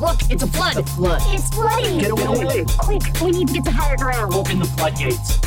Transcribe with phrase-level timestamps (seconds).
[0.00, 0.88] Look, it's a flood.
[0.90, 1.22] Flood.
[1.26, 1.98] It's flooding.
[1.98, 2.64] Get away.
[2.78, 4.34] Quick, we need to get to higher ground.
[4.34, 5.40] Open the floodgates.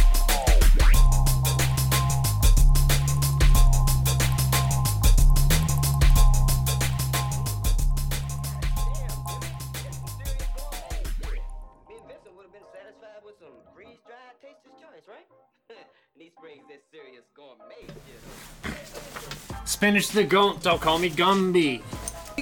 [11.90, 15.28] Me and Vincent would have been satisfied with some freeze dried taster's choice, right?
[15.70, 19.68] and he springs this serious gourmet shit.
[19.68, 21.82] Spanish the goat, don't call me Gumby.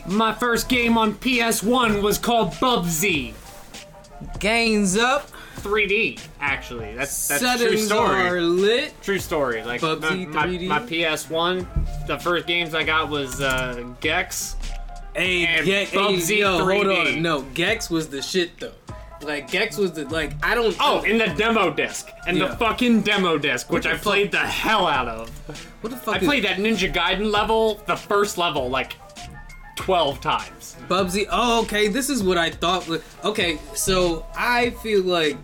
[0.07, 3.33] My first game on PS1 was called Bubsy.
[4.39, 5.29] Gains up.
[5.57, 6.93] 3D, actually.
[6.93, 8.21] That's that's true story.
[8.27, 8.93] are lit.
[9.01, 9.63] True story.
[9.63, 10.67] Like my, Bubsy my, 3D.
[10.67, 14.57] my PS1, the first games I got was uh, Gex.
[15.15, 17.15] Hey, And Ge- hey, Bubsy yo, 3D.
[17.15, 17.21] on.
[17.23, 18.73] No, Gex was the shit though.
[19.21, 20.75] Like Gex was the like I don't.
[20.79, 22.09] Oh, in the demo disc.
[22.27, 22.49] And Yeah.
[22.49, 24.01] the fucking demo disc, which I fuck?
[24.03, 25.29] played the hell out of.
[25.81, 26.15] what the fuck?
[26.15, 28.93] I is played that Ninja Gaiden level, the first level, like
[29.75, 30.75] 12 times.
[30.87, 31.27] Bubsy.
[31.31, 31.87] Oh, okay.
[31.87, 32.87] This is what I thought.
[32.87, 35.37] Was, okay, so I feel like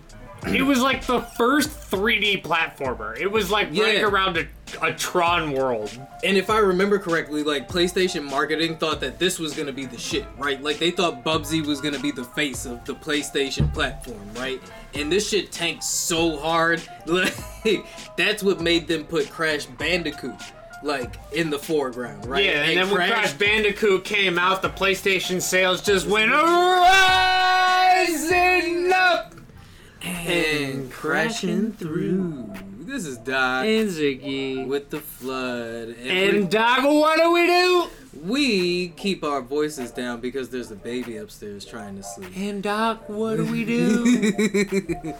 [0.47, 3.15] It was like the first 3D platformer.
[3.19, 4.47] It was like running around a,
[4.81, 5.91] a Tron world.
[6.23, 9.99] And if I remember correctly, like PlayStation marketing thought that this was gonna be the
[9.99, 10.59] shit, right?
[10.63, 14.59] Like they thought Bubsy was gonna be the face of the PlayStation platform, right?
[14.95, 17.35] And this shit tanked so hard, like
[18.17, 20.41] that's what made them put Crash Bandicoot
[20.83, 22.43] like in the foreground, right?
[22.45, 26.31] Yeah, and then when Crash Bandicoot came out, the PlayStation sales just went
[27.91, 29.33] rising up.
[30.01, 32.53] and crashing through.
[32.91, 34.67] This is Doc And Ziggy.
[34.67, 37.87] with the flood, and, And Doc, what do we do?
[38.21, 42.29] we keep our voices down because there's a baby upstairs trying to sleep.
[42.35, 45.13] And Doc, what do we do?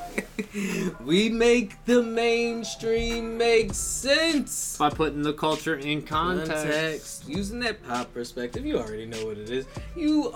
[1.06, 4.78] we make the mainstream make sense.
[4.78, 6.52] By putting the culture in context.
[6.52, 7.30] Context.
[7.30, 9.66] Using that pop perspective, you already know what it is.
[9.96, 10.32] You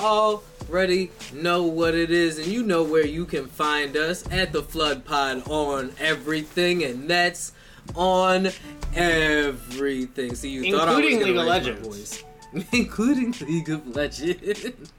[0.69, 4.63] already know what it is, and you know where you can find us at the
[4.63, 7.53] Flood Pod on everything, and that's
[7.95, 8.49] on
[8.95, 10.35] everything.
[10.35, 12.23] See, you thought I was Including League of Legends.
[12.71, 14.91] Including League of Legends.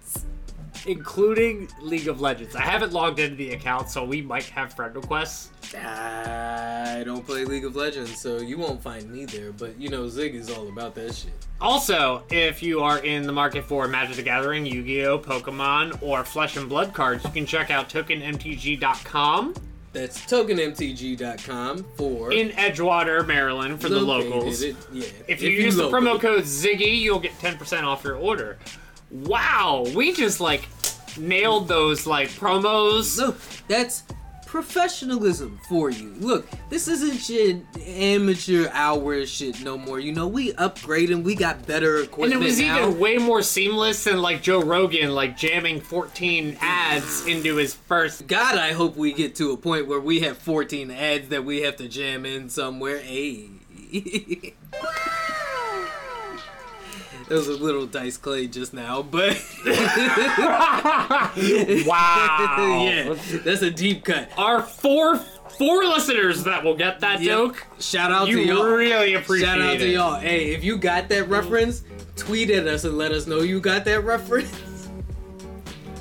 [0.87, 2.55] Including League of Legends.
[2.55, 5.51] I haven't logged into the account, so we might have friend requests.
[5.75, 9.53] I don't play League of Legends, so you won't find me there.
[9.53, 11.33] But you know, Zig is all about that shit.
[11.61, 16.01] Also, if you are in the market for Magic the Gathering, Yu Gi Oh!, Pokemon,
[16.03, 19.55] or Flesh and Blood cards, you can check out tokenmtg.com
[19.93, 24.63] That's tokenmtg.com for in Edgewater, Maryland for the locals.
[24.63, 25.07] it- Yeah.
[25.27, 28.59] If you use the promo code Ziggy, you'll get 10% off your order.
[29.11, 30.69] Wow, we just like
[31.19, 33.19] nailed those like promos.
[33.19, 33.35] No,
[33.69, 34.05] that's
[34.47, 36.15] professionalism for you.
[36.19, 40.01] Look, this isn't shit amateur hour shit no more.
[40.01, 42.35] You know, we upgrading, we got better equipment.
[42.35, 42.79] And it was now.
[42.79, 48.27] even way more seamless than like Joe Rogan like jamming 14 ads into his first
[48.27, 51.63] God, I hope we get to a point where we have 14 ads that we
[51.63, 52.99] have to jam in somewhere.
[52.99, 53.51] Hey.
[57.29, 61.33] That was a little Dice Clay just now, but Wow.
[61.37, 63.15] yeah,
[63.45, 64.31] that's a deep cut.
[64.39, 67.27] Our four four listeners that will get that Yep.
[67.37, 67.67] joke.
[67.81, 68.65] Shout out You to y'all.
[68.65, 70.21] really appreciate Shout out to y'all.
[70.21, 71.83] Hey, if you got that reference,
[72.17, 74.51] tweet at us and let us know you got that reference.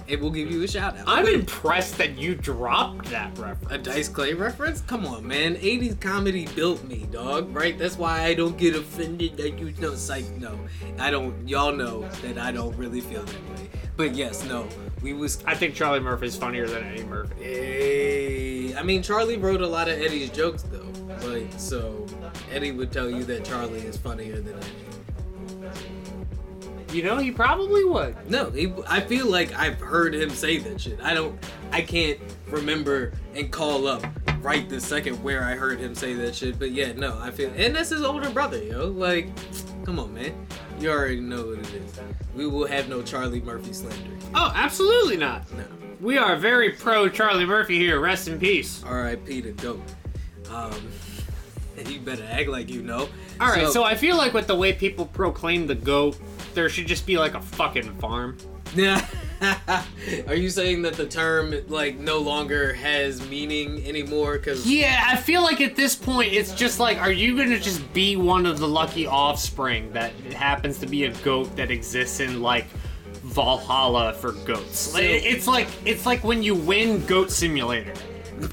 [0.07, 1.03] And we'll give you a shout out.
[1.07, 3.73] I'm impressed that you dropped that reference.
[3.73, 3.77] a.
[3.79, 4.81] Dice Clay reference?
[4.81, 5.55] Come on, man.
[5.55, 7.77] 80s comedy built me, dog, right?
[7.77, 10.29] That's why I don't get offended that you know, psych.
[10.38, 10.59] No,
[10.99, 11.47] I don't.
[11.47, 13.69] Y'all know that I don't really feel that way.
[13.97, 14.67] But yes, no,
[15.01, 15.43] we was.
[15.45, 17.43] I think Charlie Murphy's funnier than Eddie Murphy.
[17.43, 20.85] Hey, I mean, Charlie wrote a lot of Eddie's jokes, though.
[21.27, 22.05] Like, so
[22.51, 24.94] Eddie would tell you that Charlie is funnier than Eddie.
[26.95, 28.16] You know, he probably would.
[28.31, 30.97] No, he, I feel like I've heard him say that shit.
[31.03, 31.38] I don't,
[31.73, 32.17] I can't
[32.47, 34.01] remember and call up
[34.39, 36.57] right this second where I heard him say that shit.
[36.57, 38.88] But yeah, no, I feel, and that's his older brother, yo.
[38.88, 39.28] Like,
[39.84, 40.47] come on, man.
[40.79, 42.00] You already know what it is.
[42.34, 44.11] We will have no Charlie Murphy slander.
[44.34, 45.52] Oh, absolutely not.
[45.52, 45.66] No.
[45.99, 47.99] We are very pro Charlie Murphy here.
[47.99, 48.81] Rest in peace.
[48.85, 49.41] R.I.P.
[49.41, 49.84] to goat.
[50.49, 50.72] Um,
[51.87, 53.09] you better act like you know.
[53.41, 56.17] All right, so I feel like with the way people proclaim the goat,
[56.55, 58.37] there should just be like a fucking farm.
[58.73, 59.05] Yeah.
[60.28, 64.37] Are you saying that the term like no longer has meaning anymore?
[64.37, 67.93] Because Yeah, I feel like at this point it's just like, are you gonna just
[67.93, 72.41] be one of the lucky offspring that happens to be a goat that exists in
[72.41, 72.66] like
[73.23, 74.93] Valhalla for goats?
[74.96, 77.93] It's like it's like when you win Goat Simulator.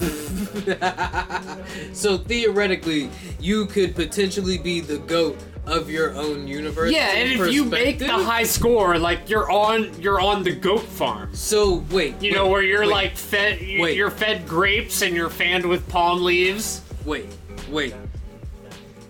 [1.92, 3.10] so theoretically,
[3.40, 5.36] you could potentially be the goat
[5.66, 6.92] of your own universe.
[6.92, 10.82] Yeah, and if you make the high score, like you're on you're on the goat
[10.82, 11.34] farm.
[11.34, 13.96] So wait, You wait, know where you're wait, like fed wait.
[13.96, 17.26] you're fed grapes and you're fanned with palm leaves wait,
[17.70, 17.94] wait.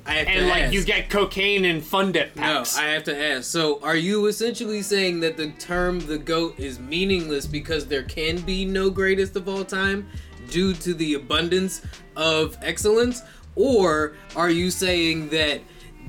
[0.05, 0.73] I have and to like ask.
[0.75, 2.65] you get cocaine and fun dip No.
[2.77, 3.45] I have to ask.
[3.45, 8.41] So, are you essentially saying that the term the GOAT is meaningless because there can
[8.41, 10.09] be no greatest of all time
[10.51, 11.83] due to the abundance
[12.17, 13.23] of excellence?
[13.55, 15.61] Or are you saying that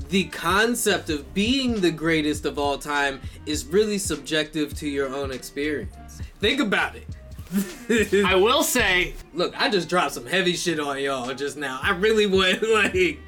[0.10, 5.32] the concept of being the greatest of all time is really subjective to your own
[5.32, 6.22] experience?
[6.40, 7.08] Think about it.
[8.26, 11.80] I will say Look, I just dropped some heavy shit on y'all just now.
[11.84, 13.20] I really would like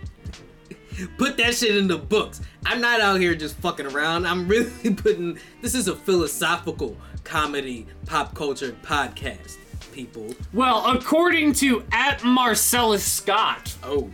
[1.17, 2.41] put that shit in the books.
[2.65, 4.25] I'm not out here just fucking around.
[4.25, 9.57] I'm really putting this is a philosophical comedy pop culture podcast,
[9.91, 10.33] people.
[10.53, 14.09] well, according to at Marcellus Scott, Oh.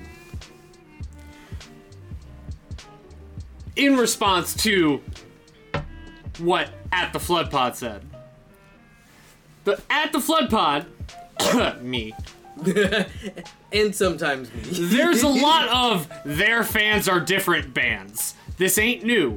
[3.81, 5.01] In response to
[6.37, 8.05] what at the flood pod said.
[9.63, 10.85] The at the flood pod
[11.81, 12.13] me
[13.73, 14.61] and sometimes me.
[14.71, 18.35] There's a lot of their fans are different bands.
[18.57, 19.35] This ain't new.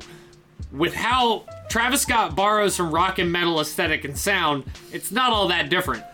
[0.71, 5.49] With how Travis Scott borrows from rock and metal aesthetic and sound, it's not all
[5.49, 6.05] that different.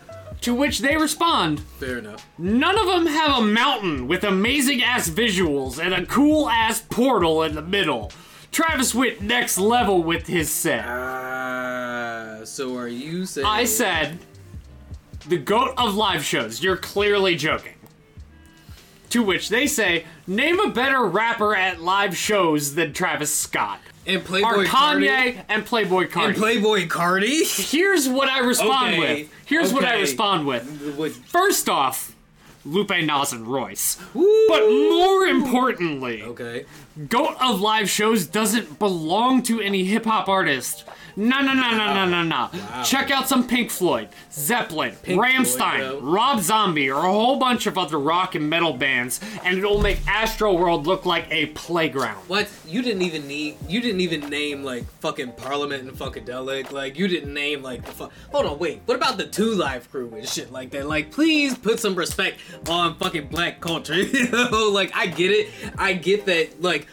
[0.41, 2.27] To which they respond, Fair enough.
[2.37, 7.43] none of them have a mountain with amazing ass visuals and a cool ass portal
[7.43, 8.11] in the middle.
[8.51, 10.83] Travis went next level with his set.
[10.85, 14.17] Ah, so are you saying I said,
[15.27, 16.63] the goat of live shows.
[16.63, 17.75] You're clearly joking.
[19.11, 23.79] To which they say, name a better rapper at live shows than Travis Scott.
[24.07, 26.25] And Playboy Are Cardi Kanye and Playboi Carti.
[26.25, 27.71] and Playboi Carti?
[27.71, 29.33] Here's what I respond Okay, with.
[29.45, 30.63] Here's what I respond with.
[31.27, 32.15] First off,
[32.65, 33.97] Lupe Nas and Royce.
[34.13, 34.47] Woo!
[34.47, 36.65] But more importantly, Okay.
[37.09, 40.83] Goat of live shows doesn't belong to any hip hop artist.
[41.15, 42.83] No, no, no, no, no, no, no.
[42.83, 46.03] Check out some Pink Floyd, Zeppelin, Pink Rammstein, Floyd.
[46.03, 49.99] Rob Zombie, or a whole bunch of other rock and metal bands, and it'll make
[50.07, 52.17] Astro World look like a playground.
[52.27, 52.49] What?
[52.65, 53.57] You didn't even need.
[53.67, 56.71] You didn't even name like fucking Parliament and Funkadelic.
[56.71, 58.11] Like you didn't name like the fuck.
[58.31, 58.81] Hold on, wait.
[58.85, 60.87] What about the Two Live Crew and shit like that?
[60.87, 63.95] Like, please put some respect on fucking black culture.
[64.01, 65.49] you know, like I get it.
[65.77, 66.61] I get that.
[66.61, 66.87] Like,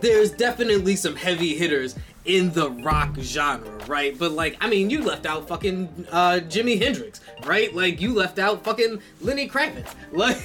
[0.00, 4.16] there's definitely some heavy hitters in the rock genre, right?
[4.18, 7.74] But like, I mean, you left out fucking uh, Jimi Hendrix, right?
[7.74, 9.94] Like, you left out fucking Lenny Kravitz.
[10.12, 10.38] Like,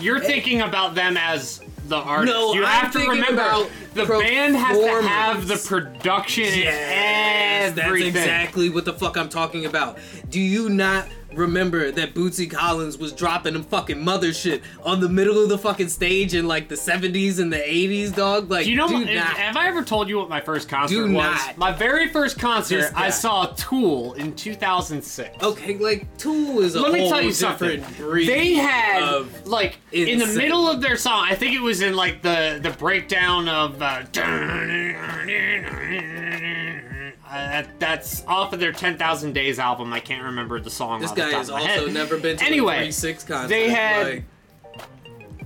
[0.00, 2.34] You're thinking about them as the artist.
[2.34, 6.44] No, you I'm have to thinking remember about the band has to have the production
[6.44, 9.98] Yes, that's exactly what the fuck I'm talking about.
[10.28, 15.42] Do you not remember that Bootsy Collins was dropping them fucking Mothership on the middle
[15.42, 18.50] of the fucking stage in like the 70s and the 80s, dog?
[18.50, 18.88] Like, Do you know?
[18.88, 19.26] do my- not.
[19.36, 21.12] have I ever told you what my first concert Do was?
[21.46, 21.56] not.
[21.58, 25.42] My very first concert, I saw Tool in 2006.
[25.42, 27.84] Okay, like Tool is a Let me tell you something.
[27.98, 31.26] They had like in the middle of their song.
[31.28, 33.80] I think it was in like the the breakdown of.
[33.80, 34.02] Uh,
[37.30, 39.92] uh, that's off of their 10,000 Days album.
[39.92, 41.00] I can't remember the song.
[41.00, 41.94] This off the guy top has of my also head.
[41.94, 43.48] never been to Anyway, a 3-6 concert.
[43.48, 44.24] they had- like,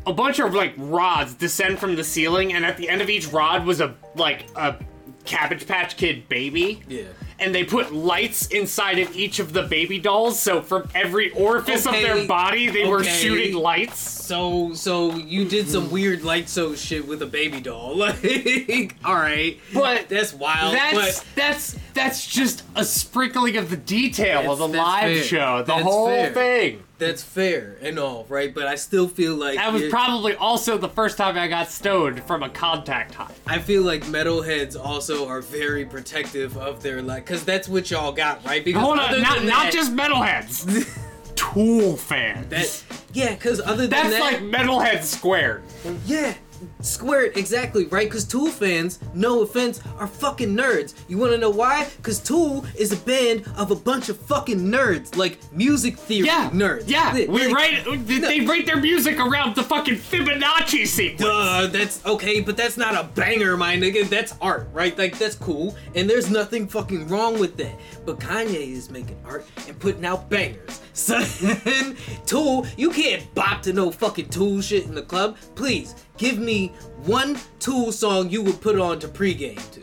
[0.06, 3.26] a bunch of like rods descend from the ceiling, and at the end of each
[3.28, 4.76] rod was a like a
[5.25, 6.82] Cabbage Patch Kid baby.
[6.88, 7.04] Yeah.
[7.38, 11.84] And they put lights inside of each of the baby dolls, so from every orifice
[11.84, 13.98] of their body, they were shooting lights.
[13.98, 17.96] So, so you did some weird light show shit with a baby doll.
[18.05, 20.74] Like, all right, But that's wild.
[20.74, 25.22] That's but that's that's just a sprinkling of the detail of the live fair.
[25.22, 26.32] show, the That's whole fair.
[26.32, 26.82] thing.
[27.05, 28.53] That's fair and all, right?
[28.55, 31.70] But I still feel like That was it- probably also the first time I got
[31.70, 33.31] stoned from a contact high.
[33.46, 38.13] I feel like metalheads also are very protective of their like, cause that's what y'all
[38.13, 38.65] got, right?
[38.65, 41.01] Because Hold on, not than not that- just metalheads.
[41.37, 42.49] Tool fans.
[42.51, 42.84] that.
[43.13, 44.11] Yeah, cause other than that.
[44.11, 45.63] That's that, like metalhead squared.
[46.06, 46.34] Yeah,
[46.81, 48.11] squared exactly right.
[48.11, 50.94] Cause Tool fans, no offense, are fucking nerds.
[51.09, 51.89] You wanna know why?
[52.03, 56.51] Cause Tool is a band of a bunch of fucking nerds, like music theory Yeah,
[56.51, 56.85] nerds.
[56.87, 57.85] Yeah, Like- we write.
[58.06, 61.21] They write their music around the fucking Fibonacci sequence.
[61.23, 64.09] Duh, that's okay, but that's not a banger, my nigga.
[64.09, 64.97] That's art, right?
[64.97, 67.79] Like that's cool, and there's nothing fucking wrong with that.
[68.05, 70.81] But Kanye is making art and putting out bangers.
[70.94, 75.37] Son, Tool, you can't bop to no fucking Tool shit in the club.
[75.55, 76.69] Please give me
[77.05, 79.83] one Tool song you would put on to pregame to.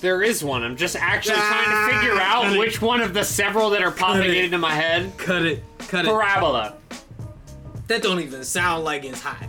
[0.00, 0.62] There is one.
[0.62, 2.58] I'm just actually trying Ah, to figure out it.
[2.58, 5.12] which one of the several that are popping into my head.
[5.18, 6.08] Cut it, cut it.
[6.08, 6.74] Parabola.
[7.88, 9.44] That don't even sound like it's hot.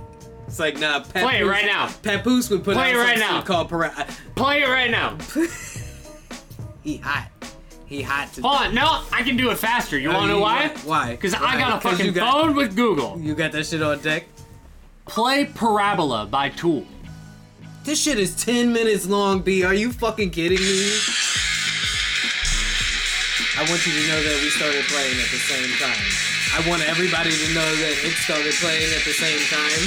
[0.47, 0.99] It's like nah.
[0.99, 1.87] Papoose, Play it right now.
[2.03, 3.41] Papoose would put Play out it right now.
[3.41, 5.17] called para- Play it right now.
[6.83, 7.27] He hot.
[7.85, 8.33] He hot.
[8.33, 9.99] To Hold on, no, I can do it faster.
[9.99, 10.69] You Oh, wanna know why?
[10.83, 11.11] Why?
[11.11, 13.19] Because I got a fucking got, phone with Google.
[13.19, 14.25] You got that shit on deck.
[15.11, 16.85] Play Parabola by Tool.
[17.83, 19.61] This shit is 10 minutes long, B.
[19.61, 20.87] Are you fucking kidding me?
[23.57, 25.99] I want you to know that we started playing at the same time.
[26.55, 29.83] I want everybody to know that it started playing at the same time.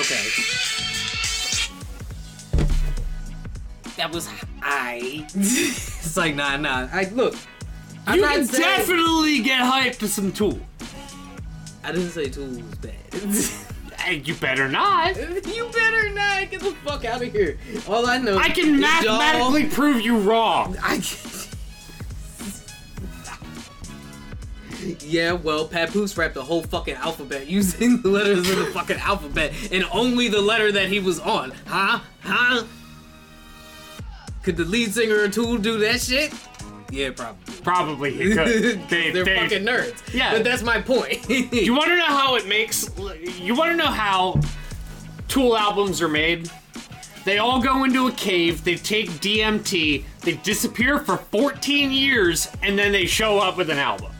[0.00, 0.26] Okay.
[3.96, 4.28] That was
[4.60, 5.24] I.
[5.34, 6.88] it's like nah, nah.
[6.92, 7.36] I look.
[8.08, 10.58] I'm you can saying- definitely get hyped to some Tool.
[11.84, 14.26] I didn't say Tool was bad.
[14.26, 15.16] You better not.
[15.54, 17.58] you better not get the fuck out of here.
[17.86, 18.38] All I know.
[18.38, 20.76] I can mathematically y'all- prove you wrong.
[20.82, 21.02] I.
[25.00, 29.52] yeah, well, Papoose rapped the whole fucking alphabet using the letters of the fucking alphabet
[29.72, 31.52] and only the letter that he was on.
[31.66, 32.00] Huh?
[32.22, 32.64] Huh?
[34.42, 36.32] Could the lead singer of Tool do that shit?
[36.90, 37.54] Yeah, probably.
[37.62, 38.80] Probably he could.
[38.88, 40.14] They, They're they- fucking nerds.
[40.14, 40.32] Yeah.
[40.32, 41.28] But that's my point.
[41.52, 42.88] You want to know how it makes?
[43.38, 44.40] You want to know how
[45.28, 46.50] Tool albums are made?
[47.24, 48.64] They all go into a cave.
[48.64, 50.02] They take DMT.
[50.22, 54.10] They disappear for 14 years, and then they show up with an album.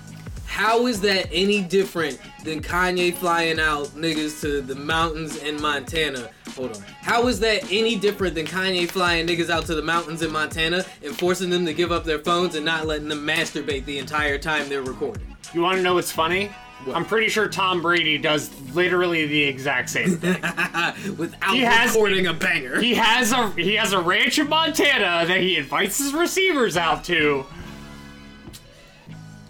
[0.59, 6.31] How is that any different than Kanye flying out niggas to the mountains in Montana?
[6.57, 6.83] Hold on.
[7.00, 10.85] How is that any different than Kanye flying niggas out to the mountains in Montana
[11.05, 14.37] and forcing them to give up their phones and not letting them masturbate the entire
[14.37, 15.37] time they're recording?
[15.55, 16.50] You want to know what's funny?
[16.85, 16.97] What?
[16.97, 20.35] I'm pretty sure Tom Brady does literally the exact same thing.
[21.17, 22.81] Without He has- recording a banger.
[22.81, 27.05] he has a he has a ranch in Montana that he invites his receivers out
[27.05, 27.47] to.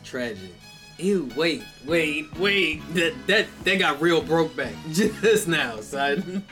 [0.05, 0.50] Tragic.
[0.99, 2.83] Ew, wait, wait, wait.
[2.95, 6.45] That that that got real broke back just now, son.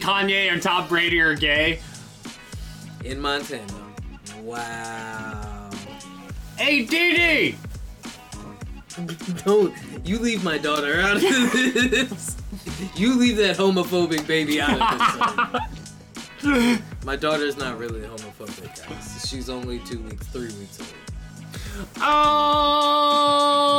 [0.00, 1.80] Kanye and Tom Brady are gay.
[3.04, 3.64] In Montana.
[4.42, 5.70] Wow.
[6.56, 7.56] Hey, Dee
[9.44, 12.36] Don't you leave my daughter out of this.
[12.96, 16.42] You leave that homophobic baby out of this.
[16.42, 16.82] son.
[17.04, 19.26] My daughter's not really homophobic, guys.
[19.28, 21.09] She's only two weeks, three weeks old.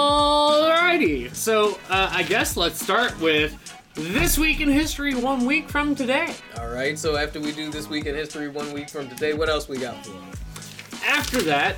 [0.02, 3.58] Alrighty, so uh, I guess let's start with
[3.94, 6.34] this week in history, one week from today.
[6.58, 6.98] All right.
[6.98, 9.78] So after we do this week in history, one week from today, what else we
[9.78, 10.12] got for?
[10.14, 10.32] 'em?
[11.06, 11.78] After that,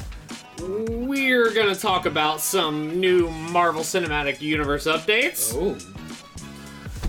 [0.61, 5.53] we're gonna talk about some new Marvel Cinematic Universe updates.
[5.55, 5.75] Oh.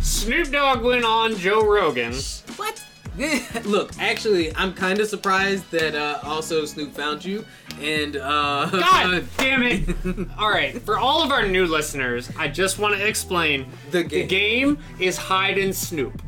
[0.00, 2.14] Snoop Dogg went on Joe Rogan.
[2.56, 2.80] What?
[3.64, 7.44] Look, actually, I'm kind of surprised that uh, also Snoop found you,
[7.80, 10.28] and uh, God damn it!
[10.38, 14.24] All right, for all of our new listeners, I just want to explain The the
[14.26, 14.74] game.
[14.74, 16.20] game is hide and snoop.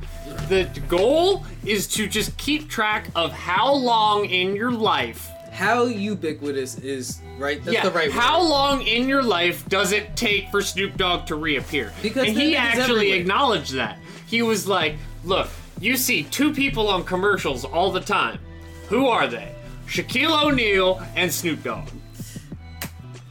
[0.48, 5.28] The goal is to just keep track of how long in your life.
[5.50, 7.62] how ubiquitous is right?
[7.64, 8.48] That's yeah, the right how word.
[8.50, 11.92] long in your life does it take for Snoop Dogg to reappear?
[12.02, 13.18] Because and he actually everywhere.
[13.20, 13.98] acknowledged that.
[14.26, 15.48] He was like, "Look,
[15.80, 18.38] you see two people on commercials all the time.
[18.88, 19.54] Who are they?
[19.86, 21.88] Shaquille O'Neal and Snoop Dogg."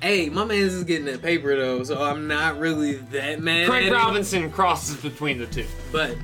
[0.01, 3.67] Hey, my man's is getting that paper though, so I'm not really that mad.
[3.67, 5.65] Craig Robinson crosses between the two.
[5.91, 6.15] but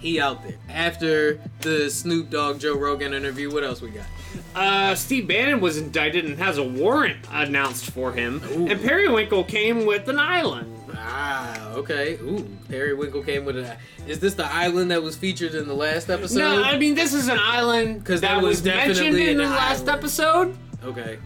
[0.00, 0.54] he out there.
[0.68, 4.06] After the Snoop Dogg Joe Rogan interview, what else we got?
[4.54, 8.42] Uh, Steve Bannon was indicted and has a warrant announced for him.
[8.52, 8.66] Ooh.
[8.66, 10.74] And Periwinkle came with an island.
[10.96, 12.14] Ah, okay.
[12.22, 13.76] Ooh, Periwinkle came with a.
[14.06, 16.38] Is this the island that was featured in the last episode?
[16.38, 19.44] no, I mean this is an island because that there was was, mentioned in the
[19.44, 19.88] last island.
[19.98, 20.58] episode.
[20.84, 21.18] okay.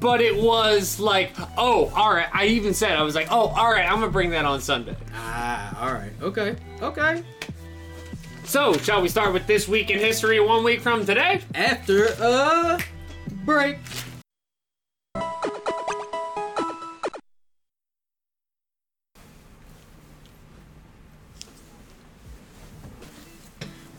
[0.00, 2.28] But it was like, oh, all right.
[2.32, 3.84] I even said I was like, oh, all right.
[3.84, 4.96] I'm gonna bring that on Sunday.
[5.12, 6.12] Ah, all right.
[6.22, 6.54] Okay.
[6.80, 7.22] Okay.
[8.44, 10.40] So, shall we start with this week in history?
[10.40, 11.40] One week from today.
[11.54, 12.78] After a
[13.44, 13.78] break.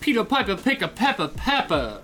[0.09, 2.01] Peter Piper pick a pepper pepper.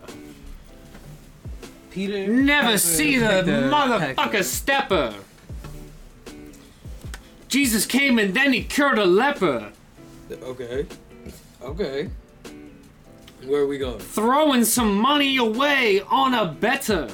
[1.89, 2.27] Peter.
[2.27, 4.43] Never Piper see the motherfucker pecker.
[4.43, 5.15] stepper.
[7.47, 9.71] Jesus came and then he cured a leper.
[10.31, 10.85] Okay.
[11.63, 12.09] Okay.
[13.43, 13.97] Where are we going?
[13.97, 17.09] throwing some money away on a better.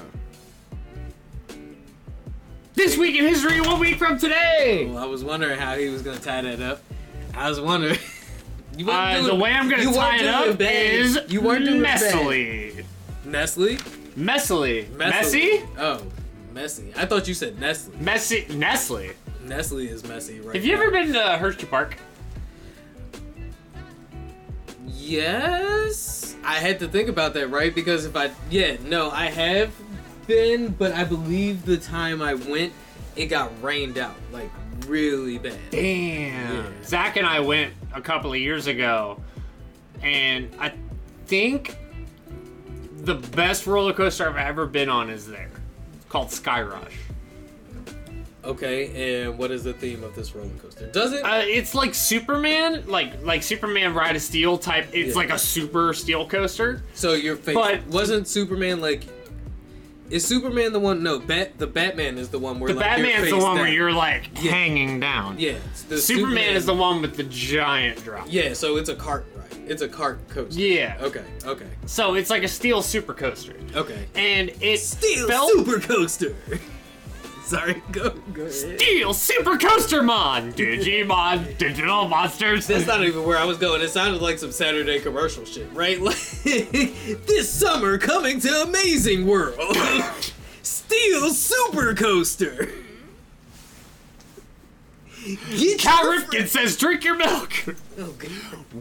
[2.73, 4.89] This week in history, one week from today.
[4.89, 6.83] Well, I was wondering how he was gonna tie that up.
[7.33, 7.97] I was wondering.
[8.85, 10.93] You Uh, doing- the way I'm gonna you tie weren't it doing up bad.
[10.93, 11.99] is you weren't doing bad.
[12.01, 12.85] messily.
[13.25, 13.77] Nestle.
[14.17, 14.89] Messily.
[14.95, 14.97] Messy.
[14.97, 15.61] Messy?
[15.79, 16.01] Oh.
[16.53, 16.91] Messy.
[16.97, 17.93] I thought you said Nestle.
[17.99, 19.11] Messy Nestle.
[19.45, 20.55] Nestle is messy, right?
[20.55, 20.81] Have you now.
[20.81, 21.97] ever been to Hershey Park?
[24.87, 26.35] Yes.
[26.43, 27.73] I had to think about that, right?
[27.73, 29.71] Because if I, yeah, no, I have
[30.27, 32.73] been, but I believe the time I went,
[33.15, 34.49] it got rained out like
[34.87, 35.57] really bad.
[35.71, 36.55] Damn.
[36.55, 36.63] Yeah.
[36.83, 39.19] Zach and I went a couple of years ago,
[40.01, 40.73] and I
[41.25, 41.77] think
[43.03, 45.49] the best roller coaster I've ever been on is there.
[45.95, 46.93] It's called Sky Rush.
[48.43, 50.87] Okay, and what is the theme of this roller coaster?
[50.87, 51.23] Does it?
[51.23, 54.87] Uh, it's like Superman, like like Superman Ride of Steel type.
[54.93, 55.15] It's Yeah.
[55.15, 56.81] like a super steel coaster.
[56.95, 59.03] so your face but- wasn't Superman like?
[60.11, 61.01] Is Superman the one?
[61.03, 61.57] No, Bat.
[61.57, 64.51] The Batman is the one where The like, Batman's the one where you're like Yeah.
[64.51, 65.39] hanging down.
[65.39, 65.55] Yeah,
[65.87, 68.27] the Superman, is the one with the giant drop.
[68.29, 69.47] Yeah, so it's a cart ride.
[69.67, 70.59] It's a cart coaster.
[70.59, 70.97] Yeah.
[70.99, 71.23] Okay.
[71.45, 71.67] Okay.
[71.85, 74.05] So it's like a steel super coaster, Okay.
[74.15, 76.35] and it Steel felt super coaster.
[77.51, 78.79] Sorry, go go ahead.
[78.79, 80.53] Steel Super Coaster Mon!
[80.53, 82.65] Digimon Digital Monsters!
[82.65, 83.81] That's not even where I was going.
[83.81, 85.99] It sounded like some Saturday commercial shit, right?
[86.01, 86.15] Like
[87.27, 89.59] this summer coming to Amazing World.
[90.63, 92.69] Steel Super Coaster.
[95.49, 97.51] Get Cal your Ripken says, drink your milk!
[97.99, 98.31] Oh, God.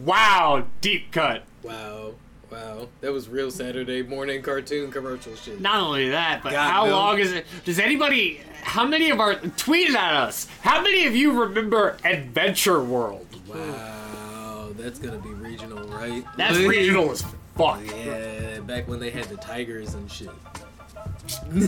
[0.04, 1.42] wow, deep cut.
[1.64, 2.14] Wow.
[2.50, 2.88] Wow.
[3.00, 5.60] That was real Saturday morning cartoon commercial shit.
[5.60, 6.92] Not only that, but God, how no.
[6.92, 7.46] long is it?
[7.64, 11.96] Does anybody, how many of our, tweet it at us, how many of you remember
[12.04, 13.26] Adventure World?
[13.46, 14.70] Wow.
[14.76, 16.24] That's gonna be regional, right?
[16.36, 17.22] That's regional as
[17.56, 17.80] fuck.
[17.84, 20.30] Yeah, back when they had the tigers and shit.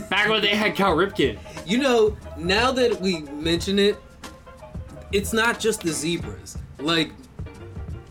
[0.09, 1.37] Back when they had Cal Ripken.
[1.65, 3.97] You know, now that we mention it,
[5.11, 6.57] it's not just the zebras.
[6.79, 7.11] Like,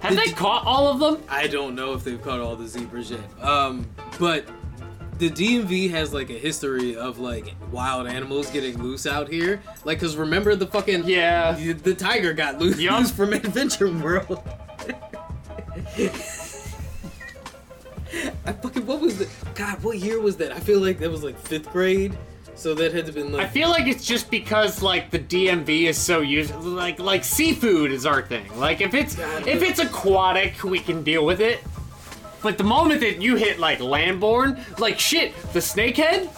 [0.02, 1.22] Have they caught all of them?
[1.28, 3.20] I don't know if they've caught all the zebras yet.
[3.40, 3.86] Um,
[4.18, 4.44] but
[5.18, 9.62] the DMV has like a history of like wild animals getting loose out here.
[9.84, 11.52] Like, cause remember the fucking Yeah.
[11.52, 13.06] the, the tiger got loose Yup.
[13.10, 14.42] from Adventure World.
[18.44, 19.82] I fucking what was the God?
[19.82, 20.52] What year was that?
[20.52, 22.18] I feel like that was like fifth grade.
[22.54, 25.98] So that had to been I feel like it's just because like the DMV is
[25.98, 28.46] so used like like seafood is our thing.
[28.58, 31.60] Like if it's God, if it's aquatic, we can deal with it.
[32.42, 36.28] But the moment that you hit like landborn, like shit, the snakehead,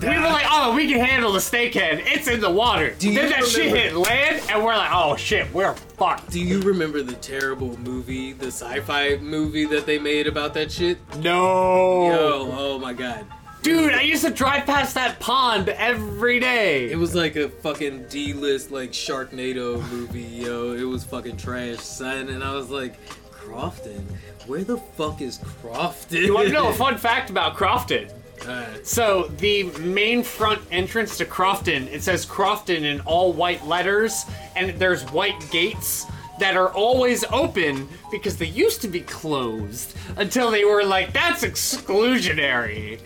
[0.00, 2.02] we were like, oh, we can handle the snakehead.
[2.06, 2.94] It's in the water.
[2.98, 6.30] Do you then that shit remember- hit land, and we're like, oh shit, we're fucked.
[6.30, 10.98] Do you remember the terrible movie, the sci-fi movie that they made about that shit?
[11.16, 13.24] No, Yo, oh my god.
[13.62, 16.90] Dude, I used to drive past that pond every day.
[16.90, 20.72] It was like a fucking D-list like Sharknado movie, yo.
[20.72, 22.28] It was fucking trash, son.
[22.28, 22.96] And I was like,
[23.30, 24.04] Crofton?
[24.46, 26.22] Where the fuck is Crofton?
[26.22, 28.08] you want to know a fun fact about Crofton?
[28.42, 28.86] Alright.
[28.86, 34.24] So the main front entrance to Crofton, it says Crofton in all white letters,
[34.56, 36.06] and there's white gates
[36.38, 41.44] that are always open because they used to be closed until they were like, that's
[41.44, 42.98] exclusionary.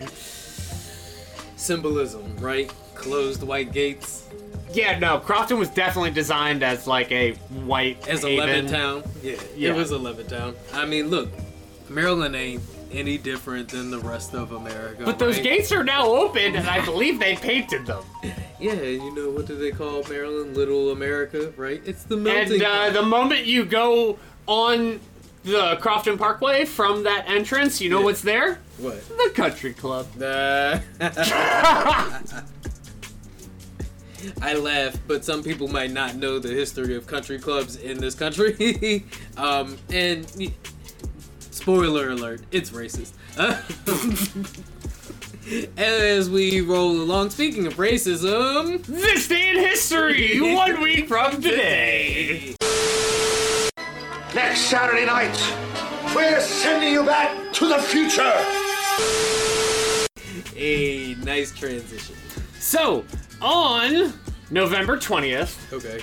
[1.65, 2.71] Symbolism, right?
[2.93, 4.27] Closed white gates.
[4.71, 7.31] Yeah, no, Crofton was definitely designed as like a
[7.65, 8.27] white As a.
[8.27, 9.07] Levittown.
[9.23, 9.69] Yeah, Yeah.
[9.71, 10.53] it was a Levittown.
[10.73, 11.29] I mean, look,
[11.89, 15.03] Maryland ain't any different than the rest of America.
[15.05, 18.03] But those gates are now open, and I believe they painted them.
[18.57, 20.55] Yeah, you know, what do they call Maryland?
[20.55, 21.81] Little America, right?
[21.85, 25.01] It's the melting And uh, the moment you go on
[25.43, 28.05] the Crofton Parkway from that entrance, you know Yeah.
[28.05, 28.59] what's there?
[28.77, 29.07] What?
[29.07, 30.07] The country club.
[30.21, 30.79] Uh,
[34.41, 38.15] I laugh, but some people might not know the history of country clubs in this
[38.15, 39.05] country.
[39.37, 40.25] um, and
[41.39, 43.13] spoiler alert, it's racist.
[45.77, 52.55] As we roll along, speaking of racism, This day in history, one week from today.
[54.33, 55.37] Next Saturday night,
[56.15, 58.64] we're sending you back to the future.
[60.55, 62.15] A nice transition.
[62.59, 63.05] So,
[63.41, 64.13] on
[64.51, 66.01] November 20th, Okay.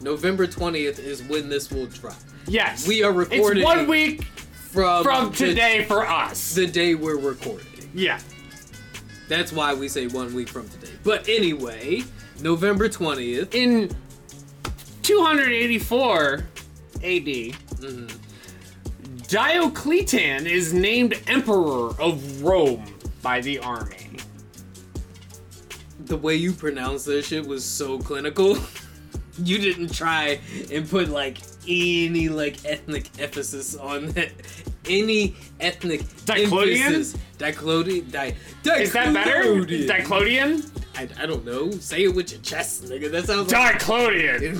[0.00, 2.16] November 20th is when this will drop.
[2.46, 4.24] yes, We are recording It's one week
[4.72, 6.54] From, from the- today for us.
[6.54, 7.66] the day we're recording.
[7.94, 8.18] yeah.
[9.28, 10.92] That's why we say one week from today.
[11.04, 12.02] But anyway,
[12.40, 13.54] November 20th.
[13.54, 13.88] In
[15.02, 16.42] 284 AD,
[17.02, 18.06] mm-hmm.
[19.30, 22.84] Diocletian is named Emperor of Rome
[23.22, 24.08] by the army.
[26.06, 28.58] The way you pronounce that shit was so clinical.
[29.44, 30.40] you didn't try
[30.72, 31.38] and put like
[31.68, 34.32] any like ethnic emphasis on that.
[34.86, 36.86] Any ethnic Diclodian?
[36.86, 37.16] emphasis.
[37.38, 38.10] Diclodian?
[38.10, 38.34] Di-
[38.80, 39.44] Is that better?
[39.44, 39.86] Diclodian.
[39.86, 40.70] Diclodian?
[40.96, 41.70] I, I don't know.
[41.70, 43.08] Say it with your chest, nigga.
[43.08, 43.78] That sounds like.
[43.78, 44.56] Diocletian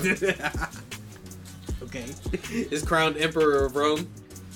[1.82, 2.04] okay.
[2.70, 4.08] Is crowned Emperor of Rome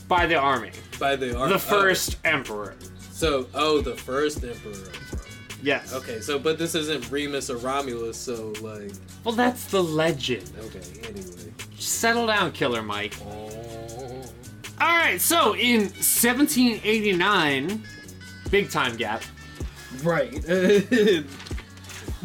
[0.08, 0.70] by the army.
[0.98, 1.50] by the army.
[1.50, 1.58] The oh.
[1.58, 2.74] first emperor.
[3.10, 4.74] so, oh, the first Emperor
[5.62, 5.94] Yes.
[5.94, 8.92] Okay, so but this isn't Remus or Romulus, so like,
[9.24, 10.50] Well, that's the legend.
[10.58, 10.82] okay.
[11.08, 11.52] Anyway.
[11.78, 13.14] Settle down, Killer Mike.
[13.24, 14.24] Oh.
[14.80, 17.82] All right, so in 1789,
[18.50, 19.22] big time gap,
[20.02, 20.32] Right.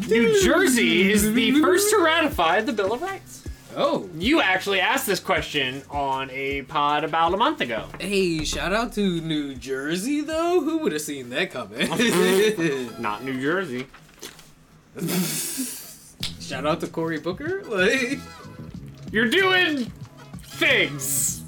[0.08, 3.39] New Jersey is the first to ratify the Bill of Rights.
[3.76, 4.08] Oh.
[4.16, 7.86] You actually asked this question on a pod about a month ago.
[8.00, 10.60] Hey, shout out to New Jersey though.
[10.60, 11.88] Who would have seen that coming?
[13.00, 13.86] Not New Jersey.
[16.40, 17.62] shout out to Cory Booker.
[17.70, 18.18] Like,
[19.12, 19.90] You're doing
[20.42, 21.39] things.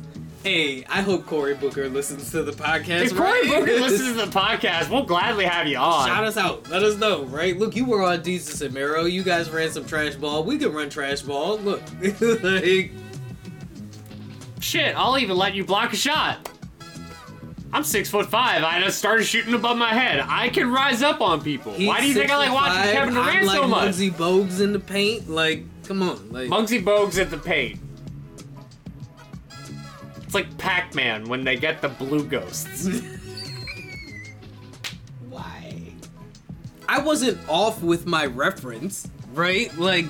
[0.43, 3.03] Hey, I hope Cory Booker listens to the podcast.
[3.03, 3.61] If Cory right?
[3.61, 6.09] Booker listens to the podcast, we'll gladly have you on.
[6.09, 6.69] Shout us out.
[6.69, 7.57] Let us know, right?
[7.57, 9.05] Look, you were on Desus and Mero.
[9.05, 10.43] You guys ran some trash ball.
[10.43, 11.59] We can run trash ball.
[11.59, 11.81] Look,
[12.43, 12.91] like,
[14.61, 16.49] Shit, I'll even let you block a shot.
[17.73, 18.65] I'm six foot five.
[18.65, 20.25] I just started shooting above my head.
[20.29, 21.73] I can rise up on people.
[21.73, 23.89] Why do you think I like watching 6'5", Kevin Durant I'm like so much?
[23.95, 25.31] Muggsy Bogues in the paint.
[25.31, 26.49] Like, come on, like.
[26.49, 27.79] Muggsy Bogues at the paint.
[30.33, 32.89] It's like Pac-Man when they get the blue ghosts.
[35.29, 35.93] Why?
[36.89, 39.77] I wasn't off with my reference, right?
[39.77, 40.07] Like,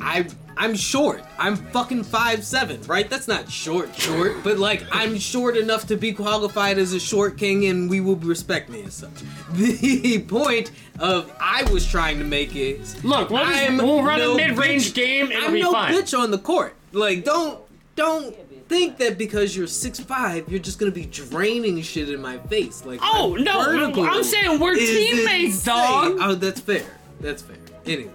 [0.00, 1.24] I I'm short.
[1.36, 3.10] I'm fucking five seven, right?
[3.10, 7.36] That's not short, short, but like I'm short enough to be qualified as a short
[7.36, 9.10] king, and we will respect me as such.
[9.54, 14.34] The point of I was trying to make is Look, we'll, just- we'll run no
[14.34, 14.94] a mid-range bitch.
[14.94, 15.32] game.
[15.32, 15.92] It'll I'm be no fine.
[15.92, 16.76] bitch on the court.
[16.92, 17.58] Like, don't
[17.96, 18.36] don't
[18.70, 22.84] think that because you're six five, you're just gonna be draining shit in my face.
[22.86, 23.60] Like, Oh, no,
[24.06, 25.74] I'm saying we're teammates, insane.
[25.74, 26.16] dog.
[26.20, 26.84] Oh, that's fair.
[27.20, 27.56] That's fair.
[27.84, 28.12] Anyway,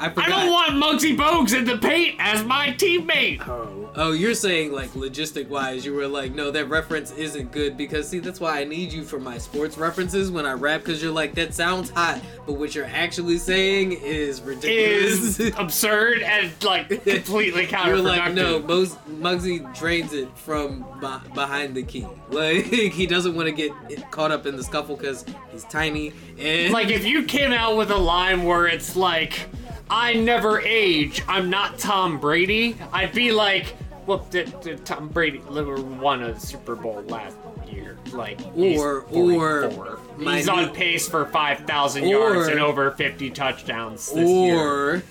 [0.00, 3.46] I I don't want Muggsy Bogues in the paint as my teammate.
[3.48, 7.76] Oh, oh, you're saying like logistic wise, you were like, no, that reference isn't good
[7.76, 11.02] because see, that's why I need you for my sports references when I rap because
[11.02, 15.40] you're like, that sounds hot, but what you're actually saying is ridiculous.
[15.40, 17.86] Is absurd and like completely counterproductive.
[17.86, 22.06] You're like, no, most Muggsy drains it from be- behind the key.
[22.30, 23.72] Like he doesn't want to get
[24.10, 27.90] caught up in the scuffle because he's tiny and Like if you came out with
[27.90, 29.48] a line where it's like,
[29.90, 31.22] "I never age.
[31.28, 33.74] I'm not Tom Brady," I'd be like,
[34.06, 37.96] "Well, did, did Tom Brady won a Super Bowl last year?
[38.12, 39.64] Like, Or- 44.
[39.64, 44.56] or he's new- on pace for five thousand yards and over fifty touchdowns this year."
[44.58, 45.02] or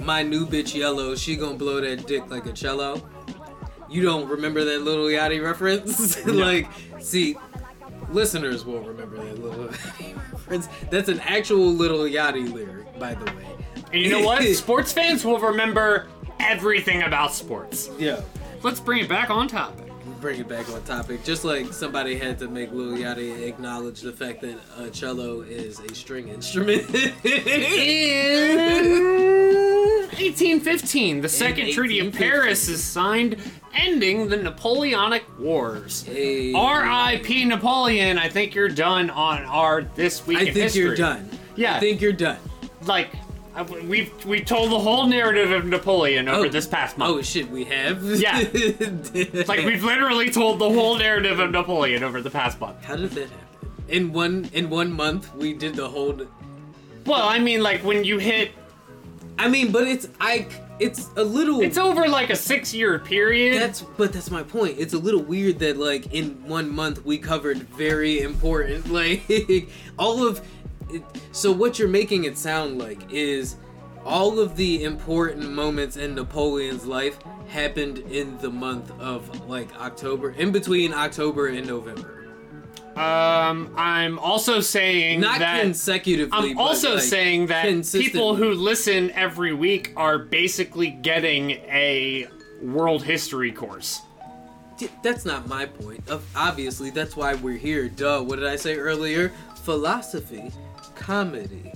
[0.00, 3.02] my new bitch yellow, she gonna blow that dick like a cello.
[3.90, 6.24] You don't remember that Lil Yachty reference?
[6.26, 6.68] like,
[7.00, 7.36] see,
[8.12, 10.68] listeners will remember that Lil Yachty reference.
[10.90, 13.46] That's an actual Lil Yachty lyric, by the way.
[13.92, 14.42] And you know what?
[14.54, 16.08] Sports fans will remember
[16.40, 17.90] everything about sports.
[17.98, 18.20] Yeah.
[18.62, 19.86] Let's bring it back on topic.
[20.20, 21.22] Bring it back on topic.
[21.24, 25.78] Just like somebody had to make Lil Yachty acknowledge the fact that a cello is
[25.78, 26.82] a string instrument.
[26.92, 27.12] In
[30.10, 33.36] 1815, the Second Treaty of Paris is signed,
[33.74, 36.02] ending the Napoleonic Wars.
[36.02, 36.52] Hey.
[36.52, 37.44] R.I.P.
[37.44, 38.18] Napoleon.
[38.18, 40.82] I think you're done on our this week I in think history.
[40.82, 41.30] you're done.
[41.54, 41.76] Yeah.
[41.76, 42.38] I think you're done.
[42.86, 43.10] Like
[43.58, 46.48] Uh, we've we told the whole narrative of Napoleon over Oh.
[46.48, 47.10] this past month.
[47.18, 48.04] Oh shit, we have.
[48.04, 48.38] Yeah.
[48.54, 52.84] it's like we've literally told the whole narrative of Napoleon over the past month.
[52.84, 53.46] How did that happen?
[53.88, 56.14] In one in one month, we did the whole.
[57.04, 58.52] Well, I mean, like when you hit,
[59.38, 60.46] I mean, but it's I.
[60.78, 61.60] It's a little.
[61.60, 63.60] it's over like a six-year period.
[63.60, 64.76] That's but that's my point.
[64.78, 69.68] It's a little weird that like in one month we covered very important like
[69.98, 70.40] all of.
[70.90, 73.56] It, so what you're making it sound like is
[74.04, 80.30] all of the important moments in Napoleon's life happened in the month of like October,
[80.30, 82.14] in between October and November.
[82.96, 86.50] Um, I'm also saying Not that consecutively.
[86.50, 92.26] I'm also like, saying that people who listen every week are basically getting a
[92.60, 94.00] world history course.
[95.02, 96.08] That's not my point.
[96.08, 97.88] Of obviously, that's why we're here.
[97.88, 98.22] Duh.
[98.22, 99.32] What did I say earlier?
[99.62, 100.50] Philosophy,
[100.98, 101.72] comedy,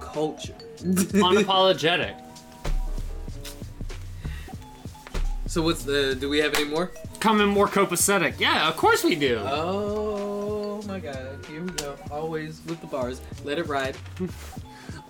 [0.00, 0.54] culture.
[0.78, 2.14] Unapologetic.
[5.46, 6.14] so what's the?
[6.14, 6.92] Do we have any more?
[7.18, 8.38] Coming more copacetic.
[8.38, 9.40] Yeah, of course we do.
[9.42, 11.44] Oh my God!
[11.48, 11.96] Here we go.
[12.10, 13.20] Always with the bars.
[13.44, 13.96] Let it ride.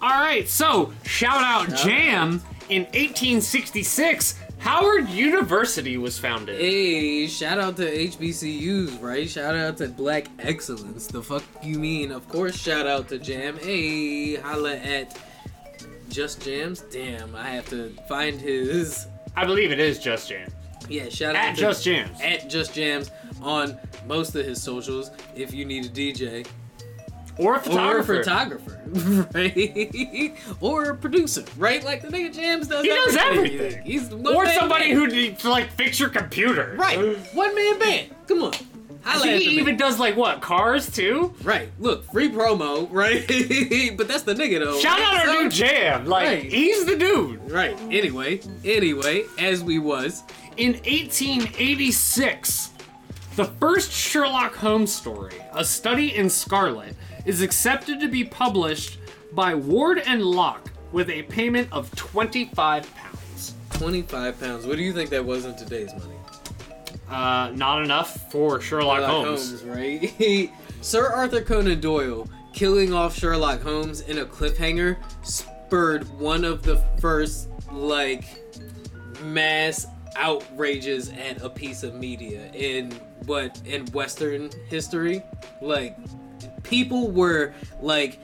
[0.01, 2.43] All right, so shout out Jam.
[2.69, 4.35] In 1866,
[4.67, 6.59] Howard University was founded.
[6.61, 9.31] Hey, shout out to HBCUs, right?
[9.31, 11.07] Shout out to Black Excellence.
[11.07, 12.11] The fuck you mean?
[12.11, 13.57] Of course, shout out to Jam.
[13.59, 15.17] Hey, holla at
[16.09, 16.81] Just Jams.
[16.81, 19.07] Damn, I have to find his.
[19.37, 20.51] I believe it is Just Jam.
[20.89, 22.21] Yeah, shout out At to Just Jams.
[22.21, 25.13] at Just Jams on most of his socials.
[25.37, 26.45] If you need a DJ
[27.38, 28.16] Or a or a photographer.
[28.22, 30.35] photographer, right?
[30.61, 31.85] or a producer, right?
[31.85, 32.83] Like the nigga Jams does.
[32.83, 33.83] He does everything.
[33.85, 34.99] He's or somebody band.
[34.99, 36.75] who needs to like fix your computer.
[36.79, 36.99] right
[37.35, 38.11] one man band.
[38.27, 38.53] Come on,
[39.22, 41.35] He even does like what cars too.
[41.42, 41.68] right.
[41.79, 43.27] Look, free promo, right?
[43.99, 44.79] but that's the nigga though.
[44.81, 45.07] Shout right?
[45.20, 46.07] out our So- new jam.
[46.07, 46.44] Like Right.
[46.44, 47.51] he's the dude.
[47.51, 47.79] Right.
[47.90, 50.22] Anyway, anyway, as we was,
[50.57, 52.70] In 1886,
[53.37, 56.96] the first Sherlock Holmes story, A Study in Scarlet,
[57.27, 58.99] is accepted to be published
[59.33, 63.55] by Ward and Lock with a payment of 25 pounds.
[63.73, 64.67] 25 pounds.
[64.67, 66.15] What do you think that was in today's money?
[67.11, 69.61] Uh, not enough for Sherlock, Sherlock Holmes.
[69.61, 70.51] Holmes, right?
[70.81, 76.77] Sir Arthur Conan Doyle killing off Sherlock Holmes in a cliffhanger spurred one of the
[77.01, 78.25] first like
[79.23, 79.87] mass
[80.17, 82.91] outrages at a piece of media in
[83.27, 85.23] what in western history
[85.61, 85.97] like
[86.69, 88.21] people were like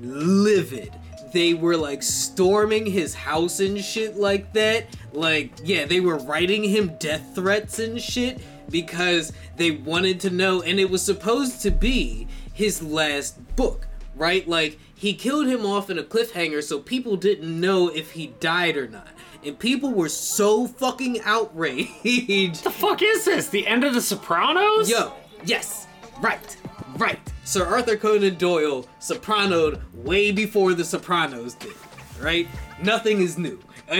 [0.00, 0.92] livid.
[1.32, 4.86] They were like storming his house and shit like that.
[5.12, 10.62] Like yeah they were writing him death threats and shit because they wanted to know
[10.62, 14.46] and it was supposed to be his last book right?
[14.46, 18.76] Like he killed him off in a cliffhanger so people didn't know if he died
[18.76, 19.08] or not.
[19.44, 21.88] And people were so fucking outraged.
[22.02, 23.48] What The fuck is this?
[23.48, 24.90] The end of The Sopranos?
[24.90, 25.12] Yo,
[25.44, 25.86] yes,
[26.20, 26.56] right,
[26.98, 27.18] right.
[27.44, 31.74] Sir Arthur Conan Doyle sopranoed way before The Sopranos did,
[32.20, 32.46] right?
[32.82, 33.58] Nothing is new.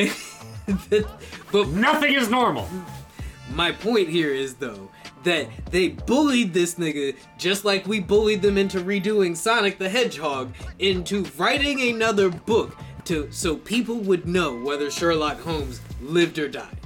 [1.51, 2.69] but Nothing is normal.
[3.53, 4.91] my point here is though
[5.25, 10.55] that they bullied this nigga just like we bullied them into redoing Sonic the Hedgehog
[10.79, 16.77] into writing another book to so people would know whether Sherlock Holmes lived or died.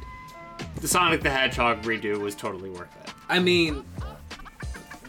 [0.81, 3.13] The Sonic the Hedgehog redo was totally worth it.
[3.29, 3.85] I mean,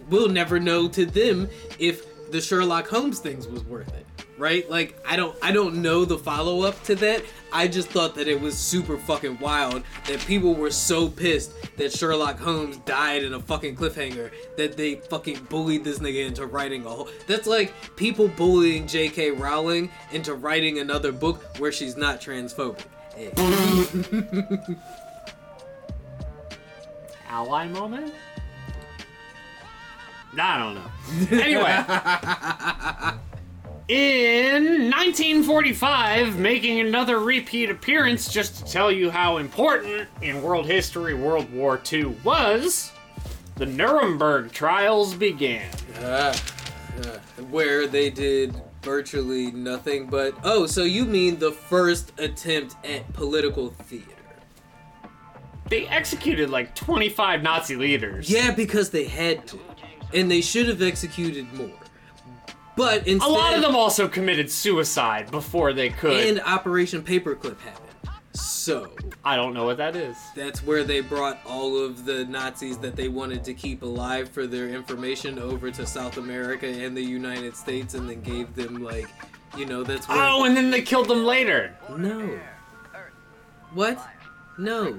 [0.09, 4.05] we'll never know to them if the Sherlock Holmes things was worth it,
[4.39, 4.67] right?
[4.69, 7.23] Like I don't I don't know the follow up to that.
[7.51, 11.93] I just thought that it was super fucking wild that people were so pissed that
[11.93, 16.83] Sherlock Holmes died in a fucking cliffhanger that they fucking bullied this nigga into writing
[16.87, 19.29] a whole That's like people bullying J.K.
[19.31, 22.83] Rowling into writing another book where she's not transphobic.
[27.29, 28.13] Ally moment?
[30.39, 30.81] I don't know.
[31.41, 33.19] Anyway.
[33.89, 41.13] In 1945, making another repeat appearance just to tell you how important in world history
[41.13, 42.93] World War II was,
[43.55, 45.69] the Nuremberg trials began.
[45.99, 46.33] Ah,
[47.05, 47.07] ah,
[47.49, 53.69] where they did virtually nothing but oh so you mean the first attempt at political
[53.69, 54.07] theater
[55.69, 58.29] They executed like 25 Nazi leaders.
[58.29, 59.57] yeah because they had to
[60.13, 61.69] and they should have executed more
[62.75, 66.25] but instead, A lot of them also committed suicide before they could.
[66.25, 67.79] and operation paperclip happened
[68.35, 68.89] so
[69.23, 70.17] I don't know what that is.
[70.35, 74.47] that's where they brought all of the nazis that they wanted to keep alive for
[74.47, 79.07] their information over to south america and the united states and then gave them like
[79.55, 81.75] you know that's where Oh, and then they killed them later.
[81.95, 82.39] No.
[83.75, 83.99] What?
[84.57, 84.97] No.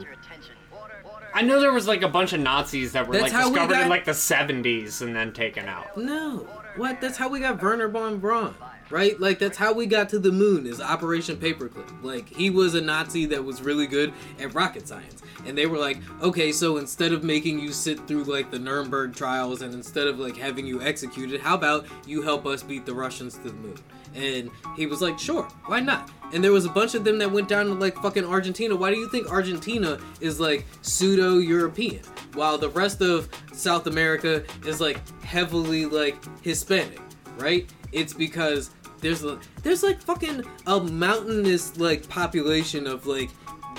[1.34, 3.58] I know there was like a bunch of Nazis that were That's like how we
[3.58, 5.96] discovered in like the 70s and then taken out.
[5.96, 6.46] No.
[6.76, 7.00] What?
[7.00, 8.54] That's how we got Wernher von Braun.
[8.88, 9.18] Right?
[9.18, 12.04] Like that's how we got to the moon is Operation Paperclip.
[12.04, 15.22] Like he was a Nazi that was really good at rocket science.
[15.46, 19.14] And they were like, "Okay, so instead of making you sit through like the Nuremberg
[19.14, 22.94] trials and instead of like having you executed, how about you help us beat the
[22.94, 23.78] Russians to the moon?"
[24.14, 27.30] And he was like, "Sure, why not?" And there was a bunch of them that
[27.30, 28.74] went down to like fucking Argentina.
[28.74, 32.02] Why do you think Argentina is like pseudo European
[32.34, 37.00] while the rest of South America is like heavily like Hispanic,
[37.38, 37.68] right?
[37.92, 43.30] It's because there's a, there's like fucking a mountainous like population of like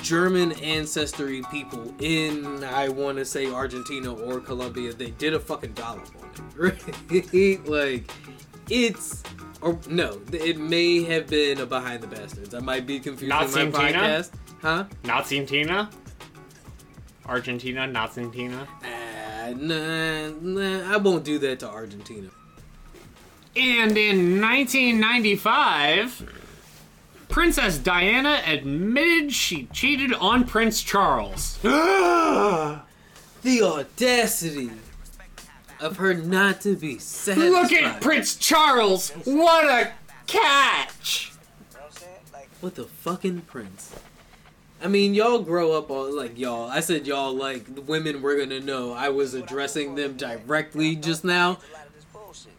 [0.02, 4.93] German ancestry people in I want to say Argentina or Colombia.
[4.93, 6.78] They did a fucking dollop on it,
[7.12, 7.67] right?
[7.67, 8.12] like
[8.69, 9.24] it's
[9.62, 12.54] or no, it may have been a Behind the Bastards.
[12.54, 14.26] I might be confusing Nazi my Tina?
[14.62, 14.86] huh?
[15.04, 15.89] Nazi-Tina?
[17.26, 18.68] Argentina, Nazi-Tina?
[18.84, 22.30] Uh, nah, nah, I won't do that to Argentina.
[23.56, 26.32] And in 1995,
[27.30, 31.58] Princess Diana admitted she cheated on Prince Charles.
[33.46, 34.72] The audacity
[35.86, 37.50] of her not to be satisfied.
[37.50, 39.12] Look at Prince Charles!
[39.24, 39.93] What a
[40.28, 41.32] catch!
[42.60, 43.95] What the fucking prince.
[44.82, 46.69] I mean, y'all grow up all like y'all.
[46.69, 48.93] I said y'all like the women were gonna know.
[48.93, 51.60] I was addressing them directly just now.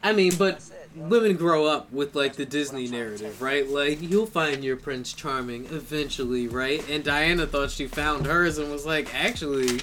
[0.03, 0.63] I mean, but
[0.95, 3.69] women grow up with like the Disney narrative, right?
[3.69, 6.89] Like you'll find your Prince Charming eventually, right?
[6.89, 9.81] And Diana thought she found hers and was like, actually,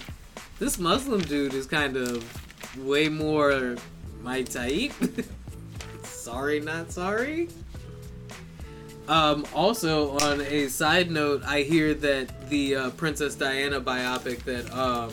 [0.60, 2.23] this Muslim dude is kind of
[2.78, 3.76] way more
[4.21, 4.93] my type.
[6.04, 7.49] sorry, not sorry.
[9.08, 14.71] Um, also, on a side note, I hear that the uh, Princess Diana biopic that
[14.73, 15.12] um,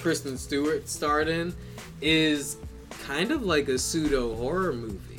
[0.00, 1.52] Kristen Stewart starred in
[2.00, 2.56] is
[3.04, 5.11] kind of like a pseudo horror movie.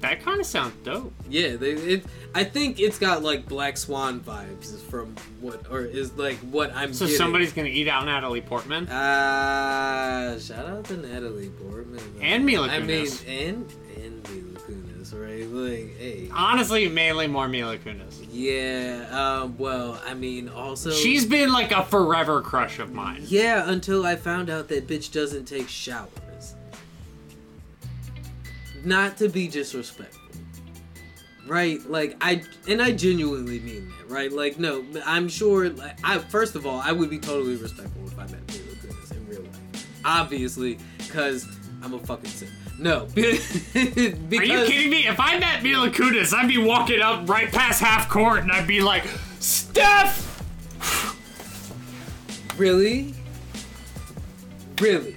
[0.00, 1.12] That kind of sounds dope.
[1.28, 2.04] Yeah, they, it.
[2.34, 6.94] I think it's got like Black Swan vibes from what, or is like what I'm.
[6.94, 7.18] So getting.
[7.18, 8.88] somebody's gonna eat out Natalie Portman.
[8.90, 13.24] Ah, shout out to Natalie Portman And Mila Kunis.
[13.24, 15.46] I mean, and and Mila Kunis, right?
[15.46, 18.26] Like, hey, Honestly, mainly more Mila Kunis.
[18.30, 19.06] yeah.
[19.10, 23.22] Um, well, I mean, also She's been like a forever crush of mine.
[23.26, 26.08] Yeah, until I found out that bitch doesn't take showers.
[28.84, 30.20] Not to be disrespectful.
[31.46, 31.80] Right?
[31.88, 34.30] Like I and I genuinely mean that, right?
[34.30, 38.18] Like no, I'm sure like I first of all, I would be totally respectful if
[38.18, 40.00] I met Mila Kunis in real life.
[40.04, 41.46] Obviously, cuz
[41.82, 42.52] I'm a fucking simp.
[42.78, 45.06] No, because Are you kidding me?
[45.06, 48.66] If I met Mila Kunis, I'd be walking up right past half court and I'd
[48.66, 49.04] be like,
[49.38, 50.28] Steph!
[52.56, 53.14] Really?
[54.80, 55.16] Really?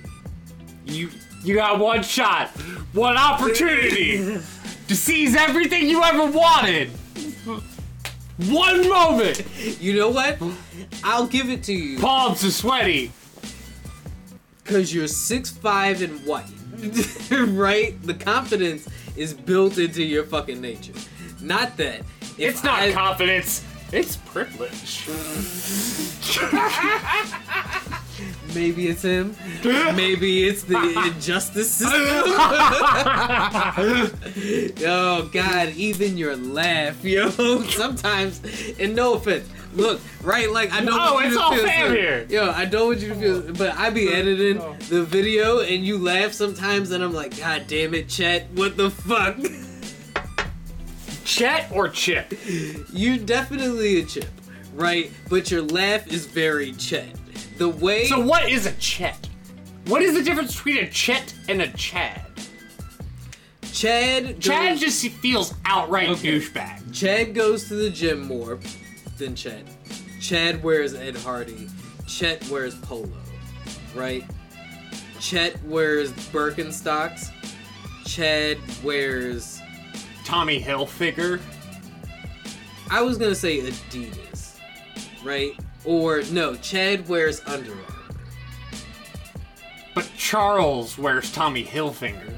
[0.86, 1.10] You
[1.44, 2.50] you got one shot,
[2.94, 4.18] one opportunity
[4.88, 6.90] to seize everything you ever wanted.
[8.50, 9.44] One moment.
[9.80, 10.38] You know what?
[11.04, 12.00] I'll give it to you.
[12.00, 13.12] Palms are sweaty.
[14.66, 16.46] Cause you're six five and white,
[17.50, 18.02] right?
[18.04, 20.94] The confidence is built into your fucking nature.
[21.42, 22.02] Not that
[22.38, 23.64] It's not I- confidence.
[23.92, 25.08] It's privilege.
[28.54, 31.92] maybe it's him, maybe it's the injustice system.
[34.86, 37.30] oh God, even your laugh, yo.
[37.70, 38.42] Sometimes,
[38.80, 40.52] and no offense, look, right?
[40.52, 40.94] Like I don't.
[40.94, 42.26] Oh, want you it's to all feel fam some- here.
[42.30, 44.58] Yo, I don't want you to feel, but I be editing
[44.89, 48.89] the video and you laugh sometimes, and I'm like, God damn it, Chet, what the
[48.89, 49.38] fuck?
[51.26, 52.34] Chet or chip?
[52.92, 54.30] You're definitely a chip,
[54.74, 55.12] right?
[55.30, 57.16] But your laugh is very Chet.
[57.58, 59.30] The way So what is a Chet?
[59.86, 62.22] What is the difference between a Chet and a Chad?
[63.72, 66.39] Chad Chad goes, just feels outright Okay.
[66.39, 66.94] douchebag.
[66.94, 68.60] Chad goes to the gym more
[69.18, 69.63] than Chet.
[70.22, 71.68] Chad wears Ed Hardy.
[72.08, 73.10] Chet wears polo,
[73.96, 74.24] right?
[75.20, 77.32] Chet wears Birkenstocks.
[78.06, 79.60] Chad wears
[80.24, 81.39] Tommy Hilfiger.
[82.92, 84.58] I was gonna say Adidas,
[85.24, 85.54] right?
[85.86, 87.84] Or no, Chad wears Under Armour.
[89.93, 92.32] But Charles wears Tommy Hilfiger.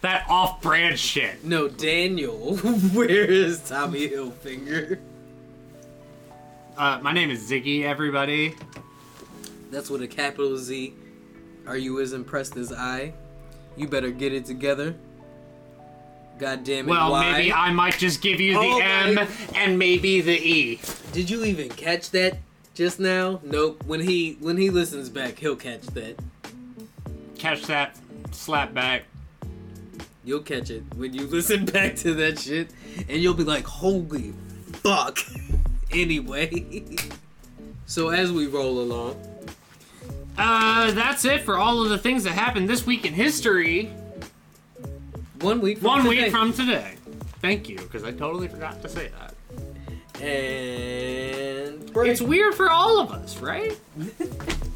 [0.00, 1.44] That off-brand shit.
[1.44, 2.58] No, Daniel
[2.94, 4.98] wears Tommy Hilfiger.
[6.76, 8.54] Uh, my name is Ziggy, everybody.
[9.70, 10.94] That's with a capital Z.
[11.66, 13.12] Are you as impressed as I?
[13.76, 14.94] You better get it together.
[16.38, 17.32] God damn it, Well, why?
[17.32, 20.80] maybe I might just give you the Oh M my- and maybe the E.
[21.12, 22.38] Did you even catch that
[22.74, 23.40] just now?
[23.44, 23.84] Nope.
[23.86, 26.18] When he when he listens back, he'll catch that.
[27.38, 27.96] Catch that,
[28.32, 29.04] slap back.
[30.24, 32.70] You'll catch it when you listen back to that shit,
[33.08, 34.32] and you'll be like, "Holy
[34.72, 35.18] fuck!"
[35.92, 36.96] anyway,
[37.86, 39.16] so as we roll along,
[40.36, 43.92] Uh, that's it for all of the things that happened this week in history.
[45.44, 46.94] One week from One today, week from today.
[47.40, 50.22] Thank you, because I totally forgot to say that.
[50.22, 51.90] and.
[51.96, 53.78] It's weird for all of us, right?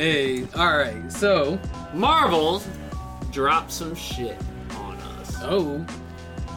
[0.00, 1.12] hey, all right.
[1.12, 1.58] So,
[1.94, 2.62] Marvel
[3.30, 4.36] dropped some shit
[4.76, 5.36] on us.
[5.42, 5.84] oh,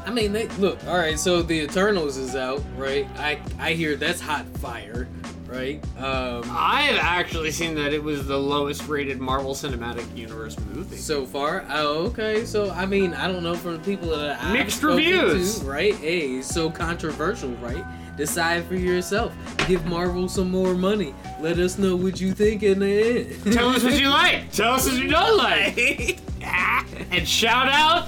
[0.06, 0.80] I mean, they look.
[0.88, 1.18] All right.
[1.18, 3.08] So the Eternals is out, right?
[3.18, 5.08] I I hear that's hot fire,
[5.48, 5.82] right?
[5.98, 10.98] Um, I have actually seen that it was the lowest rated Marvel Cinematic Universe movie.
[10.98, 11.66] so far.
[11.70, 12.44] Oh, okay.
[12.44, 15.60] So I mean, I don't know from the people that I've Mixed reviews.
[15.62, 15.96] to, right?
[15.96, 17.86] Hey, so controversial, right?
[18.18, 19.34] Decide for yourself.
[19.68, 21.16] Give Marvel some more money.
[21.42, 23.54] Let us know what you think in the end.
[23.54, 24.52] Tell us what you like.
[24.52, 26.20] Tell us what you don't like.
[27.12, 28.08] and shout out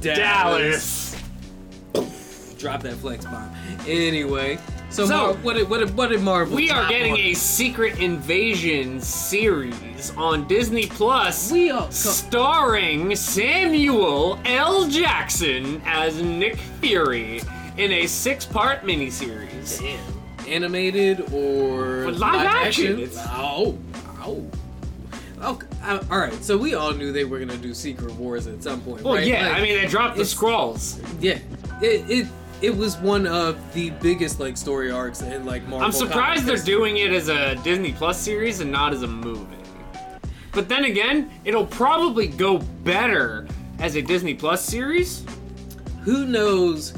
[0.00, 1.16] Dallas.
[2.58, 3.52] Drop that flex bomb.
[3.88, 4.56] Anyway,
[4.88, 6.54] so, So- Mar- what did what did, what did Marvel?
[6.54, 7.18] We are getting on?
[7.18, 11.50] a Secret Invasion series on Disney Plus.
[11.50, 14.88] We are co- starring Samuel L.
[14.88, 17.40] Jackson as Nick Fury
[17.76, 19.82] in a six-part miniseries.
[20.48, 23.08] animated or But live action.
[23.30, 23.78] Oh,
[24.20, 24.44] oh.
[25.42, 26.44] Okay, uh, all right.
[26.44, 29.26] So we all knew they were gonna do Secret Wars at some point, Well, right?
[29.26, 31.00] yeah, Like, I mean they dropped the scrolls.
[31.20, 31.38] yeah.
[31.80, 32.26] It, it
[32.60, 35.84] it was one of the biggest like story arcs in like Marvel.
[35.84, 36.74] I'm surprised they're history.
[36.74, 39.56] doing it as a Disney Plus series and not as a movie.
[40.52, 43.48] But then again, it'll probably go better
[43.80, 45.24] as a Disney Plus series.
[46.04, 46.92] Who knows?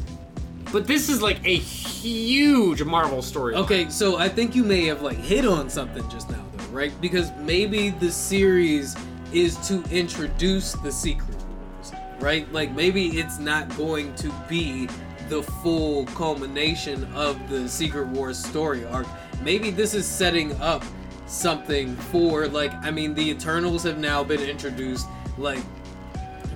[0.74, 3.54] But this is like a huge Marvel story.
[3.54, 6.92] Okay, so I think you may have like hit on something just now, though, right?
[7.00, 8.96] Because maybe the series
[9.32, 12.52] is to introduce the Secret Wars, right?
[12.52, 14.88] Like maybe it's not going to be
[15.28, 19.06] the full culmination of the Secret Wars story arc.
[19.44, 20.82] Maybe this is setting up
[21.26, 25.06] something for like I mean the Eternals have now been introduced,
[25.38, 25.62] like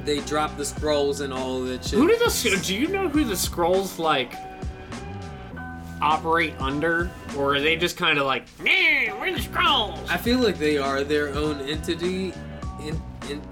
[0.04, 1.98] they dropped the scrolls and all of that shit.
[1.98, 2.60] Who did the?
[2.64, 4.34] Do you know who the scrolls like
[6.00, 9.98] operate under, or are they just kind of like, nah, we're the scrolls?
[10.08, 12.32] I feel like they are their own entity,
[12.80, 13.42] in, in,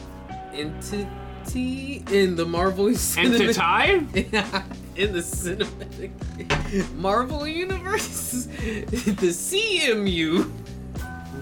[0.53, 4.29] entity in the Marvel cinematic, Entity?
[4.97, 10.51] in the cinematic Marvel universe, the CMU.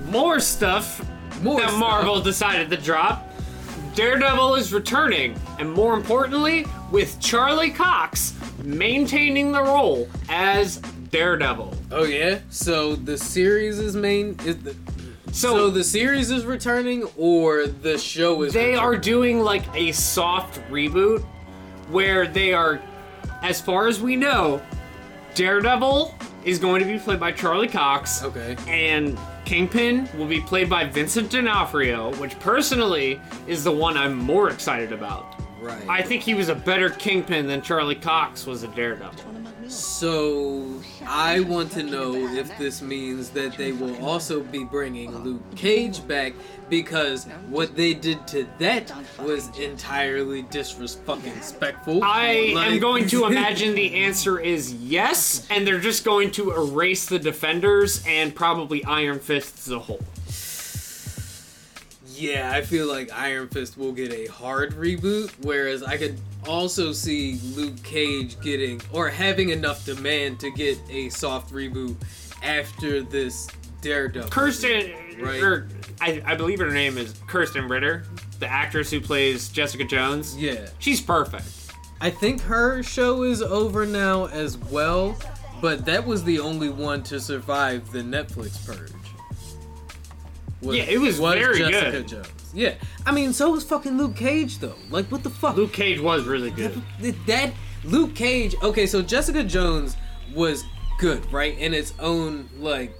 [0.06, 1.00] More stuff
[1.42, 1.80] More that stuff.
[1.80, 3.33] Marvel decided to drop.
[3.94, 8.34] Daredevil is returning, and more importantly, with Charlie Cox
[8.64, 10.78] maintaining the role as
[11.10, 11.72] Daredevil.
[11.92, 14.74] Oh yeah, so the series is main is the.
[15.32, 18.52] So, So, the series is returning, or the show is.
[18.52, 21.22] they are doing like a soft reboot
[21.88, 22.80] where they are,
[23.42, 24.62] as far as we know,
[25.34, 26.14] Daredevil
[26.44, 28.22] is going to be played by Charlie Cox.
[28.22, 28.56] Okay.
[28.68, 34.50] And Kingpin will be played by Vincent D'Onofrio, which personally is the one I'm more
[34.50, 35.40] excited about.
[35.60, 35.88] Right.
[35.88, 39.43] I think he was a better Kingpin than Charlie Cox was a Daredevil.
[39.74, 45.42] So I want to know if this means that they will also be bringing Luke
[45.56, 46.32] Cage back
[46.70, 52.04] because what they did to that was entirely disrespectful.
[52.04, 57.06] I am going to imagine the answer is yes, and they're just going to erase
[57.06, 60.00] the Defenders and probably Iron Fist as a whole.
[62.14, 66.92] Yeah, I feel like Iron Fist will get a hard reboot, whereas I could also
[66.92, 71.96] see Luke Cage getting or having enough demand to get a soft reboot
[72.42, 73.48] after this
[73.80, 74.30] Daredevil.
[74.30, 75.42] Krysten, Right.
[75.42, 75.68] or
[76.00, 78.04] I, I believe her name is Krysten Ritter,
[78.40, 80.36] the actress who plays Jessica Jones.
[80.36, 80.68] Yeah.
[80.78, 81.44] She's perfect.
[82.00, 85.16] I think her show is over now as well,
[85.60, 88.90] but that was the only one to survive the Netflix purge.
[90.64, 92.08] Was- Yeah, it was very Jessica good.
[92.08, 92.28] Jones.
[92.54, 94.76] Yeah, I mean, so was fucking Luke Cage though.
[94.90, 95.56] Like, what the fuck?
[95.56, 96.80] Luke Cage was really good.
[97.00, 97.52] That, that
[97.84, 98.54] Luke Cage.
[98.62, 99.96] Okay, so Jessica Jones
[100.34, 100.64] was
[100.98, 101.56] good, right?
[101.58, 102.96] In its own like,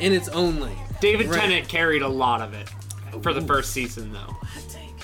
[0.00, 0.76] in its own lane.
[1.00, 1.40] David Right.
[1.40, 2.68] Tennant carried a lot of it
[3.22, 4.18] for the first season, though.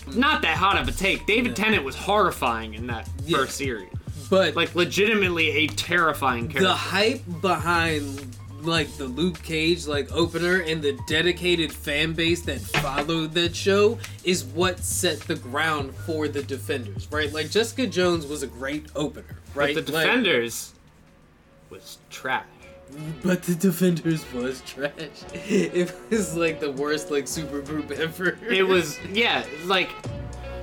[0.06, 0.16] Mm.
[0.16, 1.26] Not that hot of a take.
[1.26, 3.38] David Tennant was horrifying in that Yeah.
[3.38, 3.88] first series.
[4.28, 6.64] But Like, legitimately a terrifying character.
[6.68, 8.36] the hype behind
[8.66, 13.98] like the Luke Cage like opener and the dedicated fan base that followed that show
[14.24, 17.32] is what set the ground for the Defenders, right?
[17.32, 19.74] Like Jessica Jones was a great opener, right?
[19.74, 20.72] But the Like- Defenders
[21.70, 22.44] was trash.
[23.22, 24.92] but the Defenders was trash.
[25.48, 28.38] It was like the worst like super group ever.
[28.48, 29.90] It was, yeah, like,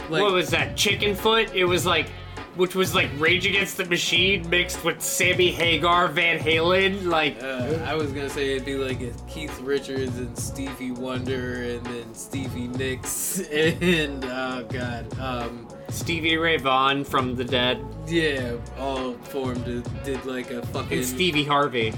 [0.09, 0.75] like what was that?
[0.75, 1.53] Chickenfoot?
[1.53, 2.07] It was like,
[2.55, 7.05] which was like Rage Against the Machine mixed with Sammy Hagar, Van Halen.
[7.05, 11.85] Like, Uh, I was gonna say it'd be like Keith Richards and Stevie Wonder and
[11.85, 19.13] then Stevie Nicks and oh god, um, Stevie Ray Vaughan from The Dead yeah, all
[19.13, 19.63] formed
[20.03, 20.97] did like a fucking.
[20.99, 21.93] and Stevie Harvey.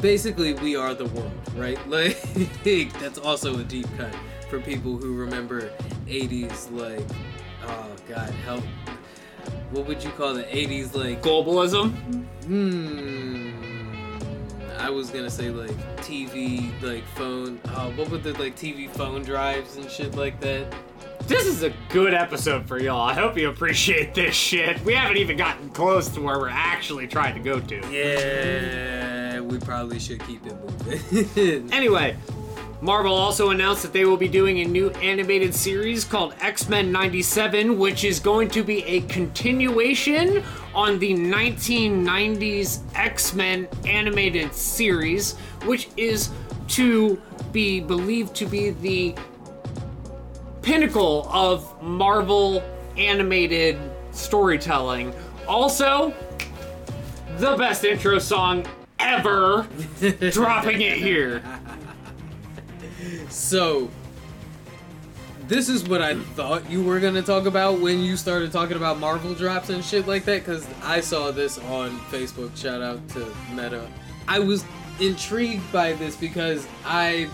[0.00, 1.78] Basically, we are the world, right?
[1.88, 4.14] Like that's also a deep cut
[4.48, 5.70] for people who remember
[6.06, 7.06] '80s like,
[7.66, 8.64] oh god, help.
[9.70, 11.22] What would you call the '80s like?
[11.22, 11.92] Globalism?
[12.44, 13.50] Hmm.
[14.78, 17.60] I was gonna say like TV, like phone.
[17.66, 20.74] Uh, what would the like TV phone drives and shit like that?
[21.26, 23.02] This is a good episode for y'all.
[23.02, 24.82] I hope you appreciate this shit.
[24.84, 27.76] We haven't even gotten close to where we're actually trying to go to.
[27.92, 31.70] Yeah, we probably should keep it moving.
[31.72, 32.16] Anyway,
[32.82, 36.90] Marvel also announced that they will be doing a new animated series called X Men
[36.90, 40.42] 97, which is going to be a continuation
[40.74, 46.30] on the 1990s X Men animated series, which is
[46.68, 47.20] to
[47.52, 49.14] be believed to be the
[50.62, 52.62] pinnacle of Marvel
[52.96, 53.78] animated
[54.12, 55.12] storytelling.
[55.46, 56.14] Also,
[57.36, 58.64] the best intro song
[58.98, 59.66] ever,
[60.30, 61.42] dropping it here.
[63.30, 63.88] So,
[65.48, 68.98] this is what I thought you were gonna talk about when you started talking about
[68.98, 70.44] Marvel drops and shit like that.
[70.44, 72.56] Because I saw this on Facebook.
[72.56, 73.88] Shout out to Meta.
[74.28, 74.64] I was
[75.00, 77.28] intrigued by this because I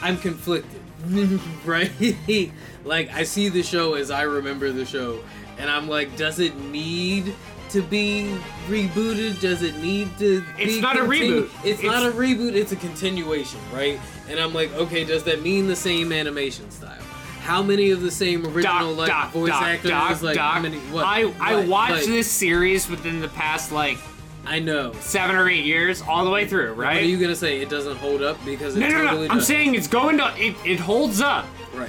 [0.00, 0.80] I'm conflicted,
[1.64, 1.92] right?
[2.84, 5.22] like I see the show as I remember the show,
[5.58, 7.34] and I'm like, does it need
[7.72, 8.36] to be
[8.68, 9.40] rebooted?
[9.40, 10.44] Does it need to?
[10.58, 11.50] It's be not a reboot.
[11.64, 12.54] It's, It's- not a reboot.
[12.54, 13.98] It's a continuation, right?
[14.28, 17.00] And I'm like, okay, does that mean the same animation style?
[17.40, 19.90] How many of the same original Doc, like Doc, voice Doc, actors?
[19.90, 20.54] Doc, like Doc.
[20.54, 20.76] how many?
[20.78, 21.04] What?
[21.06, 23.98] I, I watched Like, this series within the past like
[24.46, 24.92] I know.
[25.00, 27.60] seven or eight years, all the way through, What are you gonna say?
[27.60, 29.32] It doesn't hold up because it no, no, totally no.
[29.32, 29.46] I'm does.
[29.46, 30.32] saying it's going to.
[30.36, 31.88] It, it holds up right.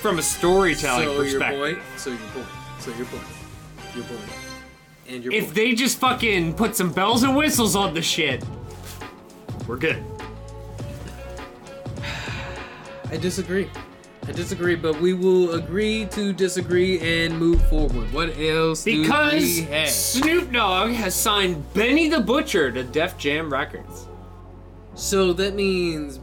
[0.00, 1.78] from a storytelling So your point.
[1.96, 2.46] So your point.
[2.78, 3.24] So your point.
[3.94, 4.43] Your point.
[5.08, 5.54] And your If point.
[5.54, 8.42] they just fucking put some bells and whistles on the shit,
[9.66, 10.02] we're good.
[13.10, 13.70] I disagree.
[14.26, 18.10] I disagree, but we will agree to disagree and move forward.
[18.12, 19.88] What else Because do we have?
[19.90, 24.06] Snoop Dogg has signed Benny the Butcher to Def Jam Records.
[24.94, 26.20] So that means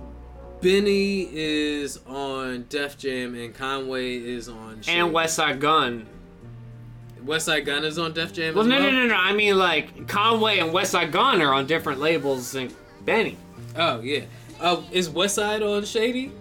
[0.62, 5.00] Benny is on Def Jam and Conway is on And Shady.
[5.02, 6.08] Westside Gunn.
[7.26, 8.92] Westside Gunn is on Def Jam Well, as no, well?
[8.92, 9.16] no, no, no.
[9.16, 12.74] I mean, like, Conway and Westside Gunn are on different labels than
[13.06, 13.38] Benny.
[13.76, 14.26] Oh, yeah.
[14.60, 16.32] Uh, is West Side on Shady?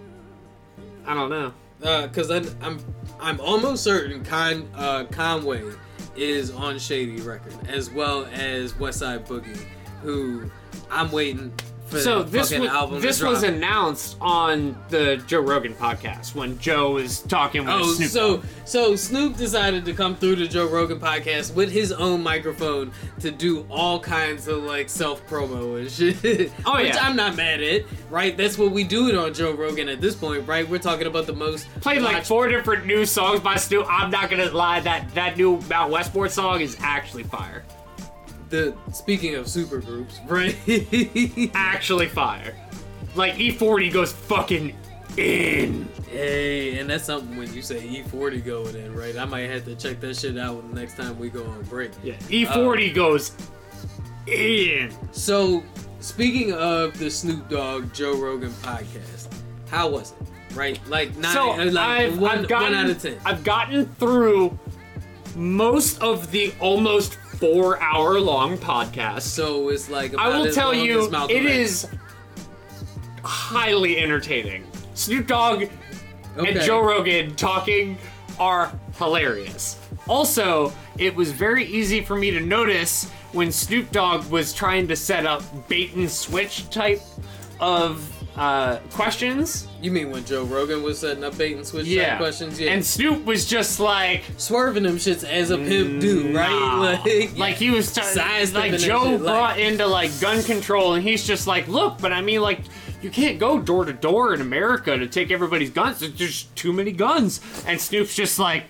[1.05, 1.53] I don't know.
[1.83, 2.79] Uh, cause I'm I'm
[3.19, 5.63] I'm almost certain Con uh, Conway
[6.15, 9.57] is on Shady record as well as Westside Boogie,
[10.03, 10.43] who
[10.91, 11.51] I'm waiting
[11.99, 13.33] So that this fucking was, album this to drop.
[13.33, 18.37] was announced on the Joe Rogan podcast when Joe was talking with Oh, Snoop so
[18.37, 18.45] Dogg.
[18.65, 23.31] so Snoop decided to come through the Joe Rogan podcast with his own microphone to
[23.31, 25.91] do all kinds of like self promo and
[26.23, 26.51] shit.
[26.65, 26.99] Oh, which yeah.
[27.05, 28.35] I'm not mad at, right?
[28.37, 30.67] That's what we do it on Joe Rogan at this point, right?
[30.67, 33.85] We're talking about the most Played like four different new songs by Snoop.
[33.89, 37.63] I'm not gonna lie, that that new Mount Westmore song is actually fire.
[38.51, 40.55] The speaking of super groups, right?
[41.55, 42.53] Actually fire.
[43.15, 44.75] Like E40 goes fucking
[45.17, 45.87] in.
[46.09, 49.17] Hey, and that's something when you say E40 going in, right?
[49.17, 51.91] I might have to check that shit out the next time we go on break.
[52.03, 53.31] Yeah, E40 goes
[54.27, 54.93] in.
[55.11, 55.63] So,
[55.99, 59.33] speaking of the Snoop Dogg Joe Rogan podcast,
[59.69, 60.27] how was it?
[60.55, 63.17] Right, like nine, So uh, like I've, one, I've gotten, one out of ten.
[63.25, 64.57] I've gotten through
[65.35, 69.23] most of the almost four hour long podcast.
[69.23, 71.87] so it's like I will tell you, it is
[73.23, 74.63] highly entertaining.
[74.93, 75.63] Snoop Dogg
[76.37, 76.51] Okay.
[76.51, 77.97] and Joe Rogan talking
[78.39, 79.77] are hilarious.
[80.07, 84.95] Also, it was very easy for me to notice when Snoop Dogg was trying to
[84.95, 87.01] set up bait and switch type
[87.59, 88.07] of
[88.37, 89.67] uh, questions.
[89.81, 92.17] You mean when Joe Rogan was setting up bait and switch Yeah.
[92.17, 92.59] questions?
[92.59, 96.49] Yeah, And Snoop was just like, swerving them shits as a pimp do, right?
[96.49, 96.81] Nah.
[97.03, 100.93] Like, like he was t- Sidestepping like Joe shit, like- brought into like gun control,
[100.93, 102.61] and he's just like, look, but I mean, like,
[103.01, 105.99] you can't go door to door in America to take everybody's guns.
[105.99, 107.41] There's just too many guns.
[107.65, 108.65] And Snoop's just like,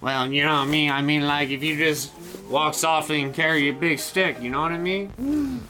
[0.00, 0.90] well, you know what I mean?
[0.90, 2.10] I mean, like, if you just
[2.50, 5.62] walk softly and carry a big stick, you know what I mean?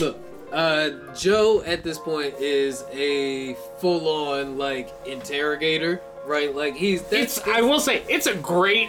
[0.00, 0.18] Look,
[0.52, 6.54] uh, Joe at this point is a full-on like interrogator, right?
[6.54, 8.88] Like he's that's It's, I will say, it's a great,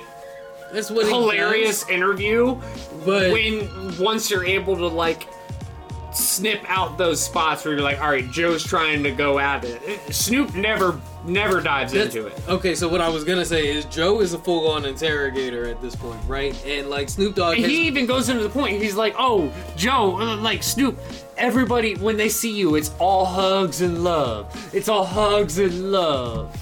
[0.74, 2.56] that's what hilarious interview
[3.06, 5.28] but when once you're able to like
[6.14, 9.82] snip out those spots where you're like, all right, Joe's trying to go at it.
[9.84, 12.38] It- Snoop never, never dives That's- into it.
[12.50, 15.96] Okay, so what I was gonna say is Joe is a full-on interrogator at this
[15.96, 16.54] point, right?
[16.66, 18.82] And like Snoop Dogg, And has, he even goes into the point.
[18.82, 21.00] He's like, "Oh, Joe, uh, like Snoop,
[21.42, 24.70] everybody when they see you, it's all hugs and love.
[24.74, 26.58] It's all hugs and love."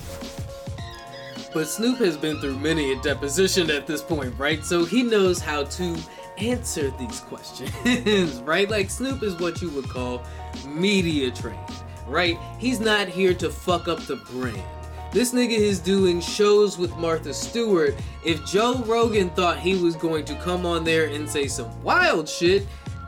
[1.53, 4.63] but Snoop has been through many a deposition at this point, right?
[4.63, 5.97] So he knows how to
[6.37, 8.69] answer these questions, right?
[8.69, 10.23] Like Snoop is what you would call
[10.67, 11.59] media trained,
[12.07, 12.37] right?
[12.59, 14.61] He's not here to fuck up the brand.
[15.11, 17.95] This nigga is doing shows with Martha Stewart.
[18.23, 22.29] If Joe Rogan thought he was going to come on there and say some wild
[22.29, 22.67] shit,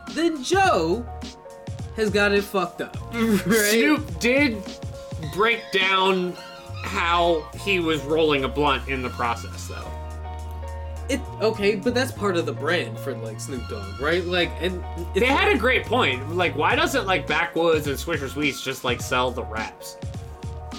[0.09, 1.05] then Joe
[1.95, 2.97] has got it fucked up.
[3.13, 3.71] Right?
[3.71, 4.57] Snoop did
[5.33, 6.33] break down
[6.83, 9.87] how he was rolling a blunt in the process, though.
[11.09, 14.23] It okay, but that's part of the brand for like Snoop Dogg, right?
[14.23, 14.83] Like, and
[15.13, 16.35] it's They had a great point.
[16.35, 19.97] Like, why doesn't like Backwoods and Swisher Sweets just like sell the wraps?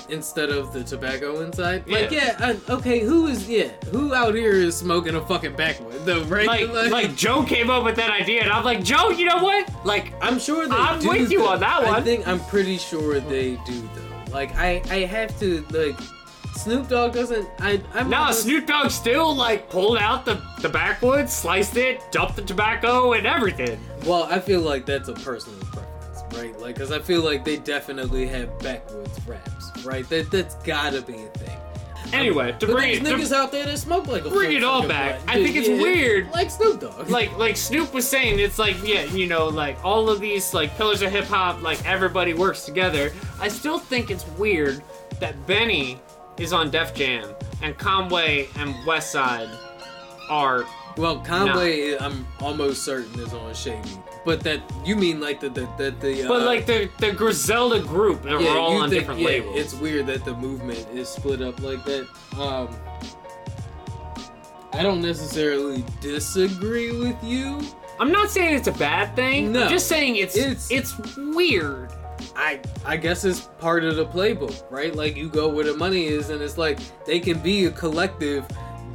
[0.09, 1.87] Instead of the tobacco inside.
[1.89, 2.37] Like, Yeah.
[2.41, 6.23] yeah, I, okay, who is yeah, who out here is smoking a fucking backwood though,
[6.25, 6.47] right?
[6.47, 9.71] Like, like Joe came up with that idea, and I'm like, Joe, you know what?
[9.85, 11.49] Like, I'm sure they I'm with you though.
[11.49, 11.95] on that one.
[11.95, 14.33] I think I'm pretty sure they do though.
[14.33, 15.97] Like, I I have to like.
[16.55, 17.49] Snoop Dogg doesn't.
[17.61, 22.37] I I'm no, Snoop Dogg still like pulled out the the backwoods, sliced it, dumped
[22.37, 23.81] the tobacco, and everything.
[24.05, 26.57] Well, I feel like that's a personal preference, right?
[26.61, 29.51] Like, cause I feel like they definitely have backwoods raps,
[29.85, 30.09] right?
[30.09, 31.59] That that's gotta be a thing.
[32.13, 34.53] Anyway, to But bring there's it, niggas to, out there that smoke like a Bring
[34.55, 35.21] it all back.
[35.27, 36.31] I think it's weird.
[36.33, 37.09] like Snoop Dogg.
[37.09, 40.77] like like Snoop was saying, it's like yeah, you know, like all of these like
[40.77, 43.13] pillars of hip hop, like everybody works together.
[43.41, 44.83] I still think it's weird
[45.21, 45.99] that Benny
[46.39, 47.29] is on Def Jam
[47.63, 49.49] and Conway and West Side
[50.29, 50.67] are
[50.97, 55.69] Well, Conway, I'm almost certain is on Shady, but that you mean like the the
[55.77, 59.21] the, the uh, but like the the Griselda group and we're all on think- different
[59.21, 59.57] yeah, labels.
[59.59, 62.07] It's weird that the movement is split up like that.
[62.39, 62.69] Um,
[64.73, 67.61] I don't necessarily disagree with you.
[68.01, 69.53] I'm not saying it's a bad thing.
[69.53, 69.65] No.
[69.65, 71.93] I'm just saying it's It's- it's, weird.
[72.37, 74.95] I I guess it's part of the playbook, right?
[74.95, 78.47] Like you go where the money is, and it's like they can be a collective,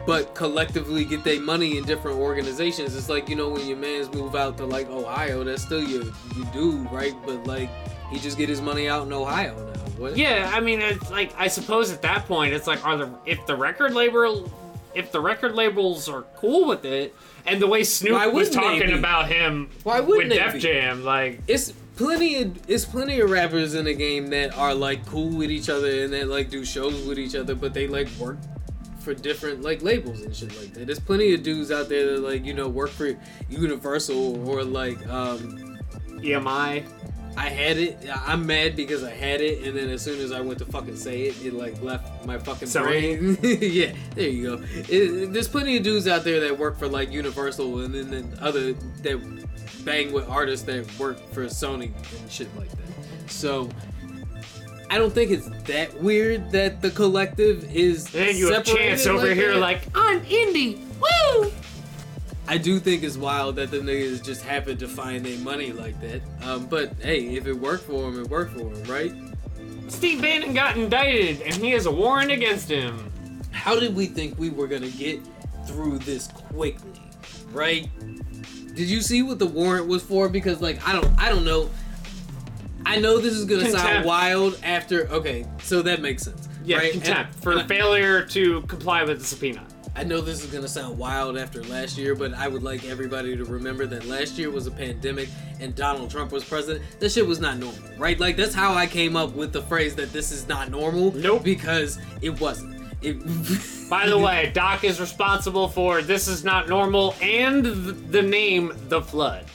[0.08, 2.96] but collectively get their money in different organizations.
[2.96, 6.06] It's like you know when your man's move out to like Ohio, that's still your
[6.36, 7.70] you do right, but like
[8.10, 9.80] he just get his money out in Ohio now.
[9.98, 10.16] What?
[10.16, 13.46] Yeah, I mean, it's like I suppose at that point, it's like, are the if
[13.48, 14.50] the record label,
[14.96, 17.14] if the record labels are cool with it,
[17.46, 20.60] and the way Snoop was talking about him Why with wouldn't they Def be?
[20.60, 25.06] Jam, like it's plenty of it's plenty of rappers in the game that are like
[25.06, 28.08] cool with each other and that like do shows with each other, but they like
[28.18, 28.38] work
[29.00, 30.86] for different like labels and shit like that.
[30.86, 33.16] There's plenty of dudes out there that like you know work for
[33.50, 35.78] Universal or like um
[36.20, 36.86] EMI.
[37.38, 38.00] I had it.
[38.26, 40.96] I'm mad because I had it, and then as soon as I went to fucking
[40.96, 43.38] say it, it like left my fucking Sony?
[43.40, 43.60] brain.
[43.62, 44.64] yeah, there you go.
[44.90, 48.38] It, there's plenty of dudes out there that work for like Universal, and then, then
[48.42, 49.46] other that
[49.86, 53.30] bang with artists that work for Sony and shit like that.
[53.30, 53.70] So
[54.90, 58.14] I don't think it's that weird that the collective is.
[58.16, 59.60] And you have Chance over here, that.
[59.60, 60.80] like I'm indie.
[61.00, 61.52] Woo!
[62.48, 66.00] I do think it's wild that the niggas just happened to find their money like
[66.00, 66.22] that.
[66.44, 69.14] Um, but hey, if it worked for him, it worked for him, right?
[69.90, 73.12] Steve Bannon got indicted, and he has a warrant against him.
[73.52, 75.20] How did we think we were gonna get
[75.66, 76.92] through this quickly,
[77.52, 77.90] right?
[78.74, 80.30] Did you see what the warrant was for?
[80.30, 81.70] Because like I don't, I don't know.
[82.88, 85.08] I know this is gonna sound wild after.
[85.10, 86.48] Okay, so that makes sense.
[86.64, 86.92] Yeah, right?
[86.92, 89.64] contempt And- for and I- failure to comply with the subpoena.
[89.96, 93.36] I know this is gonna sound wild after last year, but I would like everybody
[93.36, 95.28] to remember that last year was a pandemic
[95.60, 96.86] and Donald Trump was president.
[97.00, 98.20] That shit was not normal, right?
[98.20, 101.14] Like that's how I came up with the phrase that this is not normal.
[101.16, 101.44] Nope.
[101.44, 102.76] Because it wasn't.
[103.02, 103.18] It.
[103.90, 108.74] By the way, Doc is responsible for "This Is Not Normal" and th- the name
[108.90, 109.46] "The Flood."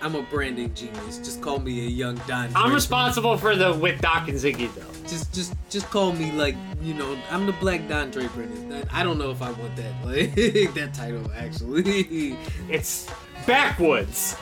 [0.00, 1.18] I'm a branding genius.
[1.18, 2.50] Just call me a young Don.
[2.54, 5.08] I'm responsible for the with Doc and Ziggy though.
[5.08, 7.16] Just, just, just call me like you know.
[7.30, 8.42] I'm the Black Don Draper.
[8.42, 8.86] this.
[8.92, 12.36] I don't know if I want that like that title actually.
[12.68, 13.08] It's
[13.46, 14.36] backwoods.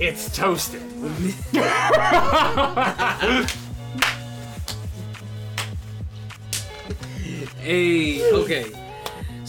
[0.00, 0.82] It's toasted.
[7.62, 8.81] Hey, okay.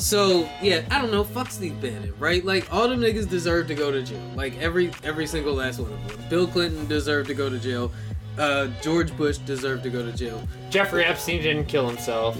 [0.04, 1.24] So yeah, I don't know.
[1.24, 2.44] Fuck Steve Bannon, right?
[2.44, 4.20] Like all them niggas deserve to go to jail.
[4.36, 6.20] Like every every single last one of them.
[6.30, 7.90] Bill Clinton deserved to go to jail.
[8.38, 10.46] Uh, George Bush deserved to go to jail.
[10.70, 12.38] Jeffrey Epstein didn't kill himself.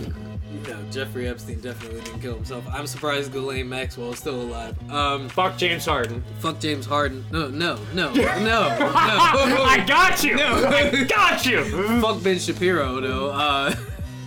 [0.68, 2.66] No, Jeffrey Epstein definitely didn't kill himself.
[2.70, 4.76] I'm surprised Ghislaine Maxwell is still alive.
[4.92, 6.22] Um, Fuck James Harden.
[6.40, 7.24] fuck James Harden.
[7.32, 8.92] No, no, no, no, no.
[8.94, 10.36] I got you.
[10.36, 10.66] No.
[10.68, 11.64] I got you.
[12.02, 13.30] fuck Ben Shapiro though.
[13.30, 13.74] Uh,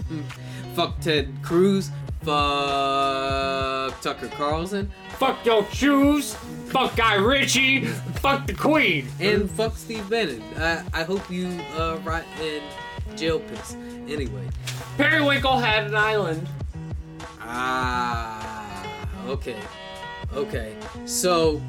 [0.75, 1.91] fuck Ted Cruz.
[2.27, 4.91] Fuck Tucker Carlson.
[5.11, 6.35] Fuck your shoes.
[6.67, 7.85] Fuck Guy Ritchie.
[7.87, 9.07] Fuck the Queen.
[9.21, 10.43] And fuck Steve Bannon.
[10.57, 11.47] I, I hope you
[11.79, 12.63] uh, rot in
[13.17, 13.77] jail piss.
[14.09, 14.49] Anyway.
[14.97, 16.49] Periwinkle had an island.
[17.41, 18.85] Ah,
[19.29, 19.61] okay.
[20.35, 21.63] Okay, so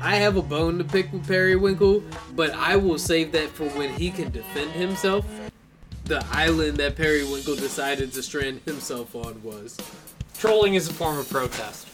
[0.00, 2.02] I have a bone to pick with Periwinkle,
[2.34, 5.26] but I will save that for when he can defend himself.
[6.12, 9.78] The island that Periwinkle decided to strand himself on was.
[10.36, 11.88] Trolling is a form of protest.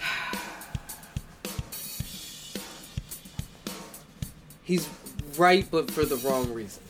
[4.62, 4.88] He's
[5.36, 6.86] right, but for the wrong reasons.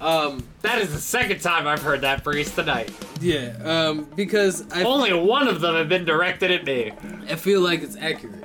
[0.00, 2.92] Um, That is the second time I've heard that phrase tonight.
[3.20, 6.92] yeah, um, because I Only one of them have been directed at me.
[7.28, 8.44] I feel like it's accurate.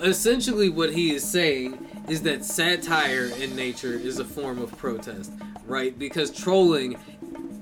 [0.00, 5.32] Essentially, what he is saying is that satire in nature is a form of protest,
[5.66, 5.98] right?
[5.98, 6.96] Because trolling,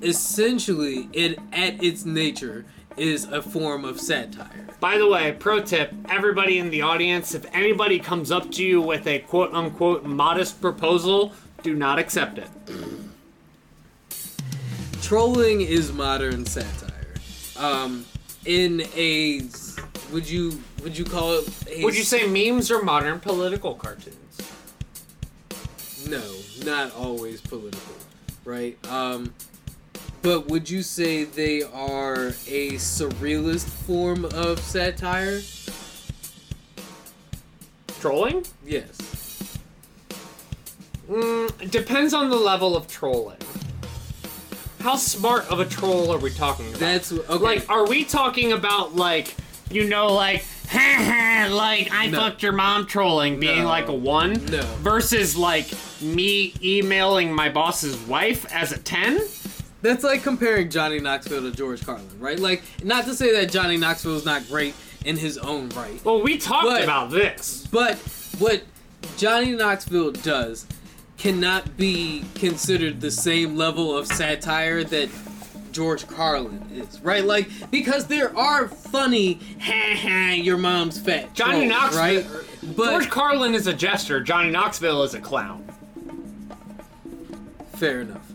[0.03, 2.65] essentially, it at its nature
[2.97, 4.67] is a form of satire.
[4.81, 8.81] By the way, pro tip everybody in the audience, if anybody comes up to you
[8.81, 11.33] with a quote unquote modest proposal,
[11.63, 12.49] do not accept it.
[15.03, 17.15] Trolling is modern satire.
[17.59, 18.07] Um,
[18.47, 19.43] in a
[20.13, 21.49] would you would you call it?
[21.69, 24.17] A, Would you say memes are modern political cartoons?
[26.11, 26.35] No,
[26.65, 27.95] not always political,
[28.45, 28.77] right?
[28.89, 29.33] Um,
[30.23, 35.41] but would you say they are a surrealist form of satire?
[38.01, 38.45] Trolling?
[38.67, 39.59] Yes.
[41.09, 43.39] Mm, it depends on the level of trolling.
[44.81, 46.81] How smart of a troll are we talking about?
[46.81, 47.35] That's okay.
[47.37, 49.37] Like, are we talking about like,
[49.71, 50.45] you know, like,
[51.53, 52.19] like I No.
[52.21, 53.69] fucked your mom trolling being No.
[53.69, 54.63] like a one, No.
[54.81, 55.69] versus like
[56.01, 59.19] me emailing my boss's wife as a ten?
[59.83, 62.39] That's like comparing Johnny Knoxville to George Carlin, right?
[62.39, 64.75] Like, not to say that Johnny Knoxville is not great
[65.07, 67.67] in his own right, Well, we talked But- about this.
[67.71, 67.97] but
[68.39, 68.63] what
[69.17, 70.67] Johnny Knoxville does
[71.17, 75.09] cannot be considered the same level of satire that
[75.73, 77.25] George Carlin is, right?
[77.25, 81.33] Like, because there are funny, ha ha, your mom's fat.
[81.35, 82.77] Johnny trolls, Knoxville, right?
[82.77, 84.21] But George Carlin is a jester.
[84.21, 85.65] Johnny Knoxville is a clown.
[87.75, 88.27] Fair enough.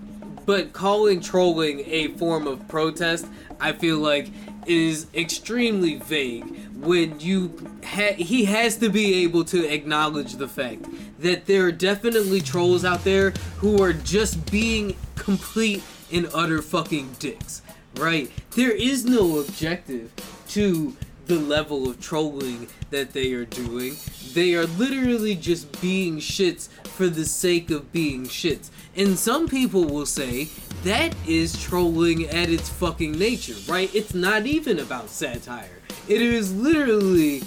[0.45, 3.27] But calling trolling a form of protest,
[3.59, 4.29] I feel like
[4.65, 6.43] is extremely vague
[6.77, 10.85] when you ha- he has to be able to acknowledge the fact
[11.19, 17.15] that there are definitely trolls out there who are just being complete and utter fucking
[17.19, 17.61] dicks,
[17.95, 18.31] right?
[18.51, 20.11] There is no objective
[20.49, 20.95] to
[21.27, 23.95] the level of trolling that they are doing.
[24.33, 28.69] They are literally just being shits for the sake of being shits.
[28.95, 30.49] And some people will say
[30.83, 33.93] that is trolling at its fucking nature, right?
[33.93, 35.81] It's not even about satire.
[36.07, 37.43] It is literally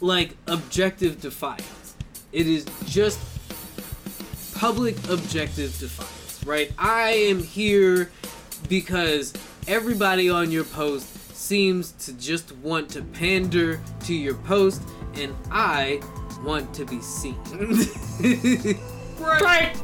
[0.00, 1.94] like objective defiance.
[2.32, 3.18] It is just
[4.54, 6.72] public objective defiance, right?
[6.78, 8.10] I am here
[8.68, 9.32] because
[9.66, 14.82] everybody on your post seems to just want to pander to your post,
[15.14, 16.00] and I
[16.44, 17.36] want to be seen.
[19.20, 19.76] Right.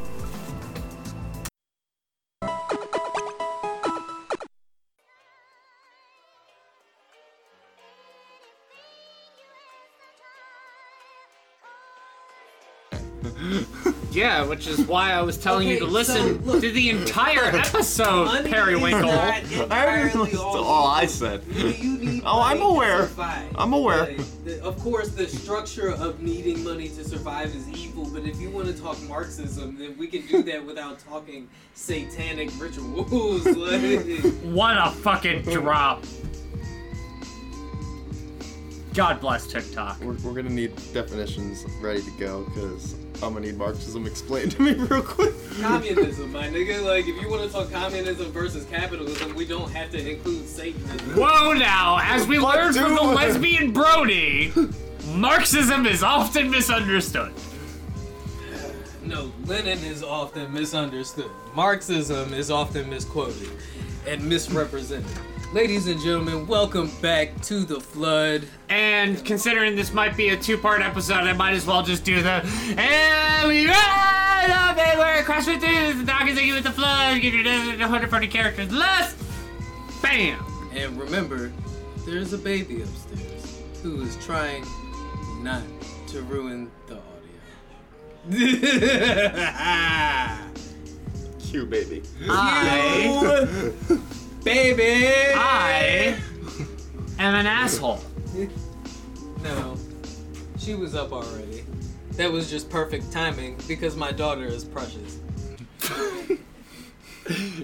[14.17, 16.61] Yeah, which is why I was telling you Okay, to listen so, look.
[16.63, 19.11] to the entire episode, Money Periwinkle.
[19.11, 19.15] is
[19.59, 21.43] not I already entirely listened to all I said.
[21.53, 23.03] You- you need Oh, I'm money to aware.
[23.09, 23.49] survive.
[23.57, 24.07] I'm aware.
[24.17, 28.09] But the- of course, the structure of needing money to survive is evil.
[28.11, 32.49] But if you want to talk Marxism, then we can do that without talking satanic
[32.59, 33.45] rituals.
[33.47, 36.05] like- What a fucking drop.
[38.97, 40.01] God bless TikTok.
[40.01, 44.63] We're, we're gonna need definitions ready to go because I'm gonna need Marxism explained to
[44.63, 45.35] me real quick.
[45.61, 46.83] communism, my nigga.
[46.83, 50.99] Like, if you want to talk communism versus capitalism, we don't have to include Satanism.
[51.15, 54.51] Whoa now, as we Fuck, learned from the lesbian Brody,
[55.09, 57.35] Marxism is often misunderstood.
[59.05, 61.31] No, Lenin is often misunderstood.
[61.55, 63.51] Marxism is often misquoted
[64.07, 65.19] and misrepresented.
[65.53, 68.47] Ladies and gentlemen, welcome back to the flood.
[68.69, 72.43] And considering this might be a two-part episode, I might as well just do the
[72.77, 77.23] and we ride up and we're crossing through the dog is with the flood.
[77.23, 79.15] Get your 140 characters less.
[80.03, 80.45] Bam.
[80.75, 81.53] And remember,
[82.05, 84.67] there's a baby upstairs who is trying
[85.43, 85.63] not
[86.09, 88.43] to ruin the audio.
[91.39, 92.03] Cue baby.
[92.29, 93.73] I,
[94.47, 95.35] baby!
[95.35, 96.17] I
[97.19, 97.99] am an asshole.
[99.43, 99.77] No,
[100.57, 101.65] she was up already.
[102.13, 105.19] That was just perfect timing because my daughter is precious.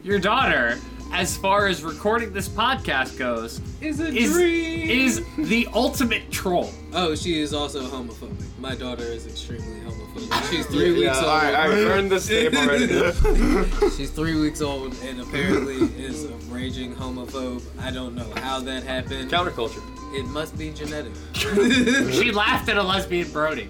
[0.03, 0.77] Your daughter
[1.13, 4.91] as far as recording this podcast goes, Is a is dream.
[4.91, 6.71] is the ultimate troll.
[6.95, 8.43] Oh, she is also homophobic.
[8.59, 10.51] My daughter is extremely homophobic.
[10.51, 11.27] She's three Yeah, weeks old.
[11.27, 12.87] alright, I burned this tape already.
[13.97, 17.63] She's three weeks old and apparently is a raging homophobe.
[17.81, 19.31] I don't know how that happened.
[19.31, 19.83] Counterculture.
[20.15, 21.13] It must be genetic.
[21.35, 23.69] She laughed at a lesbian Brody.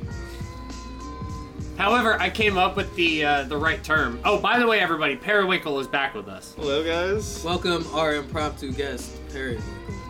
[1.79, 4.21] However, I came up with the uh, the right term.
[4.25, 6.55] Oh, by the way, everybody, Periwinkle is back with us.
[6.57, 7.43] Hello, guys.
[7.45, 9.59] Welcome our impromptu guest, Perry.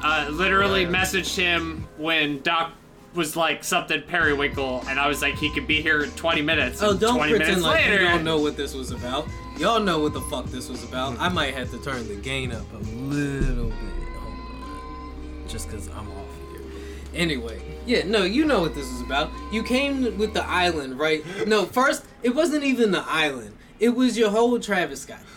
[0.02, 0.88] Uh, literally Yeah.
[0.88, 2.72] messaged him when Doc
[3.14, 6.82] was like something Periwinkle, and I was like, he could be here in 20 minutes.
[6.82, 9.28] Oh, and don't 20 pretend minutes like later, you don't know what this was about.
[9.58, 11.18] Y'all know what the fuck this was about.
[11.20, 13.74] I might have to turn the gain up a little bit.
[14.18, 15.44] Hold on.
[15.46, 16.62] Just because I'm off here.
[17.14, 19.30] Anyway, yeah, no, you know what this is about.
[19.50, 21.24] You came with the island, right?
[21.46, 23.54] No, first, it wasn't even the island.
[23.80, 25.28] It was your whole Travis Scott thing.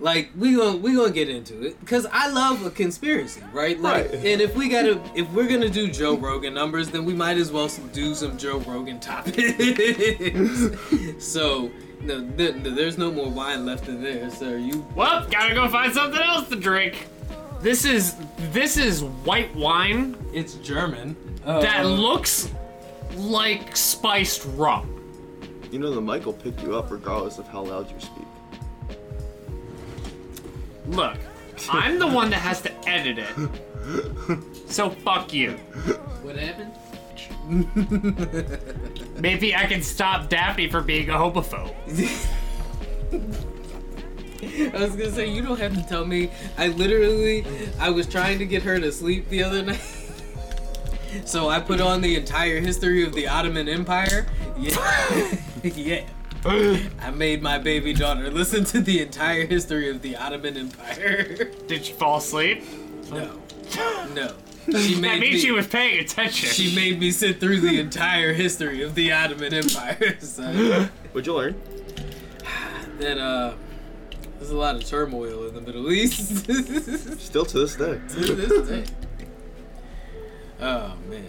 [0.00, 3.80] Like we gonna we gonna get into it because I love a conspiracy, right?
[3.80, 4.14] Like, Right.
[4.14, 7.50] and if we gotta if we're gonna do Joe Rogan numbers, then we might as
[7.50, 9.36] well do some Joe Rogan topics.
[11.18, 11.70] so
[12.00, 14.56] no, th- th- there's no more wine left in there, sir.
[14.58, 17.08] You Well, gotta go find something else to drink.
[17.60, 18.14] This is
[18.52, 21.16] this is white wine it's German.
[21.48, 22.50] That Uh, looks
[23.16, 24.94] like spiced rum.
[25.70, 28.24] You know the mic will pick you up regardless of how loud you speak.
[30.88, 31.16] Look,
[31.70, 34.70] I'm the one that has to edit it.
[34.70, 35.52] So fuck you.
[36.22, 36.72] what happened?
[39.18, 41.74] Maybe I can stop Daphne from being a homophobe.
[44.74, 46.30] I was gonna say you don't have to tell me.
[46.56, 47.44] I literally,
[47.80, 49.80] I was trying to get her to sleep the other night,
[51.24, 54.26] so I put on the entire history of the Ottoman Empire.
[54.58, 56.04] Yeah, yeah.
[56.44, 61.34] I made my baby daughter listen to the entire history of the Ottoman Empire.
[61.66, 62.64] Did she fall asleep?
[63.10, 63.40] No,
[64.14, 64.34] no.
[64.66, 65.40] She made That means me.
[65.40, 66.48] she was paying attention.
[66.50, 70.18] she made me sit through the entire history of the Ottoman Empire.
[70.20, 70.42] So
[71.12, 71.60] What'd you learn?
[73.00, 73.54] that uh,
[74.38, 76.50] there's a lot of turmoil in the Middle East.
[77.20, 77.98] Still to this day.
[78.10, 78.84] to this day.
[80.60, 81.26] Oh man,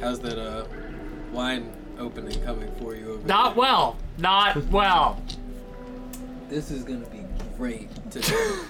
[0.00, 0.64] how's that uh
[1.32, 3.12] wine opening coming for you?
[3.14, 3.60] Over Not there?
[3.60, 3.96] well.
[4.18, 5.22] Not well.
[6.48, 7.22] This is gonna be
[7.56, 8.52] great today.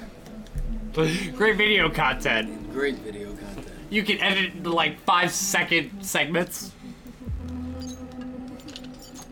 [1.34, 2.72] Great video content.
[2.72, 3.68] great video content.
[3.90, 6.72] You can edit into like five second segments.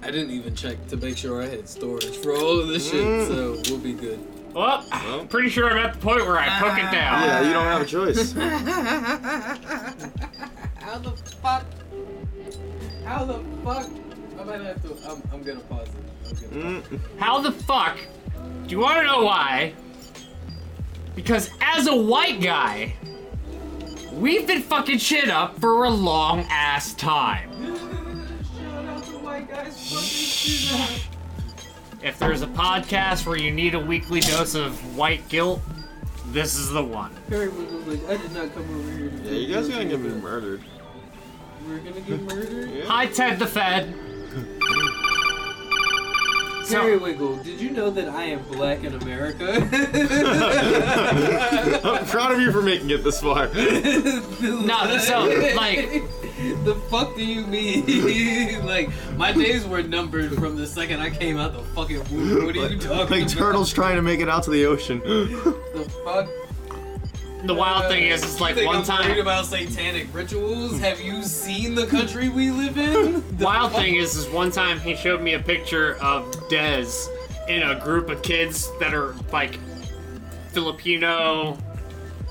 [0.02, 3.28] I didn't even check to make sure I had storage for all of this shit,
[3.28, 4.20] so we'll be good.
[4.54, 7.22] Well, I'm pretty sure I'm at the point where I cook it down.
[7.22, 8.32] Yeah, you don't have a choice.
[10.78, 11.10] How the
[11.42, 11.64] fuck?
[13.04, 13.90] How the fuck?
[14.38, 15.10] I might have to.
[15.10, 15.94] I'm, I'm gonna pause it.
[16.28, 17.98] I'm gonna pause Mm, How the fuck?
[18.66, 19.72] Do you want to know why?
[21.16, 22.94] Because as a white guy,
[24.12, 27.50] we've been fucking shit up for a long ass time.
[28.56, 30.90] Shout out to white guys fucking shit up.
[32.04, 35.62] If there's a podcast where you need a weekly dose of white guilt,
[36.26, 37.10] this is the one.
[37.30, 39.86] Perry was like, I did not come over here to Yeah, you guys are gonna
[39.86, 40.62] get me murdered.
[41.66, 42.70] We're gonna get murdered?
[42.72, 42.84] Yeah.
[42.84, 43.94] Hi, Ted the Fed.
[46.68, 49.54] Perry So, Wiggle, did you know that I am black in America?
[51.84, 53.48] I'm proud of you for making it this far.
[53.54, 55.24] no, so,
[55.56, 56.02] like,
[56.64, 58.64] the fuck do you mean?
[58.66, 62.46] like, my days were numbered from the second I came out the fucking womb.
[62.46, 63.30] What are you like, talking like about?
[63.30, 65.00] turtles trying to make it out to the ocean.
[65.00, 66.28] The fuck?
[67.46, 69.08] The wild thing is, it's like one I'm time.
[69.08, 70.78] worried about satanic rituals?
[70.80, 73.22] Have you seen the country we live in?
[73.36, 77.08] The Wild thing is, is one time he showed me a picture of Dez
[77.48, 79.58] in a group of kids that are like
[80.52, 81.58] Filipino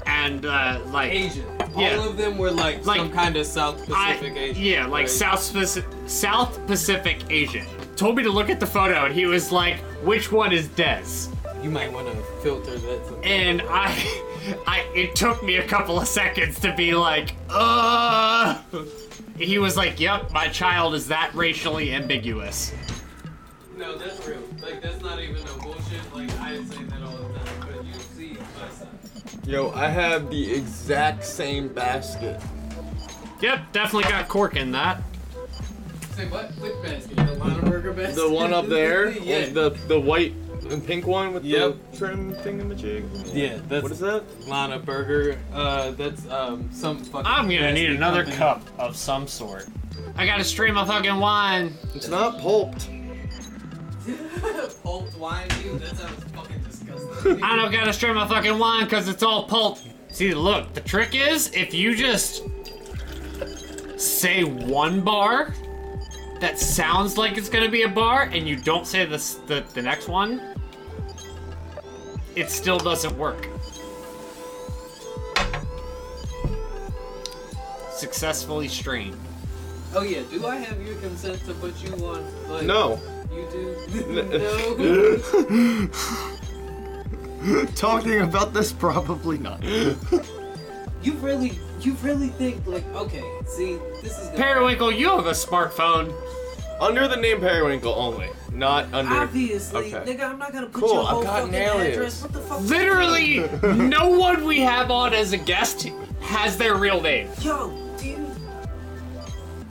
[0.06, 1.46] and uh, like Asian.
[1.78, 1.96] Yeah.
[1.98, 4.64] All of them were like, Like, some kind of South I, Pacific Asian.
[4.64, 5.10] yeah, like right?
[5.10, 7.66] South Pacific, South Pacific Asian.
[7.96, 11.34] Told me to look at the photo, and he was like, "Which one is Dez?"
[11.64, 13.20] You might want to filter that.
[13.24, 13.92] And I,
[14.68, 18.62] I, it took me a couple of seconds to be like, "Uh."
[19.38, 22.74] He was like, "Yep, my child is that racially ambiguous."
[23.76, 24.40] No, that's real.
[24.62, 26.14] Like that's not even no bullshit.
[26.14, 28.88] Like I say that all the time, but you see my son.
[29.46, 32.40] Yo, I have the exact same basket.
[33.42, 35.02] Yep, definitely got cork in that.
[36.12, 36.52] Say what?
[36.60, 37.16] Which basket?
[37.16, 38.16] The Longaberger basket.
[38.16, 39.50] The one up there, yeah.
[39.50, 40.34] the the white
[40.70, 41.76] and pink one with Yep.
[41.92, 43.06] the trim thing in the jig.
[43.34, 44.28] Yeah, that's What is that?
[44.42, 45.38] Longaberger.
[45.54, 47.26] Uh, that's um some fucking.
[47.28, 48.38] I'm gonna need another company.
[48.38, 49.68] cup of some sort.
[50.16, 51.74] I gotta stream a fucking wine.
[51.96, 52.90] It's not pulped.
[54.84, 55.80] Pulped wine, dude.
[55.82, 57.42] That sounds fucking disgusting.
[57.42, 59.80] I don't gotta strain my fucking wine because it's all pulp.
[60.10, 62.44] See, look, the trick is if you just
[63.98, 65.54] say one bar
[66.42, 69.82] that sounds like it's gonna be a bar and you don't say this, the, the
[69.82, 70.53] next one,
[72.36, 73.48] it still doesn't work.
[77.92, 79.18] Successfully strained.
[79.96, 82.50] Oh yeah, do I have your consent to put you on?
[82.50, 83.00] Like, No.
[83.32, 83.76] You do.
[87.44, 87.68] no.
[87.76, 89.64] Talking about this, probably not.
[91.04, 94.28] You really, you really think like, okay, see, this is.
[94.30, 96.14] Gonna, Periwinkle, you have a smartphone.
[96.84, 99.14] Under the name Periwinkle only, not under.
[99.14, 100.14] Obviously, Okay.
[100.16, 101.96] nigga, I'm not gonna put Cool, your I've whole got an fucking alias.
[101.96, 102.22] address.
[102.24, 102.62] What the fuck?
[102.62, 103.40] Literally,
[103.88, 105.90] no one we have on as a guest
[106.22, 107.30] has their real name.
[107.42, 108.20] Yo, dude.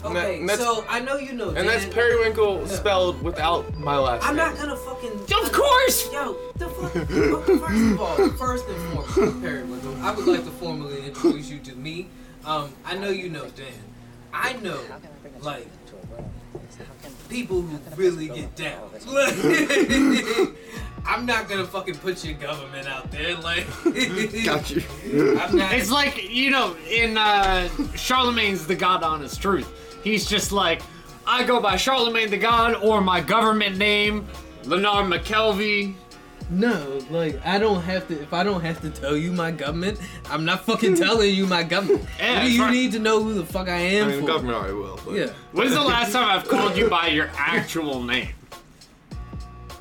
[0.05, 1.51] Okay, And that's- so I know you know.
[1.51, 1.93] And that's Dan.
[1.93, 4.47] Periwinkle spelled without my last I'm name.
[4.47, 5.13] not gonna fucking.
[5.45, 6.13] Of course!
[6.13, 6.93] Yo, the fuck.
[6.93, 11.75] First of all, first and foremost, Periwinkle, I would like to formally introduce you to
[11.77, 12.09] me.
[12.45, 13.67] Um, I know you know Dan.
[14.35, 14.81] I know,
[15.43, 15.69] like,
[17.33, 18.91] people who really get down.
[21.05, 23.67] I'm not gonna fucking put your government out there, like.
[24.45, 24.83] Got you.
[25.39, 25.73] I'm not.
[25.83, 30.83] It's like, you know, in uh, Charlemagne's The God Honest Truth, he's just like,
[31.27, 34.29] I go by Charlemagne the God or my government name,
[34.65, 35.95] Lenard McKelvey.
[36.53, 38.21] No, like I don't have to.
[38.21, 39.99] If I don't have to tell you my government,
[40.29, 42.05] I'm not fucking telling you my government.
[42.21, 42.73] Yeah, what do you fine.
[42.73, 44.27] need to know who the fuck I I am mean, for?
[44.27, 45.01] the government already will.
[45.05, 45.15] But.
[45.15, 45.27] Yeah.
[45.53, 48.29] When's the last time I've called you by your actual name?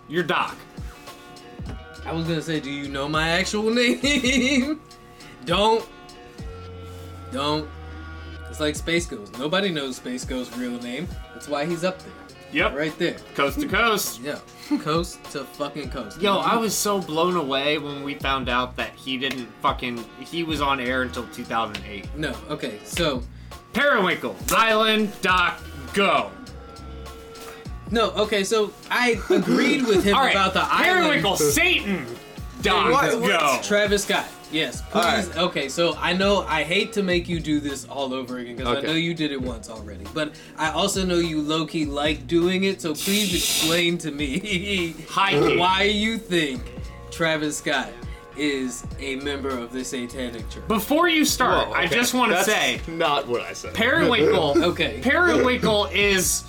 [0.07, 0.55] Your doc.
[2.05, 4.79] I was gonna say, do you know my actual name?
[5.45, 5.85] don't.
[7.33, 7.69] Don't.
[8.49, 9.37] It's like Space Ghost.
[9.37, 11.07] Nobody knows Space Ghost's real name.
[11.33, 12.11] That's why he's up there.
[12.51, 12.75] Yep.
[12.75, 13.15] Right there.
[13.35, 14.21] Coast to coast.
[14.21, 14.39] Yeah.
[14.79, 16.21] Coast to fucking coast.
[16.21, 20.03] Yo, I was so blown away when we found out that he didn't fucking.
[20.19, 22.15] He was on air until 2008.
[22.15, 23.23] No, okay, so.
[23.73, 25.61] Periwinkle, Island, Doc,
[25.93, 26.29] go.
[27.89, 31.53] No, okay, so I agreed with him All right, about the Periwinkle, island.
[31.53, 32.05] Satan,
[32.61, 33.59] Doc, What- go.
[33.63, 34.25] Travis Scott.
[34.51, 34.95] Yes, please.
[34.95, 35.37] Alright.
[35.37, 38.79] Okay, so I know I hate to make you do this all over again because
[38.83, 42.27] I know you did it once already, but I also know you low key like
[42.27, 42.81] doing it.
[42.81, 46.61] So please explain to me why you think
[47.11, 47.89] Travis Scott
[48.37, 50.67] is a member of the Satanic Church.
[50.67, 53.73] Before you start, Whoa, I just want to say, Not what I said.
[53.73, 54.63] Periwinkle.
[54.71, 54.99] Okay.
[55.01, 56.45] Periwinkle is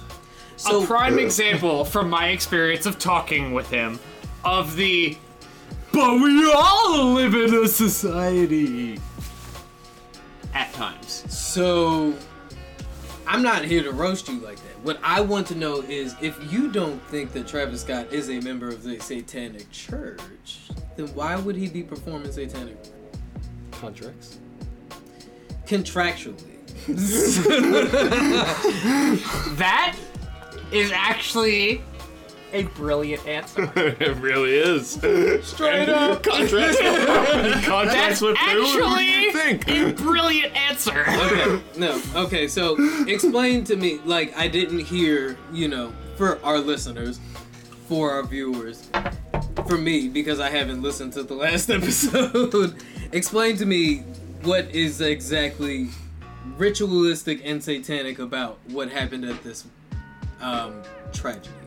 [0.57, 3.99] So- a prime example from my experience of talking with him
[4.45, 5.17] of the.
[5.93, 8.99] But we all live in a society.
[10.55, 11.25] At times.
[11.29, 12.15] So
[13.27, 14.79] I'm not here to roast you like that.
[14.83, 18.41] What I want to know is if you don't think that Travis Scott is a
[18.41, 20.61] member of the Satanic Church,
[20.97, 22.77] then why would he be performing satanic
[23.71, 24.39] Contracts.
[25.67, 26.49] contractually?
[29.57, 29.97] That
[30.73, 31.83] is actually
[32.53, 33.73] a brilliant answer.
[33.77, 34.93] it really is.
[35.47, 36.79] Straight up contracts.
[37.67, 38.63] contracts That's with who?
[38.63, 39.69] Who do actually you think?
[39.69, 41.05] a brilliant answer.
[41.09, 42.01] Okay, no.
[42.15, 42.77] Okay, so
[43.07, 47.21] explain to me, like I didn't hear, you know, for our listeners,
[47.89, 48.89] for our viewers,
[49.67, 52.75] for me because I haven't listened to the last episode.
[53.13, 53.99] explain to me
[54.43, 55.89] what is exactly
[56.57, 59.65] ritualistic and satanic about what happened at this
[60.41, 60.83] um,
[61.13, 61.62] tragedy.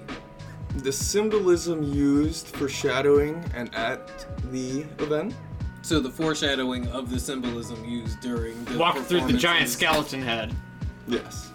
[0.78, 5.34] The symbolism used for shadowing and at the event.
[5.82, 10.22] So the foreshadowing of the symbolism used during the Walk through the giant performances- skeleton
[10.22, 10.56] head
[11.08, 11.50] Yes.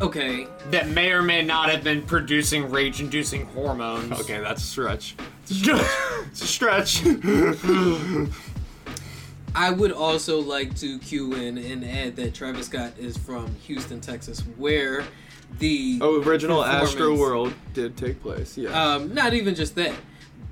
[0.00, 4.12] Okay, that may or may not have been producing rage-inducing hormones.
[4.20, 5.14] Okay, that's a stretch.
[5.48, 7.02] It's a stretch.
[9.54, 14.00] I would also like to cue in and add that Travis Scott is from Houston,
[14.02, 15.02] Texas, where
[15.58, 18.56] the oh, original Astroworld did take place.
[18.58, 18.70] Yeah.
[18.70, 19.94] Um, not even just that,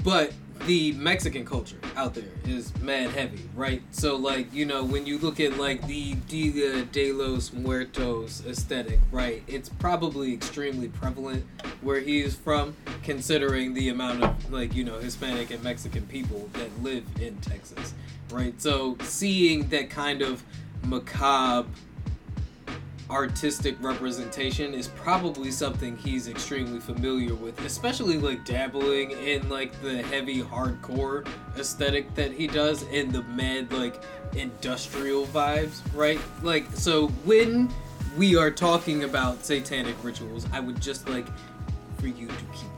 [0.02, 0.32] but
[0.66, 3.82] the Mexican culture out there is mad heavy, right?
[3.90, 9.00] So like you know when you look at like the Dia de los Muertos aesthetic,
[9.10, 9.42] right?
[9.46, 11.44] It's probably extremely prevalent
[11.82, 16.48] where he is from, considering the amount of like you know Hispanic and Mexican people
[16.54, 17.92] that live in Texas,
[18.30, 18.60] right?
[18.60, 20.42] So seeing that kind of
[20.84, 21.68] macabre
[23.10, 30.02] artistic representation is probably something he's extremely familiar with, especially like dabbling in like the
[30.04, 31.26] heavy hardcore
[31.58, 34.02] aesthetic that he does and the mad like
[34.34, 36.20] industrial vibes, right?
[36.42, 37.72] Like so when
[38.16, 41.26] we are talking about satanic rituals, I would just like
[41.98, 42.73] for you to keep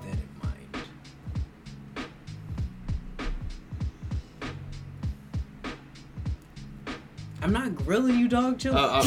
[7.47, 8.59] I'm not grilling you, dog.
[8.59, 8.77] Chill.
[8.77, 9.03] Uh, uh,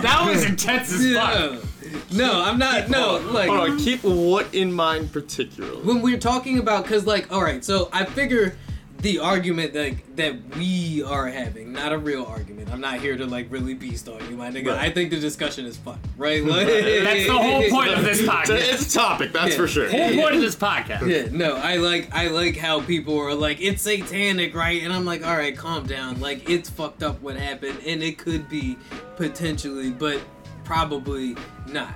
[0.00, 1.62] that was intense as fuck.
[1.84, 2.00] Yeah.
[2.16, 2.88] No, I'm not.
[2.88, 5.82] No, like hold on, keep what in mind particularly?
[5.82, 8.56] when we're talking about because like all right so i figure
[9.02, 13.24] the argument that that we are having not a real argument i'm not here to
[13.26, 14.78] like really beast on you my nigga Right.
[14.78, 18.72] i think the discussion is fun right like, That's the whole point of this podcast.
[18.72, 19.56] it's a topic, that's Yeah.
[19.56, 19.88] for sure.
[19.90, 21.06] whole point of this podcast.
[21.08, 25.04] yeah no i like i like how people are like it's satanic right and i'm
[25.06, 28.76] like all right calm down like it's fucked up what happened and it could be
[29.16, 30.20] potentially but
[30.64, 31.36] probably
[31.68, 31.92] not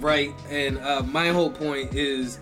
[0.00, 2.38] right and uh, my whole point is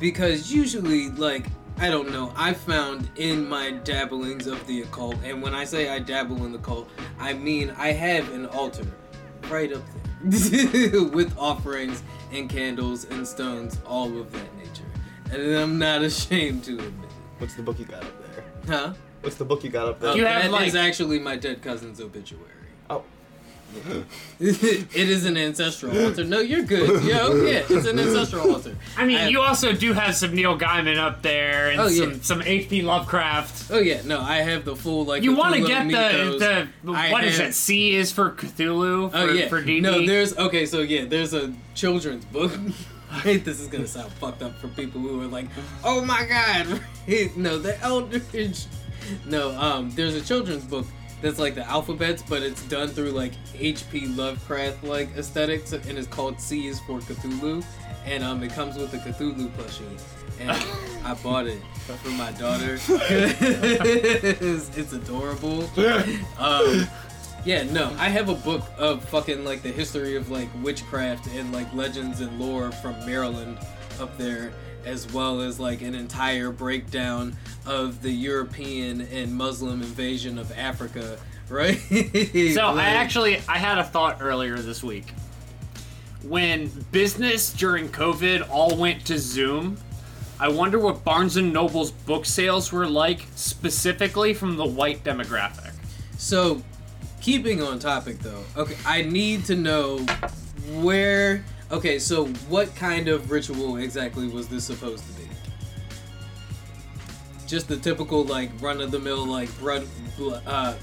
[0.00, 1.46] because usually like
[1.78, 5.88] i don't know i found in my dabblings of the occult and when i say
[5.88, 8.86] i dabble in the cult i mean i have an altar
[9.48, 9.82] right up
[10.24, 12.02] there with offerings
[12.32, 14.84] and candles and stones all of that nature
[15.32, 17.08] and i'm not ashamed to admit it
[17.38, 18.44] What's the book you got up there?
[18.66, 20.10] huh What's the book you got up there?
[20.10, 22.44] Uh, You have, that like- is actually my dead cousin's obituary.
[24.40, 27.28] it is an ancestral altar no you're good yeah
[27.68, 31.22] it's an ancestral altar I mean, I- you also do have some Neil Gaiman up
[31.22, 32.04] there and Oh, yeah.
[32.04, 32.82] some some H.P.
[32.82, 33.70] Lovecraft.
[33.70, 35.22] Oh yeah, no, I have the full like.
[35.22, 36.38] You want to get mythos.
[36.40, 37.52] the the I what is have- it?
[37.54, 39.10] C is for Cthulhu.
[39.10, 39.80] For, Oh yeah, for D&D?
[39.80, 40.66] no, there's okay.
[40.66, 42.52] So yeah, there's a children's book.
[43.10, 45.46] I hate this is gonna sound fucked up for people who are like,
[45.84, 46.80] oh my god,
[47.36, 48.66] no, the Eldritch.
[49.26, 50.86] No, um, there's a children's book
[51.20, 54.06] that's like the alphabets, but it's done through like H.P.
[54.08, 57.64] Lovecraft like aesthetics, and it's called C is for Cthulhu,
[58.04, 60.00] and um, it comes with a Cthulhu plushie,
[60.40, 60.50] and
[61.04, 61.60] I bought it
[62.02, 62.78] for my daughter.
[62.88, 65.68] it's, it's adorable.
[66.38, 66.86] Um,
[67.44, 71.52] yeah, no, I have a book of fucking like the history of like witchcraft and
[71.52, 73.58] like legends and lore from Maryland
[74.00, 74.52] up there,
[74.84, 81.18] as well as like an entire breakdown of the European and Muslim invasion of Africa.
[81.50, 81.78] Right?
[82.54, 85.14] So I actually I had a thought earlier this week.
[86.22, 89.78] When business during COVID all went to Zoom,
[90.38, 95.72] I wonder what Barnes and Noble's book sales were like specifically from the white demographic.
[96.16, 96.62] So,
[97.20, 99.98] keeping on topic though, okay, I need to know
[100.74, 101.44] where.
[101.70, 105.28] Okay, so what kind of ritual exactly was this supposed to be?
[107.46, 109.86] Just the typical like run of the mill like blood,
[110.46, 110.74] uh,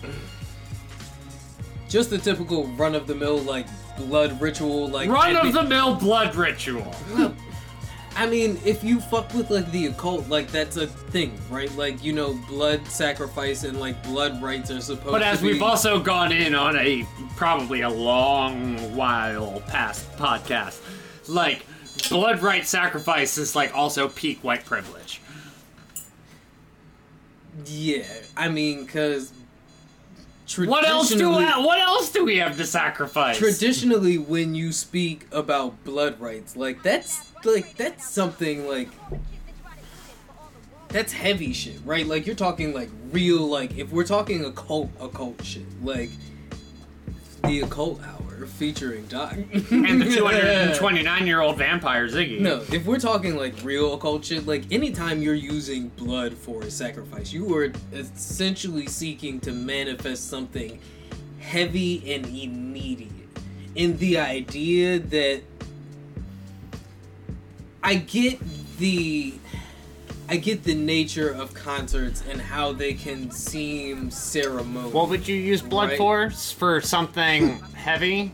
[1.90, 3.68] just the typical run of the mill like
[3.98, 6.94] blood ritual like run of the mill blood ritual.
[8.18, 11.76] I mean, if you fuck with like the occult, like that's a thing, rite?
[11.76, 15.12] Like you know, blood sacrifice and like blood rites are supposed.
[15.12, 15.54] But as to be...
[15.54, 17.06] we've also gone in on a
[17.36, 20.82] probably a long while past podcast,
[21.28, 21.66] like
[22.10, 25.22] blood right sacrifice is like also peak white privilege.
[27.66, 28.04] Yeah,
[28.38, 29.34] I mean, cause
[30.58, 33.38] What else do I, what else do we have to sacrifice?
[33.38, 38.90] Traditionally, when you speak about blood rites, like that's like that's something like
[40.90, 42.06] that's heavy shit, right?
[42.06, 46.12] Like you're talking like real, like if we're talking occult, occult shit, like
[47.48, 52.40] the occult hour featuring Doc and the 229 year old vampire Ziggy.
[52.40, 56.72] No, if we're talking like real occult shit, like anytime you're using blood for a
[56.72, 60.80] sacrifice, you are essentially seeking to manifest something
[61.40, 63.12] heavy and immediate.
[63.76, 65.42] In the idea that
[67.84, 68.40] I get
[68.78, 69.34] the
[70.28, 74.92] I get the nature of concerts and how they can seem ceremonial.
[74.92, 75.98] What would you use blood Right.
[75.98, 76.30] for?
[76.32, 78.32] For something heavy?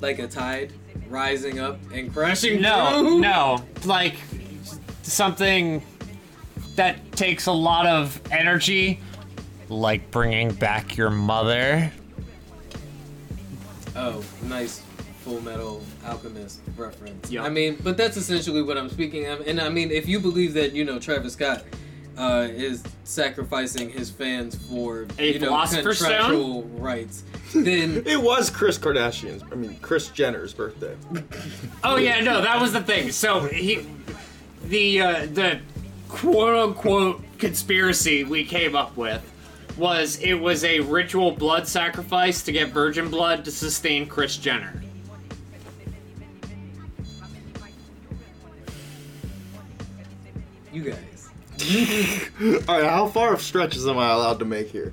[0.00, 0.70] like a tide
[1.08, 3.20] rising up and crashing No, through?
[3.20, 3.64] no.
[3.86, 4.16] Like
[5.02, 5.82] something
[6.76, 9.00] that takes a lot of energy.
[9.70, 11.90] Like bringing back your mother.
[13.96, 14.82] Oh, nice
[15.24, 17.30] Fullmetal Alchemist reference.
[17.30, 17.42] Yeah.
[17.44, 19.46] I mean, but that's essentially what I'm speaking of.
[19.46, 21.64] And I mean, if you believe that, you know, Travis Scott
[22.16, 26.10] uh, is sacrificing his fans for, A you know, Philosopher's Stone?
[26.10, 27.24] contractual rights,
[27.54, 30.96] then It was Kris Kardashian's, I mean, Kris Jenner's birthday.
[31.82, 33.10] Oh yeah, no, that was the thing.
[33.10, 33.86] So he,
[34.64, 35.60] the uh, the
[36.08, 39.22] quote unquote conspiracy we came up with
[39.76, 44.80] was it was a ritual blood sacrifice to get virgin blood to sustain Kris Jenner.
[50.74, 51.30] You guys.
[52.68, 54.92] Alright, how far of stretches am I allowed to make here?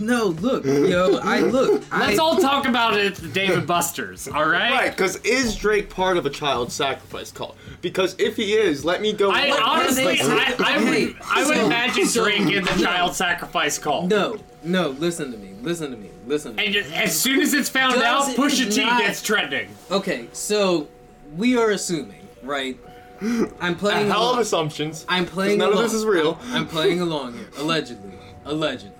[0.00, 1.84] No, look, yo, I look.
[1.92, 4.70] Let's I, all talk about it at the Dave & Buster's, all right?
[4.72, 7.56] Right, because is Drake part of a child sacrifice cult?
[7.82, 9.30] Because if he is, let me go.
[9.30, 12.82] I What- honestly, I, I would, I would so- imagine so- Drake in the no.
[12.82, 14.06] child sacrifice cult.
[14.08, 15.54] No, no, listen to me.
[15.62, 16.10] Listen to me.
[16.26, 16.64] Listen to me.
[16.66, 19.68] And just, as soon as it's found Does out, it Pusha T not- gets trending.
[19.90, 20.88] Okay, so
[21.36, 22.76] we are assuming, right?
[23.20, 25.04] I'm a playing hell of assumptions.
[25.08, 25.84] I'm 'cause playing None along.
[25.84, 26.38] of this is real.
[26.50, 27.48] I'm playing along here.
[27.58, 28.12] Allegedly.
[28.44, 28.92] Allegedly.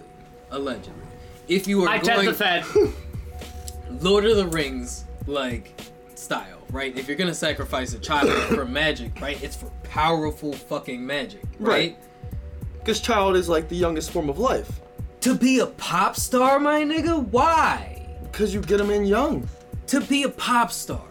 [0.51, 0.93] Allegedly.
[1.47, 2.65] If you are I test going the Fed.
[4.03, 5.81] Lord of the Rings like
[6.15, 6.97] style, right?
[6.97, 9.43] If you're gonna sacrifice a child for magic, right?
[9.43, 11.69] It's for powerful fucking magic, right?
[11.69, 11.99] Right.
[12.79, 14.81] Because child is like the youngest form of life.
[15.23, 18.07] To be a pop star, my nigga, why?
[18.23, 19.49] Because you get them in young.
[19.89, 21.03] To be a pop star.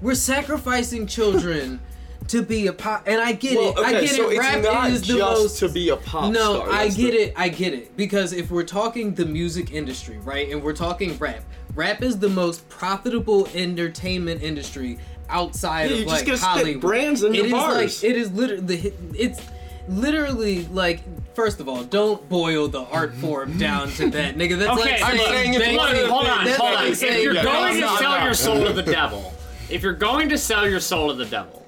[0.00, 1.80] We're sacrificing children
[2.32, 3.78] to be a pop and I get Well, it.
[3.78, 4.32] I get so it.
[4.34, 6.70] it's Rap not is the most to be a pop No, star.
[6.72, 7.32] I get the- it.
[7.36, 7.96] I get it.
[7.96, 11.44] Because if we're talking the music industry, right, and we're talking rap,
[11.74, 14.98] rap is the most profitable entertainment industry
[15.30, 16.80] outside Yeah, of you like just gotta spit Hollywood.
[16.82, 18.02] brands in It your is bars.
[18.02, 19.40] like it is literally it's
[19.88, 21.00] literally like
[21.34, 24.58] first of all, don't boil the art form down to that, nigga.
[24.58, 26.74] That's Okay, like I'm saying saying if Banksy- Hold on, hold on.
[26.84, 29.32] Like if you're yeah, going to sell your soul to the devil,
[29.70, 31.61] if you're going to sell your soul to the devil,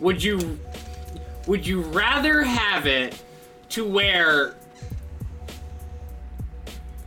[0.00, 0.58] would you
[1.46, 3.22] would you rather have it
[3.70, 4.54] to where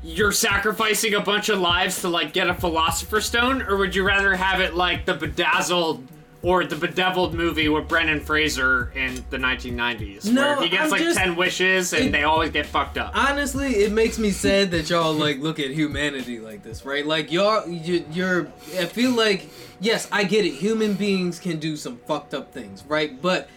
[0.01, 4.03] you're sacrificing a bunch of lives to like get a philosopher's stone, or would you
[4.03, 6.07] rather have it like the bedazzled
[6.41, 10.89] or the bedeviled movie with Brendan Fraser in the 1990s, No, where he gets I'm
[10.91, 13.11] like just- ten wishes and it- they always get fucked up?
[13.15, 17.05] Honestly, it makes me sad that y'all like look at humanity like this, right?
[17.05, 18.47] Like y'all, you, you're.
[18.79, 19.49] I feel like
[19.81, 20.53] yes, I get it.
[20.53, 23.21] Human beings can do some fucked up things, right?
[23.21, 23.49] But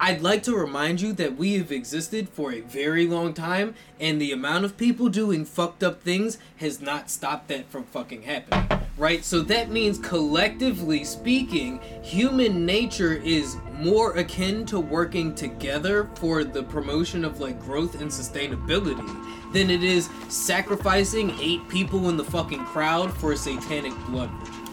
[0.00, 4.20] I'd like to remind you that we have existed for a very long time, and
[4.20, 8.80] the amount of people doing fucked up things has not stopped that from fucking happening,
[8.98, 9.24] right?
[9.24, 16.62] So that means, collectively speaking, human nature is more akin to working together for the
[16.62, 22.64] promotion of like growth and sustainability than it is sacrificing eight people in the fucking
[22.66, 24.30] crowd for a satanic blood.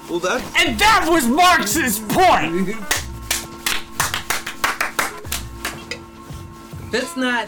[0.10, 2.76] Well, that And that was Marx's point.
[6.92, 7.48] That's not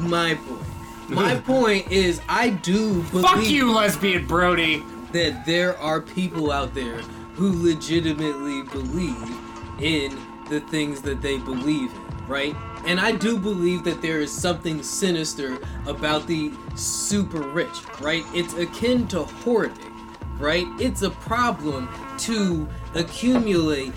[0.00, 0.60] my point.
[1.08, 4.82] My point is, I do believe Fuck you, lesbian Brody.
[5.12, 6.98] that there are people out there
[7.34, 9.38] who legitimately believe
[9.80, 10.18] in
[10.48, 12.56] the things that they believe in, right?
[12.86, 18.24] And I do believe that there is something sinister about the super rich, right?
[18.32, 19.92] It's akin to hoarding,
[20.38, 20.66] right?
[20.78, 21.88] It's a problem
[22.18, 23.92] to accumulate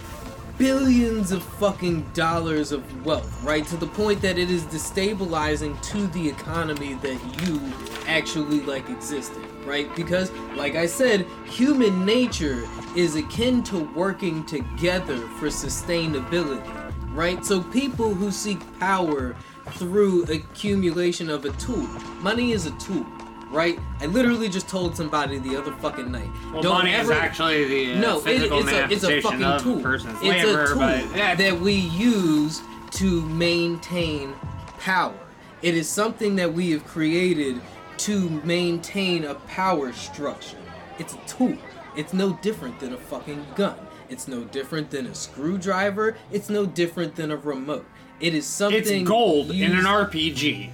[0.57, 3.65] billions of fucking dollars of wealth, right?
[3.67, 7.61] To the point that it is destabilizing to the economy that you
[8.07, 9.93] actually like existed, right?
[9.95, 16.65] Because, like I said, human nature is akin to working together for sustainability,
[17.13, 17.45] right?
[17.45, 19.35] So people who seek power
[19.71, 21.87] through accumulation of a tool,
[22.21, 23.05] money is a tool.
[23.49, 23.79] Right?
[23.99, 26.29] I literally just told somebody the other fucking night.
[26.51, 29.07] Well, don't money ever, is actually the uh, no, it, physical it's, a, it's a
[29.07, 29.79] manifestation fucking of tool.
[29.79, 32.61] a person's it's labor, a tool but yeah, that we use
[32.91, 34.33] to maintain
[34.79, 35.17] power.
[35.61, 37.61] It is something that we have created
[37.97, 40.57] to maintain a power structure.
[40.99, 41.57] It's a tool.
[41.95, 43.77] It's no different than a fucking gun.
[44.09, 46.15] It's no different than a screwdriver.
[46.31, 47.85] It's no different than a remote.
[48.19, 48.79] It is something.
[48.79, 50.71] it's gold in an RPG.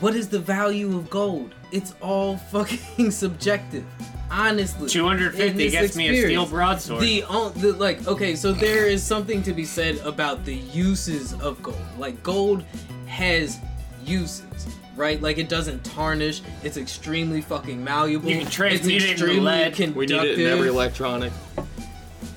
[0.00, 1.54] What is the value of gold?
[1.70, 3.84] It's all fucking subjective.
[4.30, 7.00] Honestly, 250 in this gets me a steel broadsword.
[7.02, 11.32] The, on- the like, okay, so there is something to be said about the uses
[11.40, 11.76] of gold.
[11.98, 12.62] Like, gold
[13.06, 13.58] has
[14.04, 14.44] uses,
[14.96, 15.20] right?
[15.22, 16.42] Like, it doesn't tarnish.
[16.62, 18.28] It's extremely fucking malleable.
[18.30, 19.74] You can transmute it's it into lead.
[19.74, 19.96] conductive.
[19.96, 21.32] we need it in every electronic.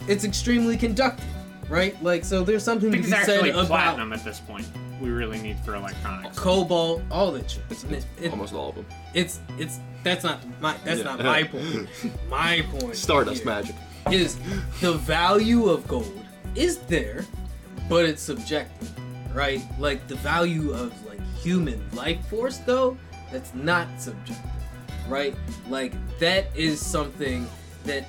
[0.08, 1.26] it's extremely conductive,
[1.70, 2.02] right?
[2.02, 4.40] Like, so there's something I to think be it's said actually about platinum at this
[4.40, 4.66] point.
[5.02, 6.38] We really need for electronics.
[6.38, 7.64] cobalt, all that shit.
[7.92, 8.86] It- it- Almost all of them.
[9.14, 11.06] it's it's that's not my that's Yeah.
[11.16, 11.90] not my point.
[12.30, 13.76] My point Stardust magic.
[14.12, 14.38] is
[14.80, 16.18] the value of gold
[16.56, 17.26] is there,
[17.90, 18.90] but it's subjective,
[19.34, 19.62] right?
[19.80, 22.98] Like the value of like human life force though,
[23.32, 24.52] that's not subjective,
[25.08, 25.36] right?
[25.70, 27.48] Like that is something
[27.86, 28.06] that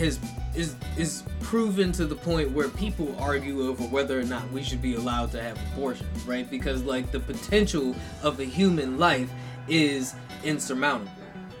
[0.00, 0.18] has
[0.56, 4.82] is is proven to the point where people argue over whether or not we should
[4.82, 6.50] be allowed to have abortions, right?
[6.50, 9.30] Because like the potential of a human life
[9.68, 11.12] is insurmountable,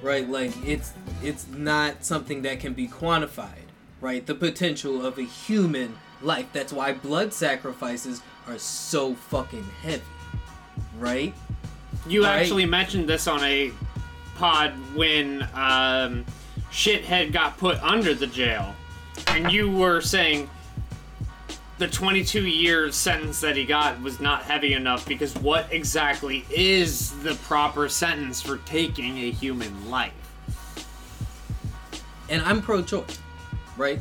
[0.02, 0.28] right?
[0.28, 0.92] Like it's
[1.22, 3.68] it's not something that can be quantified,
[4.00, 4.24] right?
[4.26, 6.46] The potential of a human life.
[6.52, 10.02] That's why blood sacrifices are so fucking heavy,
[10.98, 11.34] right?
[12.08, 12.40] You Right.
[12.40, 13.70] actually mentioned this on a
[14.36, 16.24] pod when um,
[16.70, 18.74] Shithead got put under the jail,
[19.28, 20.48] and you were saying
[21.78, 27.18] the 22 year sentence that he got was not heavy enough because what exactly is
[27.22, 30.12] the proper sentence for taking a human life?
[32.30, 33.18] and I'm pro-choice,
[33.76, 34.00] right?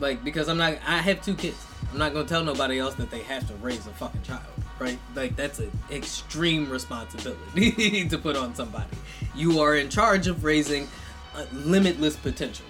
[0.00, 0.78] Like because I'm not.
[0.86, 1.64] I have two kids.
[1.92, 4.42] I'm not gonna tell nobody else that they have to raise a fucking child,
[4.78, 4.98] right?
[5.14, 8.96] Like that's an extreme responsibility to put on somebody.
[9.34, 10.88] You are in charge of raising
[11.52, 12.64] limitless potential.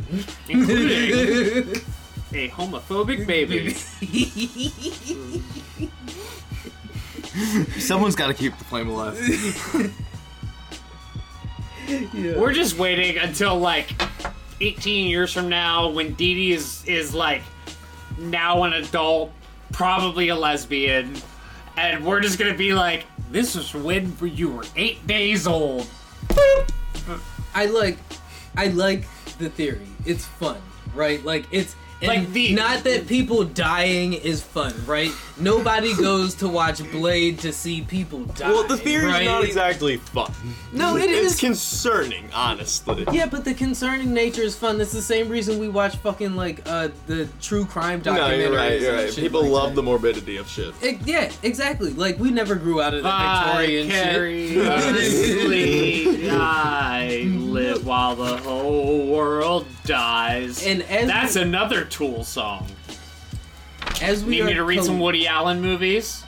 [0.48, 1.76] Including
[2.34, 3.74] a homophobic baby.
[7.80, 9.18] Someone's got to keep the flame alive.
[12.36, 13.90] We're just waiting until like
[14.60, 17.42] 18 years from now when Dee Dee is is like
[18.18, 19.32] now an adult,
[19.72, 21.14] probably a lesbian,
[21.76, 25.86] and we're just gonna be like, this was when you were eight days old.
[27.54, 27.98] I like,
[28.56, 29.04] I like
[29.38, 29.86] the theory.
[30.04, 30.60] It's fun,
[30.94, 31.24] right?
[31.24, 31.74] Like it's.
[32.02, 35.10] And Like the- not that people dying is fun, right?
[35.38, 38.50] Nobody goes to watch Blade to see people die.
[38.50, 39.24] Well, the theory's right?
[39.24, 40.30] not exactly fun.
[40.72, 41.40] No, it it's is.
[41.40, 43.06] concerning, honestly.
[43.10, 44.76] Yeah, but the concerning nature is fun.
[44.78, 48.18] That's the same reason we watch fucking like uh the true crime documentaries.
[48.18, 48.80] No, you're right.
[48.80, 49.14] You're right.
[49.16, 49.76] People like love that.
[49.76, 50.74] the morbidity of shit.
[50.82, 51.92] It- yeah, exactly.
[51.94, 54.68] Like we never grew out of the Victorian carry shit.
[54.68, 60.64] honestly, I live while the whole world dies.
[60.66, 62.66] And as That's we, another Tool song.
[64.00, 66.24] as we Need me to read col- some Woody Allen movies?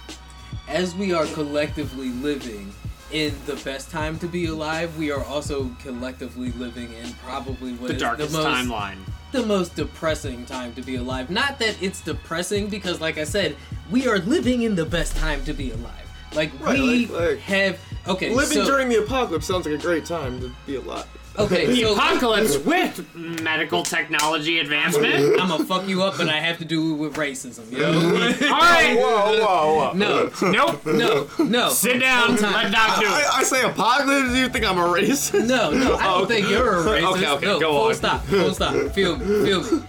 [0.68, 2.72] as we are collectively living
[3.12, 7.88] in the best time to be alive, we are also collectively living in probably what
[7.88, 8.96] The is darkest the most timeline.
[9.32, 11.30] the most depressing time to be alive.
[11.30, 13.56] Not that it's depressing because like I said,
[13.90, 16.08] we are living in the best time to be alive.
[16.34, 17.78] Like Right, we like- like- have
[18.08, 21.06] okay, Living so, during the apocalypse sounds like a great time to be alive.
[21.38, 25.40] Okay, The so apocalypse with medical technology advancement.
[25.40, 27.86] I'm gonna fuck you up, but I have to do it with racism, yo.
[27.92, 28.96] All right.
[28.96, 29.92] Whoa, whoa, whoa.
[29.94, 30.86] no, Nope.
[30.86, 31.68] no, no.
[31.70, 32.36] Sit down.
[32.36, 33.34] Let Doc do I, it.
[33.38, 34.30] I say apocalypse.
[34.32, 35.34] Do you think I'm a racist?
[35.46, 36.34] No, no, I don't Okay.
[36.42, 37.12] think you're a racist.
[37.16, 37.94] Okay, okay, no, go full on.
[37.94, 38.74] stop, full stop.
[38.92, 39.82] Feel me, feel me.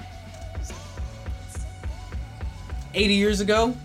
[2.93, 3.75] 80 years ago,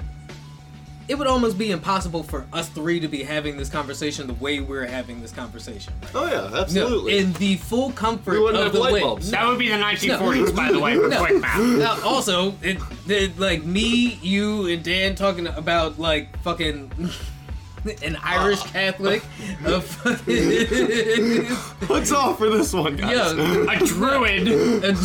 [1.10, 4.60] it would almost be impossible for us three to be having this conversation the way
[4.60, 5.92] we're having this conversation.
[6.14, 7.18] Oh yeah, No, absolutely.
[7.18, 9.00] in the full comfort We wouldn't of have the light way.
[9.00, 9.28] bulbs.
[9.32, 11.18] That would be the 1940s, by the way, for No.
[11.24, 11.78] quick math.
[11.78, 12.78] Now, also, it,
[13.08, 16.92] it, like me, you, and Dan talking about like fucking
[18.04, 18.68] an Irish ah.
[18.72, 19.24] Catholic,
[19.66, 19.80] a
[21.86, 23.10] What's all for this one, guys?
[23.34, 24.46] yo, A druid.
[24.48, 24.96] a,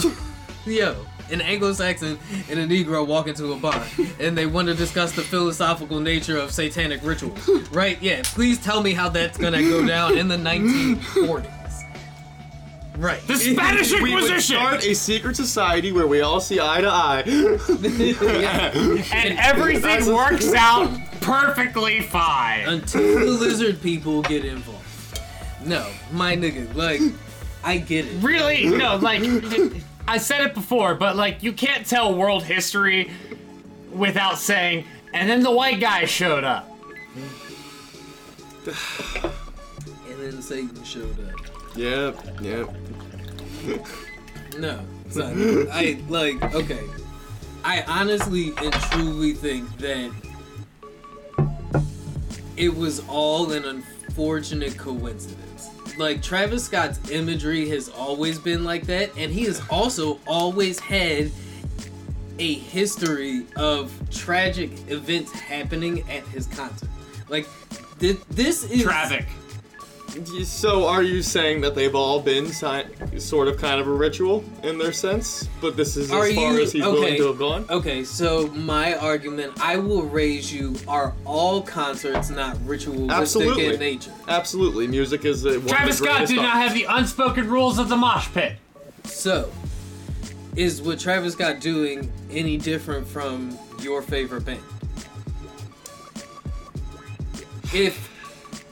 [0.70, 0.96] yo,
[1.32, 2.18] an Anglo-Saxon
[2.50, 3.84] and a Negro walk into a bar,
[4.20, 7.48] and they want to discuss the philosophical nature of satanic rituals.
[7.72, 8.02] Right?
[8.02, 8.22] Yeah.
[8.24, 11.52] Please tell me how that's gonna go down in the 1940s.
[12.98, 13.20] Right.
[13.28, 14.56] The Spanish We would Inquisition.
[14.56, 17.24] start a secret society where we all see eye to eye.
[19.14, 20.90] And everything works out
[21.20, 22.68] perfectly fine.
[22.70, 24.82] until the lizard people get involved.
[25.66, 27.02] No, my nigga, like,
[27.64, 28.24] I get it.
[28.24, 28.68] Really?
[28.68, 29.22] No, like,
[30.08, 33.12] I said it before, but like, you can't tell world history
[33.92, 36.72] without saying, and then the white guy showed up.
[40.10, 41.76] And then Satan showed up.
[41.76, 42.70] Yep, yep.
[44.58, 44.80] No,
[45.10, 46.42] son, I like.
[46.56, 46.80] Okay,
[47.66, 50.12] I honestly and truly think that
[52.56, 55.70] it was all an unfortunate coincidence.
[55.98, 61.32] Like Travis Scott's imagery has always been like that, and he has also always had
[62.38, 66.90] a history of tragic events happening at his concert.
[67.30, 69.26] Like thi- this is Traffic.
[70.46, 74.46] So are you saying that they've all been si- sort of kind of a ritual
[74.64, 76.92] in their sense, but this is as Are far you- as he's okay.
[76.94, 77.66] willing to have gone?
[77.70, 83.66] Okay, so my argument, I will raise you: Are all concerts not ritualistic Absolutely.
[83.74, 84.12] in nature?
[84.30, 87.90] Absolutely, music is one Travis of Scott greatest did not have the unspoken rules of
[87.90, 88.54] the mosh pit.
[89.04, 89.52] So,
[90.56, 94.62] is what Travis Scott doing any different from your favorite band?
[97.74, 98.10] If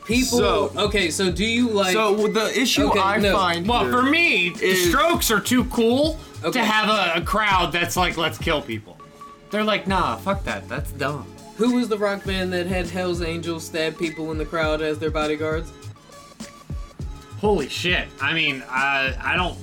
[0.06, 1.94] people, So- okay, so do you like?
[1.94, 3.34] So the issue Okay, I no.
[3.36, 6.60] find Well, for me, the is- Strokes are too cool Okay.
[6.60, 8.98] to have a, a crowd that's like, let's kill people.
[9.52, 10.68] They're like, nah, fuck that.
[10.68, 11.28] That's dumb.
[11.58, 14.98] who was the rock band that had Hell's Angels stab people in the crowd as
[14.98, 15.72] their bodyguards?
[17.40, 18.08] Holy shit.
[18.22, 19.58] I mean, I I don't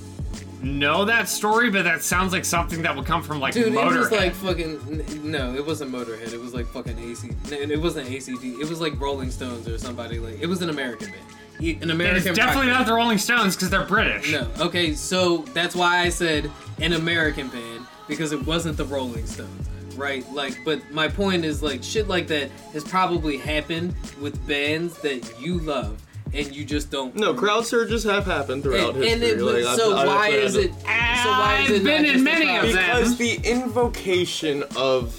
[0.63, 3.71] know that story, but that sounds like something that would come from like Dude, it
[3.73, 4.11] was Motorhead.
[4.11, 5.29] like fucking.
[5.31, 6.33] No, it wasn't Motorhead.
[6.33, 7.29] It was like fucking AC.
[7.51, 8.59] It wasn't ACD.
[8.59, 10.39] It was like Rolling Stones or somebody like.
[10.39, 11.83] It was an American band.
[11.83, 12.29] An American.
[12.29, 14.31] it's definitely not the Rolling Stones because they're British.
[14.31, 14.47] No.
[14.59, 19.69] Okay, so that's why I said an American band because it wasn't the Rolling Stones,
[19.95, 20.27] right?
[20.33, 25.39] Like, but my point is like shit like that has probably happened with bands that
[25.39, 26.01] you love
[26.33, 27.15] and you just don't.
[27.15, 29.61] No, crowd surges have happened throughout And, and history.
[29.61, 30.71] it, like, so I've- I've why had is to- it?
[30.73, 32.71] So why is I've been in many of them.
[32.73, 35.13] Because the invocation of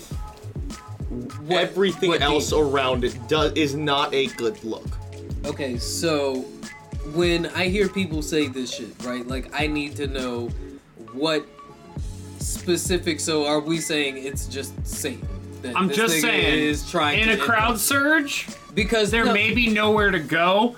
[1.47, 4.87] What- everything what else the- around it does is not a good look.
[5.45, 6.45] Okay, so
[7.15, 9.27] when I hear people say this shit, right?
[9.27, 10.49] Like I need to know
[11.13, 11.45] what
[12.39, 13.21] specific.
[13.21, 15.29] So are we saying it's just Satan?
[15.63, 19.11] That I'm this just nigga saying, is trying in to a crowd influence- surge, because
[19.13, 20.75] there no, may be nowhere to go,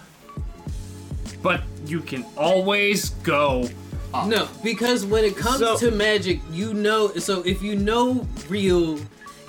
[1.44, 3.68] but you can always go
[4.14, 4.26] up.
[4.26, 7.12] No, because when it comes So- to magic, you know.
[7.18, 8.98] So if you know real,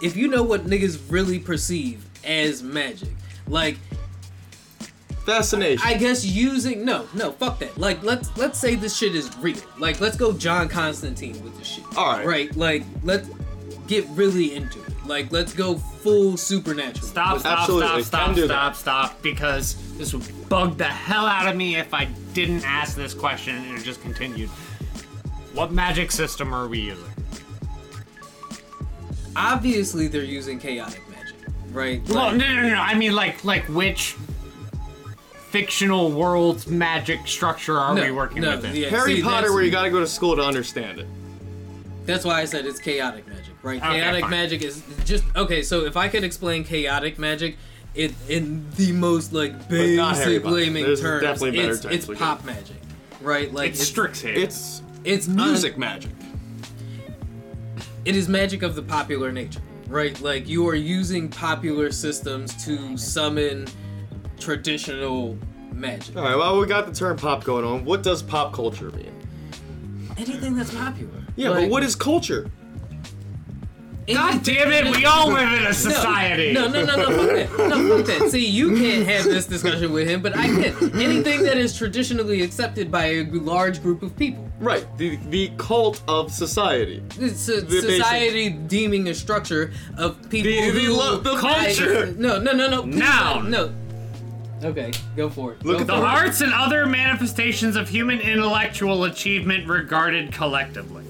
[0.04, 3.10] if you know what niggas really perceive as magic,
[3.48, 3.78] like
[5.26, 5.82] Fascination.
[5.84, 7.76] I guess using no, no, fuck that.
[7.80, 9.58] Like let's let's say this shit is real.
[9.80, 11.84] Like let's go John Constantine with this shit.
[11.98, 12.26] All right.
[12.28, 12.56] Right.
[12.56, 13.28] Like let's
[13.88, 14.85] get really into it.
[15.06, 17.06] Like let's go full supernatural.
[17.08, 18.76] Stop, stop, Absolutely, stop, can stop, stop,
[19.12, 23.14] stop, because this would bug the hell out of me if I didn't ask this
[23.14, 24.50] question and it just continued.
[25.54, 27.06] What magic system are we using?
[29.36, 31.36] Obviously, they're using chaotic magic,
[31.72, 32.02] right?
[32.08, 32.76] Well, Like- no, no, no, no.
[32.82, 34.16] I mean, like, like which
[35.50, 38.74] fictional world's magic structure are No, we working no, with?
[38.76, 38.90] yeah.
[38.90, 41.08] Harry See, Potter, that's- where you gotta go to school to understand it.
[42.06, 43.35] That's why I said it's chaotic magic,
[43.66, 43.82] right?
[43.82, 44.30] Okay, chaotic fine.
[44.30, 45.62] magic is just okay.
[45.64, 47.58] So if I could explain chaotic magic,
[47.96, 50.56] it in the most like not basic Potter.
[50.56, 52.78] layman There's terms, definitely better it's, terms it's we pop magic,
[53.22, 53.52] right?
[53.54, 54.38] Like It's Strixhaven.
[54.38, 56.12] It's it's music un- magic.
[58.06, 60.20] it is magic of the popular nature, right?
[60.22, 63.68] Like you are using popular systems to summon
[64.40, 65.38] traditional
[65.74, 66.16] magic.
[66.16, 66.36] All right.
[66.38, 67.84] Well, we got the term pop going on.
[67.86, 69.12] What does pop culture mean?
[70.18, 71.12] Anything that's popular.
[71.36, 72.50] Yeah, Like, but what is culture?
[74.08, 76.54] God damn it, we all live in a society.
[76.54, 77.70] No, no, no, no, fuck that.
[77.70, 78.30] No, fuck that.
[78.30, 81.00] See, you can't have this discussion with him, but I can.
[81.02, 84.48] Anything that is traditionally accepted by a large group of people.
[84.60, 84.86] Right.
[84.98, 87.02] The the cult of society.
[87.20, 91.36] It's a The basic- society deeming a structure of people The- the who lo- the
[91.38, 92.06] culture.
[92.18, 92.84] No, no, no, no.
[92.84, 93.50] please Noun.
[93.50, 93.72] No.
[94.64, 95.66] Okay, go for it.
[95.66, 101.04] Look Go at The arts and other manifestations of human intellectual achievement regarded collectively.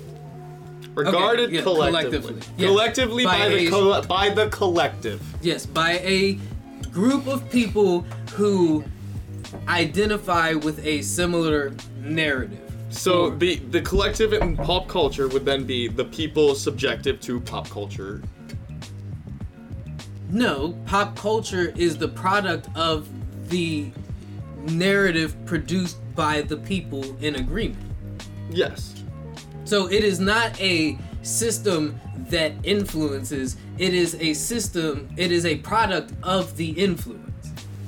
[0.96, 2.20] Regarded yeah, collectively.
[2.20, 2.54] collectively.
[2.58, 2.70] Yes.
[2.70, 5.22] Collectively By by, the a- coll- by the collective.
[5.42, 6.40] Yes, by a
[6.92, 8.02] group of people
[8.34, 8.84] who
[9.68, 12.60] identify with a similar narrative.
[12.90, 17.42] So Or- the the collective in pop culture would then be the people subjective to
[17.42, 18.22] pop culture.
[20.30, 23.08] No, pop culture is the product of
[23.50, 23.92] the
[24.68, 27.84] narrative produced by the people in agreement.
[28.50, 28.95] Yes.
[29.66, 35.58] So it is not a system that influences, it is a system, it is a
[35.58, 37.22] product of the influence.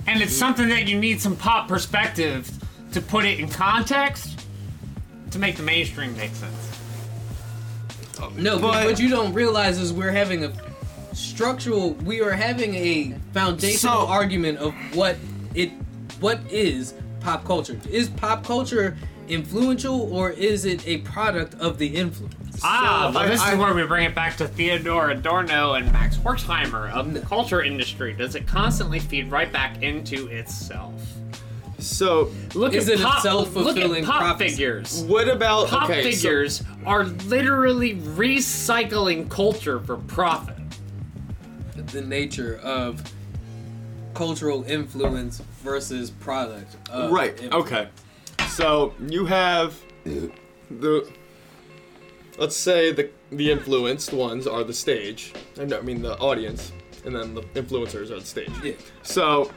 [0.08, 2.50] And it's something that you need some pop perspective
[2.94, 4.46] to put it in context
[5.32, 6.54] to make the mainstream make sense.
[8.36, 10.54] No, but what you don't realize is we're having a
[11.14, 15.18] structural, we are having a foundational So- argument of what
[15.54, 15.72] it,
[16.20, 17.80] what is pop culture.
[17.90, 18.98] Is pop culture
[19.28, 22.60] influential or is it a product of the influence?
[22.64, 25.74] Ah, So, well, I- this I- is where we bring it back to Theodore Adorno
[25.74, 28.14] and Max Horkheimer of the culture industry.
[28.14, 30.94] Does it constantly feed right back into itself?
[31.80, 34.50] So Look Is at it pop, self-fulfilling look at pop prophecy?
[34.56, 35.04] figures.
[35.08, 40.56] what about Pop okay, so- figures are literally recycling culture for profit.
[41.92, 43.04] The nature of
[44.16, 46.76] cultural influence versus product.
[46.90, 47.40] Of Right.
[47.40, 47.54] influence.
[47.68, 47.88] Okay.
[48.58, 49.78] So you have
[50.72, 51.08] the
[52.40, 55.32] let's say the the influenced ones are the stage.
[55.62, 56.72] I know- I mean the audience,
[57.06, 58.50] and then the influencers are the stage.
[58.64, 58.72] Yeah.
[59.04, 59.52] So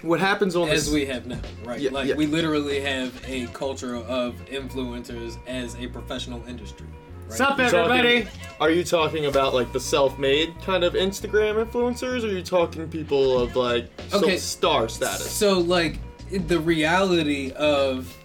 [0.00, 0.94] what happens on As this?
[0.94, 1.78] we have now, right?
[1.80, 2.14] Yeah, like yeah.
[2.14, 6.86] we literally have a culture of influencers as a professional industry.
[7.28, 7.36] Right?
[7.36, 8.28] Sup, you talking- everybody?
[8.58, 12.88] Are you talking about like the self-made kind of Instagram influencers, or are you talking
[12.88, 14.38] people of like some Okay.
[14.38, 15.30] star status?
[15.30, 15.98] So like
[16.30, 18.16] the reality of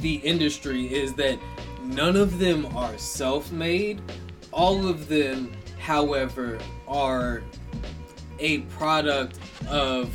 [0.00, 1.38] the industry is that
[1.82, 4.00] none of them are self-made.
[4.52, 6.58] All of them, however,
[6.88, 7.42] are
[8.38, 10.12] a product of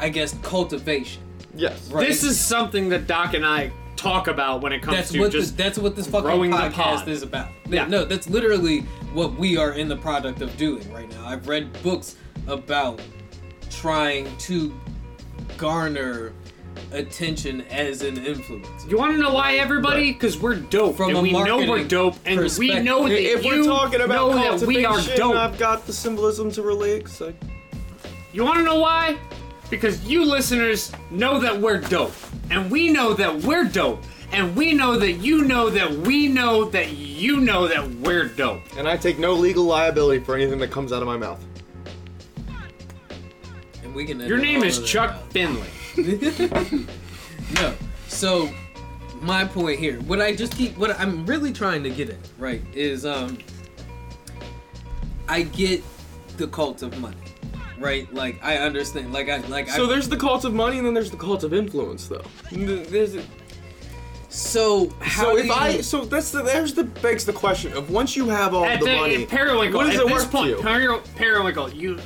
[0.00, 1.22] I guess cultivation.
[1.54, 1.90] Yes.
[1.90, 2.06] Right.
[2.06, 5.32] This is something that Doc and I talk about when it comes That's to what
[5.32, 7.50] just the, that's what this fucking podcast is about.
[7.68, 7.86] Yeah.
[7.86, 8.80] No, that's literally
[9.12, 11.26] what we are in the product of doing right now.
[11.26, 12.16] I've read books
[12.46, 13.00] about
[13.70, 14.72] trying to
[15.56, 16.32] garner
[16.92, 18.90] attention as an influencer.
[18.90, 20.12] You want to know why, everybody?
[20.12, 22.84] Because we're dope, From and a we know we're marketing dope, and we perspective.
[22.84, 25.36] know that If you we're talking about know that we are cultivation, dope.
[25.36, 27.04] I've got the symbolism to relate.
[27.04, 27.34] 'cause I-
[28.32, 29.16] You want to know why?
[29.70, 32.14] Because you listeners know that we're dope,
[32.50, 34.02] and we know that we're dope,
[34.32, 38.60] and we know that you know that we know that you know that we're dope.
[38.76, 41.40] and I take no legal liability for anything that comes out of my mouth.
[43.82, 44.18] And we can.
[44.20, 45.32] Your edit name all is of Chuck out.
[45.32, 45.66] Finley.
[47.54, 47.74] No.
[48.08, 48.50] So
[49.20, 52.62] my point here, what I just keep what I'm really trying to get at, right,
[52.74, 53.38] is um
[55.28, 55.82] I get
[56.36, 57.16] the cult of money.
[57.78, 58.12] Right?
[58.12, 59.12] Like I understand.
[59.12, 61.16] Like I like I So I there's the cult of money, and then there's the
[61.16, 62.24] cult of influence, though.
[62.50, 63.16] There's,
[64.28, 67.90] so how so if you, I, so that's the there's the begs the question of
[67.90, 70.30] once you have all At the the, money, Periwinkle, what does at it this worth
[70.30, 71.02] point, to you?
[71.16, 71.98] Periwinkle, you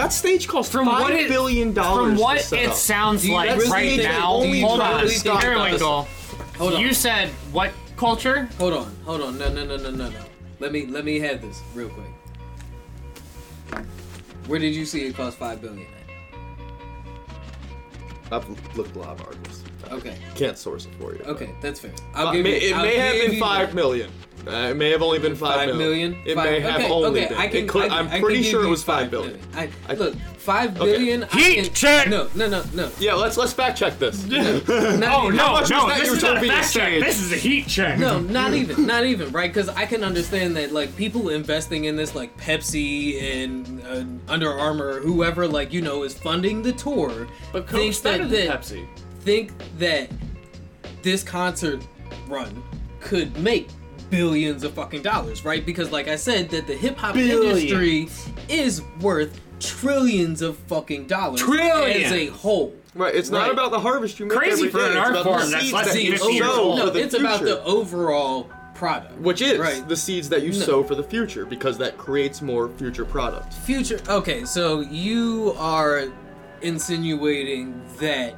[0.00, 2.12] That stage costs from five what it, billion dollars.
[2.12, 6.08] From what it sounds Do you like right now, hold on, stock- Periwinkle.
[6.56, 6.80] hold on.
[6.80, 8.48] You said what culture?
[8.56, 10.20] hold on, hold on, no no no no no no.
[10.58, 13.84] Let me let me have this real quick.
[14.46, 15.92] Where did you see it cost five billion at?
[18.32, 18.48] I've
[18.78, 19.62] looked a lot of articles.
[19.90, 20.16] Okay.
[20.34, 21.20] Can't source it for you.
[21.24, 21.92] Okay, that's fair.
[22.14, 23.74] Uh, I'll give may- you, it I'll may have been you five that.
[23.74, 24.10] million.
[24.46, 26.16] Uh, it may have only been five Five million?
[26.24, 27.38] It Five- may have okay, only okay, been.
[27.38, 29.38] I can, It could- I can- I'm I can pretty sure it was five billion.
[29.54, 30.92] I, I- look, five Okay.
[30.92, 31.24] billion.
[31.24, 32.08] I Heat can- check!
[32.08, 32.90] No, no, no, no.
[32.98, 34.24] Yeah, let's let's fact check this.
[34.26, 34.38] Not
[34.70, 36.06] Oh even- no, no, this is not a
[36.38, 37.00] utopia fact check.
[37.02, 37.98] This is a heat check.
[37.98, 39.52] No, not even, not even, right?
[39.52, 44.50] Because I can understand that, like, people investing in this, like Pepsi and uh, Under
[44.50, 48.62] Armour, whoever, like, you know, is funding the tour, but Coke's thinks that, than that
[48.62, 48.86] Pepsi.
[49.20, 50.08] think that
[51.02, 51.82] this concert
[52.26, 52.62] run
[53.00, 53.68] could make
[54.10, 55.64] billions of fucking dollars, right?
[55.64, 58.08] Because, like I said, that the hip hop industry
[58.48, 62.12] is worth trillions of fucking dollars as Trillions.
[62.12, 62.74] a whole.
[62.94, 63.52] Right, it's not Right.
[63.52, 65.50] about the harvest you make Crazy every for day, an it's art about the form
[65.50, 66.78] that's seeds less that than you 50 years sow old.
[66.80, 67.54] for No, the it's about future.
[67.54, 69.20] the overall product.
[69.20, 69.86] Which is right.
[69.88, 70.58] the seeds that you No.
[70.58, 73.52] sow for the future, because that creates more future product.
[73.52, 76.04] future okay so you are
[76.62, 78.34] insinuating that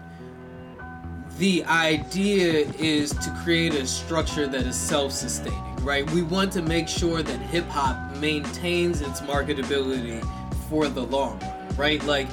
[1.43, 6.09] the idea is to create a structure that is self-sustaining right?
[6.13, 10.25] We want to make sure that hip-hop maintains its marketability
[10.69, 12.01] for the long run right?
[12.05, 12.29] Like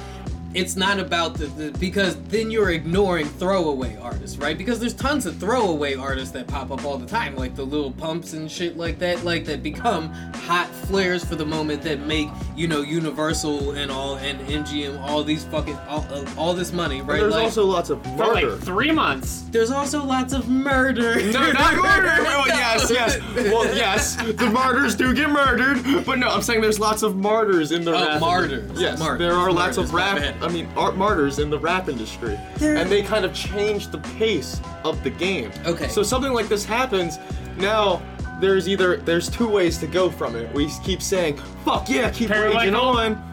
[0.56, 5.26] it's not about the, the because then you're ignoring throwaway artists right because there's tons
[5.28, 8.76] of throwaway artists that pop up all the time like the Lil Pumps and shit
[8.76, 13.72] like that like that become hot flares for the moment that make you know universal
[13.72, 17.34] and all and mgm all these fucking all, uh, all this money And right there's
[17.34, 18.52] like also lots of For murder.
[18.56, 19.44] like three months.
[19.52, 22.10] there's also lots of murder No, not murder.
[22.28, 23.20] Oh, yes, yes.
[23.36, 27.72] Well, yes, the martyrs do get murdered, but no, I'm saying there's lots of martyrs
[27.72, 28.80] in the Oh, martyrs.
[28.80, 30.39] Yes, Martyrs, there are lots of my rap.
[30.40, 30.50] Bad.
[30.50, 34.60] I mean, art martyrs in the rap industry, and they kind of change the pace
[34.84, 35.52] of the game.
[35.66, 35.88] Okay.
[35.88, 37.18] So something like this happens.
[37.58, 38.02] Now
[38.40, 40.54] there's either there's two ways to go from it.
[40.54, 42.60] We keep saying, "Fuck yeah, keep Parallel.
[42.60, 43.26] raging on."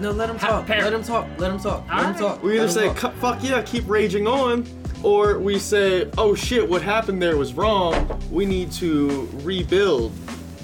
[0.00, 2.18] no let him talk par- let him talk let him talk let him Alright.
[2.18, 3.12] talk We either say, talk.
[3.16, 4.64] "Fuck yeah, keep raging on,"
[5.02, 7.92] or we say, "Oh shit, what happened there was wrong.
[8.30, 10.12] We need to rebuild."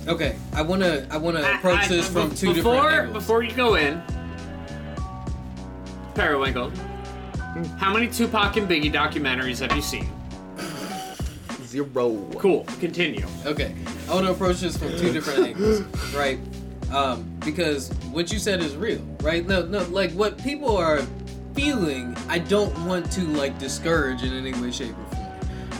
[0.06, 2.94] okay i want to i want to approach I- I- this from two before, different
[2.94, 4.02] angles Before you go in,
[6.14, 6.70] Periwinkle,
[7.78, 10.08] how many Tupac and Biggie documentaries have you seen?
[11.64, 12.16] Zero.
[12.38, 12.64] Cool.
[12.78, 13.26] Continue.
[13.44, 13.74] Okay,
[14.08, 15.80] I want to approach this from two different angles,
[16.14, 16.38] right?
[16.92, 19.44] Um, because what you said is real, right?
[19.46, 21.02] No, no, like what people are
[21.54, 25.32] feeling, I don't want to like discourage in any way, shape, or form,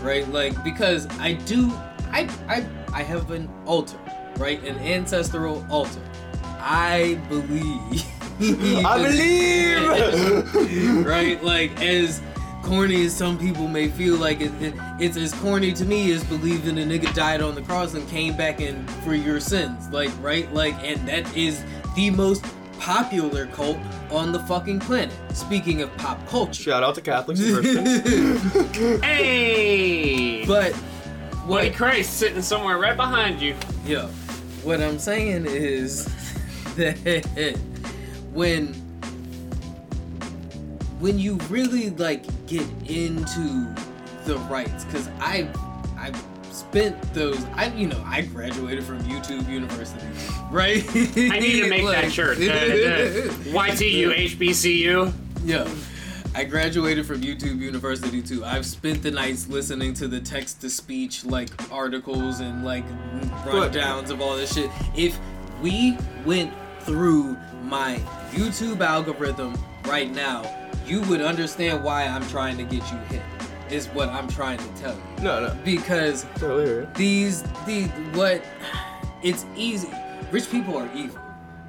[0.03, 0.29] right?
[0.29, 1.71] Like because I do,
[2.11, 3.99] I, I, I have an altar,
[4.37, 4.63] right?
[4.65, 6.03] An ancestral altar.
[6.43, 8.05] I believe.
[8.41, 11.07] I believe.
[11.07, 11.43] right?
[11.43, 12.21] Like as
[12.63, 16.25] corny as some people may feel like it, it- it's as corny to me as
[16.25, 19.89] believing a nigga died on the cross and came back and for your sins.
[19.91, 20.53] Like right?
[20.55, 21.63] Like and that is
[21.95, 22.45] the most
[22.81, 23.79] popular cult
[24.11, 25.15] on the fucking planet.
[25.35, 26.63] Speaking of pop culture.
[26.63, 29.01] Shout out to Catholics and Christians.
[29.05, 30.45] Hey!
[30.47, 30.85] But Buddy
[31.47, 33.55] what Christ sitting somewhere right behind you.
[33.87, 34.07] yo,
[34.63, 36.07] what I'm saying is
[36.77, 36.97] that
[38.35, 38.67] when
[41.01, 43.73] when you really like get into
[44.25, 45.49] the rights because i
[45.97, 46.13] i
[46.51, 50.07] spent those i you know i graduated from youtube university
[50.51, 52.39] right I need to make that shirt.
[52.39, 55.13] The, the YTU, HBCU.
[55.45, 55.69] yeah
[56.37, 58.45] I graduated from YouTube University too.
[58.45, 62.85] I've spent the nights listening to the text to speech like articles and like
[63.45, 64.69] rundowns of all this shit.
[64.97, 65.17] If
[65.63, 65.97] we
[66.27, 68.01] went through my
[68.35, 69.55] YouTube algorithm
[69.87, 70.43] right now,
[70.87, 73.23] you would understand why I'm trying to get you hit.
[73.71, 75.23] Is what I'm trying to tell you.
[75.25, 75.57] No, no.
[75.65, 76.89] Because Totally hear you.
[76.95, 78.45] these the what
[79.23, 79.89] it's easy
[80.31, 81.19] rich people are evil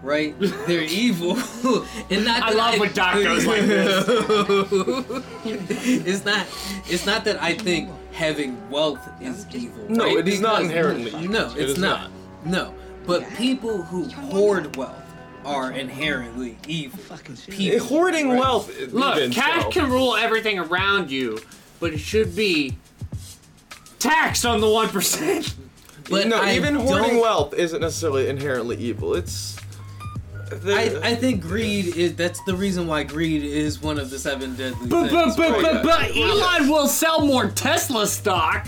[0.04, 0.36] right
[0.68, 1.32] they're evil
[2.10, 4.06] and not I that love when Doc goes like this.
[5.46, 6.46] it's not
[6.88, 10.18] it's not that i think having wealth is evil No, right?
[10.18, 11.22] it is not inherently evil.
[11.30, 12.12] no It it's is not.
[12.44, 12.74] no
[13.06, 15.05] but people who hoard wealth
[15.46, 17.00] are inherently evil
[17.50, 18.40] people Hoarding right?
[18.40, 18.72] wealth.
[18.92, 19.70] Look, cash so.
[19.70, 21.40] can rule everything around you,
[21.80, 22.78] but it should be
[24.00, 25.56] taxed on the one percent.
[26.10, 29.14] but no, I even hoarding don't- wealth isn't necessarily inherently evil.
[29.16, 29.56] It's.
[30.68, 34.56] I, I think greed is that's the reason why greed is one of the seven
[34.56, 35.38] deadly But but sins.
[35.38, 38.68] but but, but Elon will sell more Tesla stock.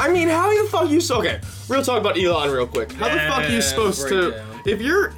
[0.00, 1.40] I mean, how the fuck you so okay?
[1.68, 2.92] Real talk about Elon real quick.
[2.92, 4.60] How the fuck are you supposed to breakdown.
[4.64, 5.12] if your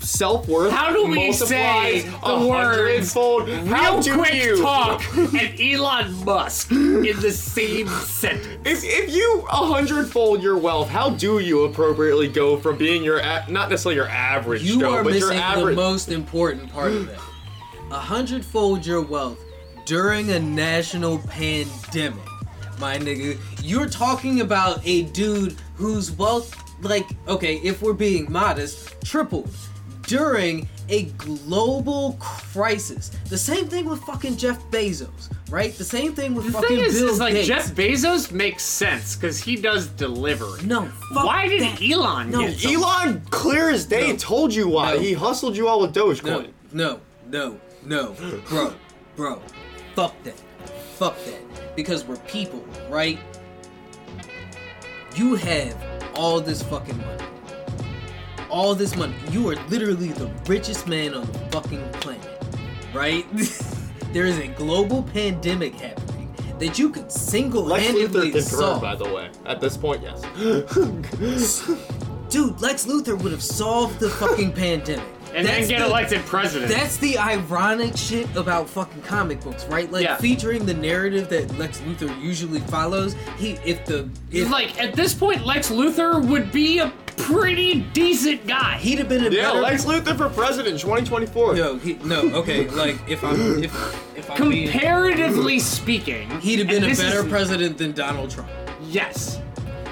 [0.00, 2.10] self worth How do we say a
[2.40, 3.48] the words hundredfold?
[3.48, 8.60] How Real do quick you talk and Elon Musk in the same sentence.
[8.64, 13.18] If, if you a hundredfold your wealth, how do you appropriately go from being your
[13.18, 16.92] a- not necessarily your average You Joe, are but your missing the most important part
[16.92, 17.18] of that.
[17.90, 19.38] A hundredfold your wealth
[19.84, 22.22] during a national pandemic,
[22.78, 23.38] my nigga.
[23.62, 29.50] You're talking about a dude whose wealth, like, okay, if we're being modest, tripled
[30.02, 33.10] during a global crisis.
[33.28, 35.72] The same thing with fucking Jeff Bezos, right?
[35.74, 37.48] The same thing with The fucking thing is, Bill is like Gates.
[37.48, 40.62] Jeff Bezos makes sense because he does delivery.
[40.64, 41.80] No, fuck Why did that.
[41.82, 44.16] Elon No, get some- Elon, clear as day, No.
[44.16, 44.94] told you why.
[44.94, 45.00] No.
[45.00, 46.48] He hustled you all with Dogecoin.
[46.72, 47.00] No,
[47.30, 48.16] no, no, no,
[48.48, 48.74] bro,
[49.16, 49.42] bro,
[49.94, 50.34] fuck that,
[50.98, 53.18] fuck that, because we're people, right?
[55.16, 55.76] You have
[56.14, 57.24] all this fucking money,
[58.50, 59.14] all this money.
[59.30, 62.28] You are literally the richest man on the fucking planet,
[62.92, 63.26] right?
[64.12, 68.82] there is a global pandemic happening that you could single-handedly confirmed, solve.
[68.82, 69.30] by the way.
[69.46, 70.20] At this point, yes.
[72.30, 75.06] Dude, Lex Luthor would have solved the fucking pandemic.
[75.34, 76.70] And then get the- elected president.
[76.70, 79.90] That's the ironic shit about fucking comic books, right?
[79.90, 80.16] Like Yeah.
[80.16, 83.14] featuring the narrative that Lex Luthor usually follows.
[83.38, 88.46] He, if the, if like at this point, Lex Luthor would be a pretty decent
[88.46, 88.78] guy.
[88.78, 89.60] he'd have been a yeah, better.
[89.60, 91.54] Lex Luthor for president 2024.
[91.54, 92.66] no, he, no, okay.
[92.70, 97.28] Like if I'm, if, if I'm being, Comparatively speaking, he'd have been a better is-
[97.28, 98.48] president than Donald Trump.
[98.88, 99.40] Yes.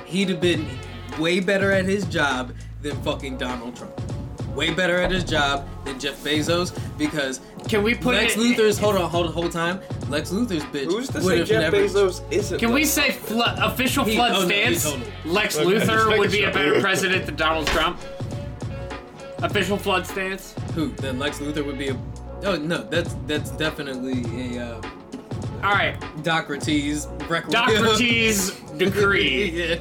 [0.06, 0.66] He'd have been
[1.18, 3.92] way better at his job than fucking Donald Trump.
[4.54, 8.38] Way better at his job than Jeff Bezos because Can we put Lex it?
[8.40, 9.80] Luthor's hold on, hold on, whole time.
[10.08, 11.76] Lex Luthor's bitch Who's to would say have Jeff never.
[11.76, 12.58] Bezos isn't?
[12.58, 12.74] Can though?
[12.74, 14.82] we say flood, official He- flood oh, stance?
[14.82, 18.00] totally- Lex Okay, Luthor would be a better president than Donald Trump.
[19.42, 20.54] Official flood stance.
[20.74, 20.88] Who?
[20.88, 21.98] Then Lex Luthor would be a.
[22.44, 24.80] Oh no, that's that's definitely a uh,
[25.62, 27.50] All right, Docrates requiem.
[27.52, 29.50] Docrates decree.
[29.50, 29.74] yeah,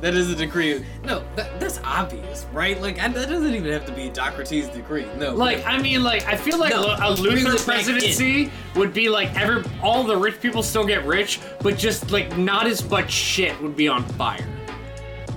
[0.00, 0.84] that is a decree.
[1.04, 2.80] No, that, that's obvious, right?
[2.80, 5.06] Like I, that doesn't even have to be a Docrates decree.
[5.18, 9.34] No, Like I mean, like I feel like No, a Luthor presidency would be like
[9.38, 13.60] every all the rich people still get rich, but just like not as much shit
[13.60, 14.46] would be on fire.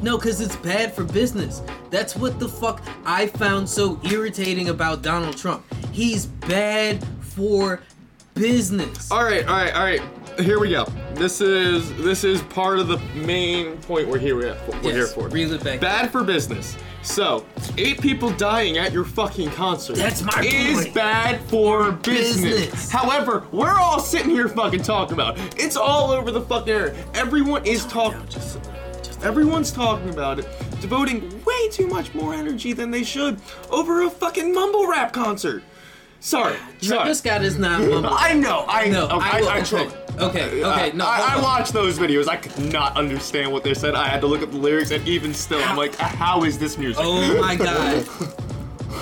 [0.02, 1.62] no, because it's bad for business.
[1.90, 5.66] That's what the fuck I found so irritating about Donald Trump.
[5.92, 7.82] He's bad for
[8.42, 9.12] business.
[9.12, 10.02] All right, all right, all right.
[10.40, 10.86] Here we go.
[11.14, 15.28] This is this is part of the main point we're here we're Yes, here for.
[15.28, 15.80] reel it back.
[15.82, 16.78] Bad for business.
[17.04, 17.46] So,
[17.78, 19.96] eight people dying at your fucking concert.
[19.98, 20.94] That's my is point.
[20.94, 22.42] bad for business.
[22.68, 22.92] Business.
[22.92, 25.38] However, we're all sitting here fucking talking about.
[25.38, 25.56] it.
[25.58, 26.96] It's all over the fucking air.
[27.14, 28.22] Everyone is talking.
[29.24, 30.48] Everyone's talking about it,
[30.80, 33.40] devoting way too much more energy than they should
[33.70, 35.62] over a fucking mumble rap concert.
[36.24, 36.98] Sorry, sorry.
[37.00, 38.12] Travis Scott is not mumble.
[38.14, 39.20] I know, I No, know.
[39.20, 39.88] I will- I, okay, tried.
[40.20, 41.42] okay, I- okay, no, I, hold I on.
[41.42, 42.28] watched those videos.
[42.28, 43.96] I could not understand what they said.
[43.96, 46.78] I had to look up the lyrics, and even still, I'm like, how is this
[46.78, 47.04] music?
[47.04, 48.06] Oh my god.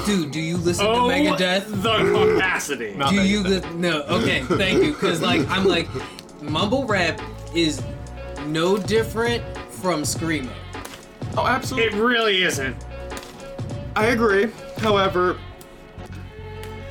[0.05, 1.81] Dude, do you listen Oh, to Megadeth?
[1.83, 2.93] the capacity.
[2.95, 3.27] Not Do Megadeth.
[3.27, 4.01] you li- no?
[4.03, 4.93] Okay, thank you.
[4.93, 5.89] Cause like I'm like,
[6.41, 7.19] mumble rap
[7.53, 7.81] is
[8.45, 10.49] no different from screamo.
[11.35, 11.97] Oh, absolutely.
[11.97, 12.77] It really isn't.
[13.97, 14.47] I agree.
[14.77, 15.37] However,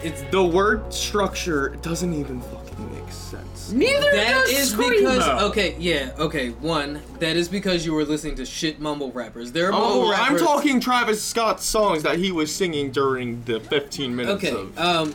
[0.02, 3.72] It's the word structure doesn't even fucking make sense.
[3.72, 4.98] Neither that does is Screamo.
[5.00, 6.50] because okay, yeah, okay.
[6.50, 9.50] One, that is because you were listening to shit mumble rappers.
[9.52, 10.42] There are mumble Oh, I'm rappers.
[10.42, 14.78] talking Travis Scott songs that he was singing during the 15 minutes Okay, of.
[14.78, 15.14] um,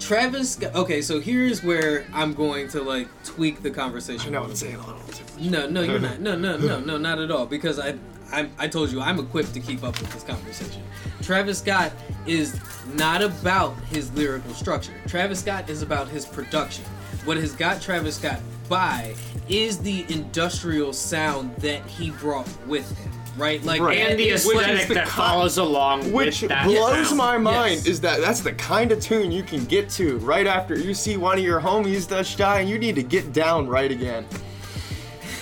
[0.00, 0.74] Travis Scott.
[0.74, 4.34] Okay, so here's where I'm going to like tweak the conversation.
[4.34, 5.50] I know I'm saying a little too much.
[5.50, 6.20] No, no, you're not.
[6.20, 7.46] No, no, no, no, not at all.
[7.46, 7.94] Because I,
[8.32, 10.82] I, I told you I'm equipped to keep up with this conversation.
[11.22, 11.92] Travis Scott
[12.26, 12.58] is
[12.94, 14.92] not about his lyrical structure.
[15.06, 16.84] Travis Scott is about his production.
[17.24, 19.14] What has got Travis Scott by
[19.48, 23.10] is the industrial sound that he brought with him.
[23.36, 23.98] Right, like Right.
[23.98, 27.08] and the that is- Which is aesthetic the that follows along Which with that blows
[27.08, 27.18] sound.
[27.18, 27.86] my mind Yes.
[27.86, 31.18] is that that's the kind of tune you can get to right after you see
[31.18, 34.24] one of your homies just die and you need to get down right again.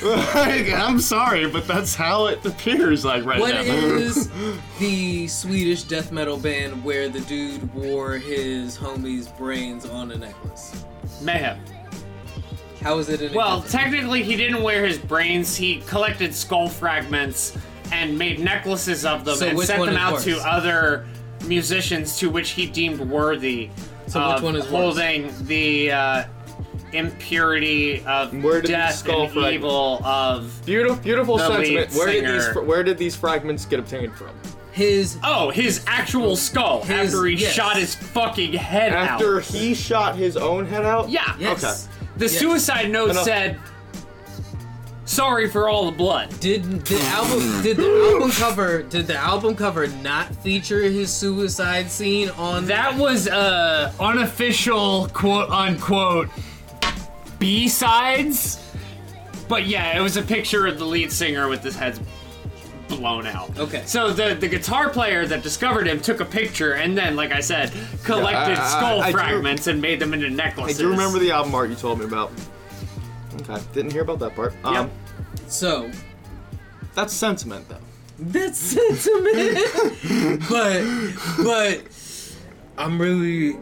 [0.05, 3.61] Like, I'm sorry, but that's how it appears like right What now.
[3.63, 4.31] is
[4.79, 10.85] the Swedish death metal band where the dude wore his homie's brains on a necklace?
[11.23, 11.59] Mayhem.
[12.83, 13.33] How is it in?
[13.33, 15.57] a Well, death- technically, he didn't wear his brains.
[15.57, 17.57] He collected skull fragments
[17.91, 20.25] and made necklaces of them So and which sent one them is out worse?
[20.25, 21.07] to other
[21.47, 23.71] musicians to which he deemed worthy
[24.07, 24.71] So of which one is worse?
[24.71, 26.25] holding the uh,
[26.95, 30.53] impurity of Where did these death skull and fragments- evil of.
[30.67, 31.93] Beautiful, beautiful The lead sentiment.
[31.95, 32.63] Where did these singer.
[32.63, 34.31] where did these fragments get obtained from?
[34.73, 37.53] his Oh, his actual skull His- after he yes.
[37.55, 39.09] shot his fucking head out.
[39.09, 39.45] After out.
[39.45, 41.09] he shot his own head out?
[41.09, 41.33] Yeah.
[41.39, 41.63] yes.
[41.65, 42.01] Okay.
[42.17, 42.39] The Yes.
[42.39, 43.25] suicide note Enough.
[43.25, 43.59] said,
[45.05, 49.55] "Sorry for all the blood." Did the album did the album cover did the album
[49.55, 56.29] cover not feature his suicide scene on That was uh unofficial quote unquote
[57.45, 58.59] B sides.
[59.49, 61.99] But yeah, it was a picture of the lead singer with his head
[62.89, 63.59] blown out.
[63.59, 63.83] Okay.
[63.85, 67.41] So the the guitar player that discovered him took a picture and then, like I
[67.41, 67.71] said,
[68.03, 70.79] collected I- I- skull I do- fragments and made them into I necklaces.
[70.79, 72.33] do remember the album art you told me about.
[73.43, 74.55] Okay, didn't hear about that part.
[74.65, 74.91] Um, Yep.
[75.49, 75.91] so
[76.95, 77.77] That's sentiment, though.
[78.19, 79.59] that's sentiment
[80.49, 80.83] but
[81.45, 81.83] but
[82.77, 83.57] I'm really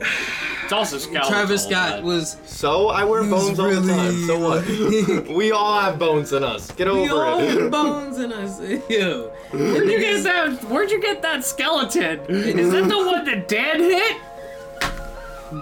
[0.64, 1.28] It's also skeletal.
[1.30, 4.26] Travis Scott but- was So I wear He was bones all the time.
[4.26, 5.28] So what?
[5.36, 6.70] we all have bones in us.
[6.70, 7.60] Get we over all it.
[7.60, 10.64] have bones in us ew Where'd you get that?
[10.64, 12.20] Where'd you get that skeleton?
[12.28, 14.16] Is that the one that Dan hit?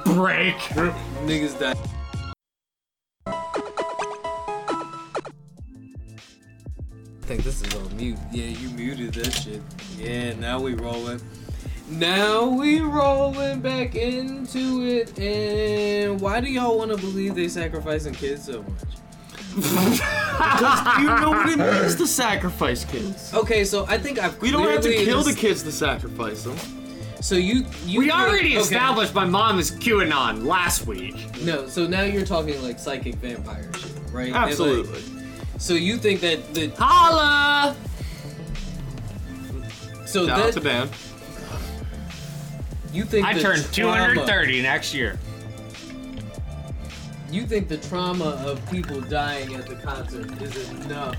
[0.04, 0.54] Break.
[1.26, 1.74] niggas die
[7.22, 8.18] I think this is on mute.
[8.32, 9.62] Yeah, you muted that shit.
[9.98, 11.20] Yeah, now we rolling.
[11.90, 15.18] Now we rolling back into it.
[15.18, 18.82] And why do y'all want to believe they sacrificing kids so much?
[19.56, 23.34] you know what it means to sacrifice kids.
[23.34, 26.44] Okay, so I think I've We don't have to clearly kill the kids to sacrifice
[26.44, 26.56] them.
[27.20, 28.60] So you you We already okay.
[28.60, 31.16] established my mom is QAnon last week.
[31.42, 34.26] No, so now you're talking like psychic vampire shit, right?
[34.26, 35.02] And, like, Absolutely.
[35.58, 37.76] so you think that the Holla!
[40.06, 41.09] so Shout out that to.
[42.92, 45.18] You think I the turn trauma- 230 next year.
[47.30, 51.16] You think the trauma of people dying at the concert is enough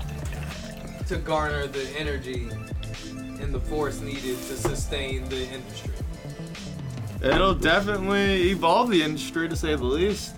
[1.06, 2.48] to garner the energy
[3.40, 5.92] and the force needed to sustain the industry?
[7.22, 10.34] It'll definitely evolve the industry to say the least.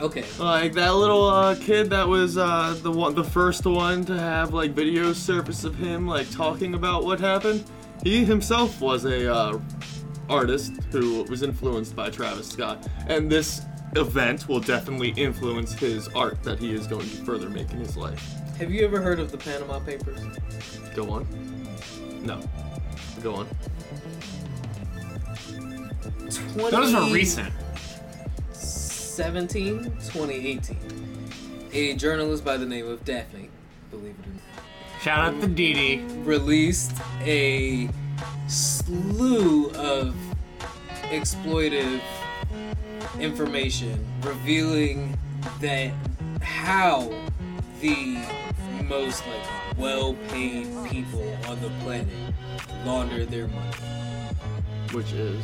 [0.00, 0.24] Okay.
[0.38, 4.52] Like that little uh, kid that was uh, the one, the first one to have
[4.52, 7.64] like video surface of him like talking about what happened.
[8.02, 9.58] He himself was a uh,
[10.32, 13.62] artist who was influenced by Travis Scott, and this
[13.96, 17.96] event will definitely influence his art that he is going to further make in his
[17.96, 18.34] life.
[18.56, 20.20] Have you ever heard of the Panama Papers?
[20.94, 21.26] Go on.
[22.22, 22.40] No.
[23.22, 23.48] Go on.
[26.54, 26.70] 20...
[26.70, 27.52] Those are recent.
[28.52, 30.78] 17, 2018.
[31.74, 33.50] A journalist by the name of Daphne,
[33.90, 35.02] believe it or not.
[35.02, 35.96] Shout out to Dee Dee.
[36.22, 36.92] released
[37.22, 37.88] a
[38.48, 40.14] slew of
[41.10, 42.00] exploitive
[43.20, 45.16] information revealing
[45.60, 45.92] that
[46.40, 47.12] how
[47.80, 48.18] the
[48.84, 52.08] most like well-paid people on the planet
[52.84, 53.70] launder their money.
[54.92, 55.42] Which is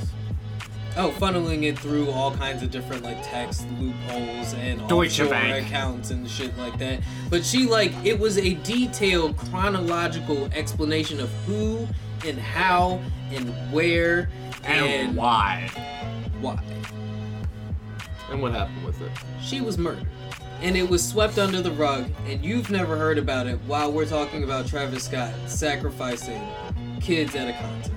[0.96, 5.66] Oh, funneling it through all kinds of different like tax loopholes and Deutsche offshore Bank.
[5.66, 7.00] accounts and shit like that.
[7.30, 11.86] But she like it was a detailed chronological explanation of who
[12.24, 13.00] and how
[13.32, 14.28] and where
[14.64, 15.70] And, and, why?
[16.40, 16.58] why.
[18.30, 19.10] and what happened with it.
[19.40, 20.06] She was murdered.
[20.60, 24.06] And it was swept under the rug, and you've never heard about it while we're
[24.06, 26.42] talking about Travis Scott sacrificing
[27.00, 27.94] kids at a concert.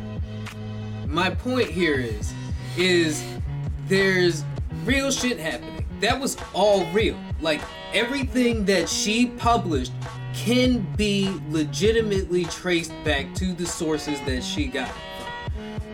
[1.07, 2.31] My point here is,
[2.77, 3.23] is
[3.87, 4.43] there's
[4.85, 5.85] real shit happening.
[6.01, 7.17] That was all real.
[7.41, 7.61] Like
[7.93, 9.91] everything that she published
[10.41, 14.89] can be legitimately traced back to the sources that she got.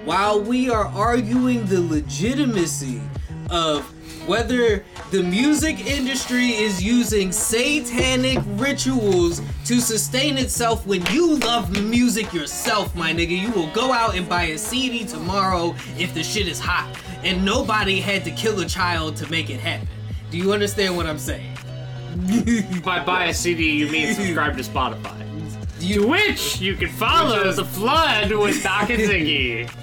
[0.06, 3.02] While we are arguing the legitimacy
[3.50, 3.84] of
[4.26, 12.34] whether the music industry is using satanic rituals to sustain itself when you love music
[12.34, 13.38] yourself, my nigga.
[13.38, 16.90] You will go out and buy a CD tomorrow if the shit is hot.
[17.22, 19.90] And nobody had to kill a child to make it happen.
[20.32, 21.57] Do you understand what I'm saying?
[22.84, 25.14] By buy a CD, you mean subscribe to Spotify.
[25.80, 29.70] You- To which you can follow The Flood with Doc and Ziggy.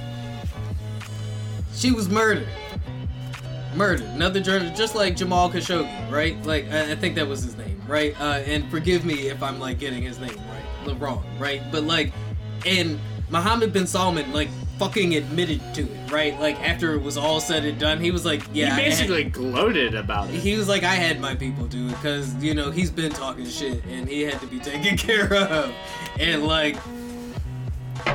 [1.74, 2.48] She was murdered.
[3.74, 4.02] Murdered.
[4.06, 6.40] Another journalist, just like Jamal Khashoggi, right?
[6.46, 8.18] Like, I, I think that was his name, right?
[8.18, 10.36] Uh, and forgive me if I'm like getting his name
[10.86, 11.60] right, wrong, right?
[11.72, 12.12] But like,
[12.64, 12.98] and
[13.28, 14.48] Mohammed bin Salman like
[14.78, 16.38] fucking admitted to it, right?
[16.40, 19.24] Like after it was all said and done, he was like, yeah, he had- basically
[19.24, 20.34] gloated about it.
[20.34, 23.46] he was like, I had my people do it because you know he's been talking
[23.46, 25.72] shit and he had to be taken care of,
[26.18, 26.76] and like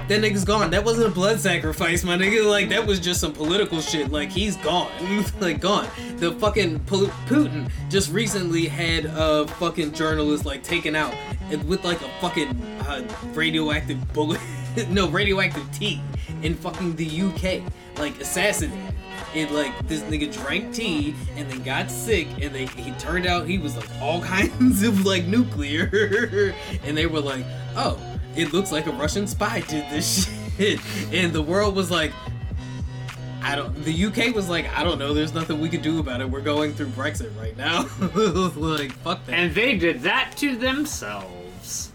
[0.07, 0.69] that nigga's gone.
[0.72, 2.45] That wasn't a blood sacrifice, my nigga.
[2.48, 4.11] Like that was just some political shit.
[4.11, 4.91] Like he's gone,
[5.40, 5.88] like gone.
[6.18, 11.14] The fucking Putin just recently had a fucking journalist like taken out
[11.65, 12.49] with like a fucking
[12.81, 13.03] uh,
[13.34, 14.40] radioactive bullet,
[14.89, 16.01] no radioactive tea
[16.41, 17.61] in fucking the UK,
[17.97, 18.95] like assassinated.
[19.35, 23.45] And like this nigga drank tea and then got sick and they he turned out
[23.45, 27.45] he was like all kinds of like nuclear and they were like,
[27.76, 28.01] oh,
[28.35, 30.27] it looks like a Russian spy did this
[30.57, 30.80] shit
[31.14, 32.11] and the world was like
[33.41, 36.22] I don't the UK was like, I don't know, there's nothing we could do about
[36.22, 36.30] it.
[36.30, 37.84] We're going through Brexit right now.
[38.56, 39.34] like fuck that.
[39.34, 41.91] And they did that to themselves.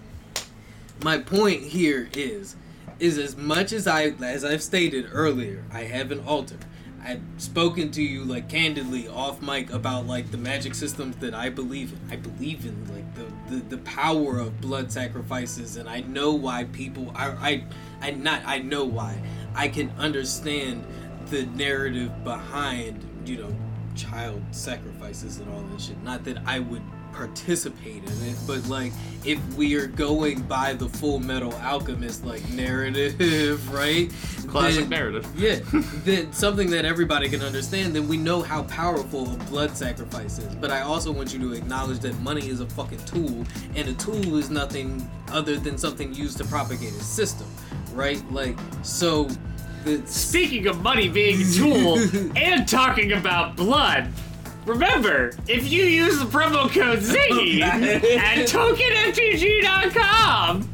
[1.03, 2.55] my point here is
[2.99, 6.57] is as much as I as I've stated earlier, I have an altar.
[7.03, 11.51] I've spoken to you like candidly off mic about like the magic systems that I
[11.51, 12.01] believe in.
[12.11, 16.65] I believe in like the, the, the power of blood sacrifices and I know why
[16.65, 17.65] people I, I
[18.01, 19.21] I not I know why.
[19.55, 20.85] I can understand
[21.27, 23.55] the narrative behind, you know,
[23.95, 26.03] child sacrifices and all that shit.
[26.03, 26.83] Not that I would
[27.15, 28.93] participate in it, but like
[29.25, 34.13] if we are going by the Fullmetal Alchemist like narrative, right?
[34.49, 35.27] Classic then- narrative.
[35.37, 35.61] Yeah,
[36.05, 37.95] then something that everybody can understand.
[37.95, 40.55] Then we know how powerful a blood sacrifice is.
[40.57, 43.95] But I also want you to acknowledge that money is a fucking tool, and a
[43.95, 47.47] tool is nothing other than something used to propagate a system,
[47.93, 48.23] right?
[48.33, 49.29] Like so.
[49.85, 51.99] The, Speaking of money being a tool
[52.37, 54.11] and talking about blood,
[54.67, 60.69] remember, if you use the promo code Ziggy at tokenfpg.com,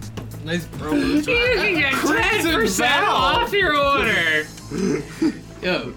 [0.44, 1.16] nice promo.
[1.16, 3.14] you can get Crimson 10% Val.
[3.14, 4.46] off your order.
[5.62, 5.92] Yo,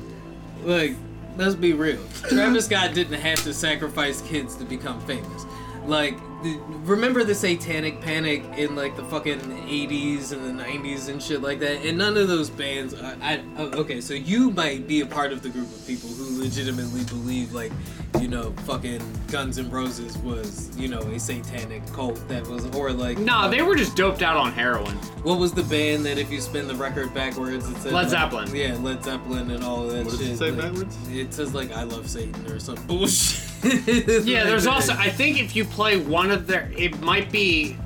[0.64, 0.96] like,
[1.38, 2.02] let's be real.
[2.30, 5.46] Travis Scott didn't have to sacrifice kids to become famous.
[5.86, 11.22] Like, the, remember the Satanic Panic in like the fucking 80s and the 90s and
[11.24, 11.86] shit like that?
[11.86, 12.94] And none of those bands.
[12.94, 16.10] I, I oh, okay, so you might be a part of the group of people
[16.10, 17.72] who legitimately believe like,
[18.20, 19.02] you know, fucking
[19.32, 23.48] Guns N' Roses was, you know, a satanic cult that was, or like, Nah, uh,
[23.48, 24.96] they were just doped out on heroin.
[25.24, 28.10] what was the band that if you spin the record backwards, it said Led like-
[28.10, 28.56] Zeppelin.
[28.56, 30.30] Yeah, Led Zeppelin and all of that What does shit.
[30.32, 30.98] it say like, backwards?
[31.10, 33.50] It says like "I love Satan" or some bullshit.
[34.26, 34.94] Yeah, there's also.
[34.94, 37.78] I think if you play one of their, it might be,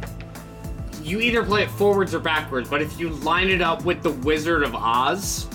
[1.04, 4.12] you either play it forwards or backwards, but if you line it up with the
[4.12, 5.48] Wizard of Oz,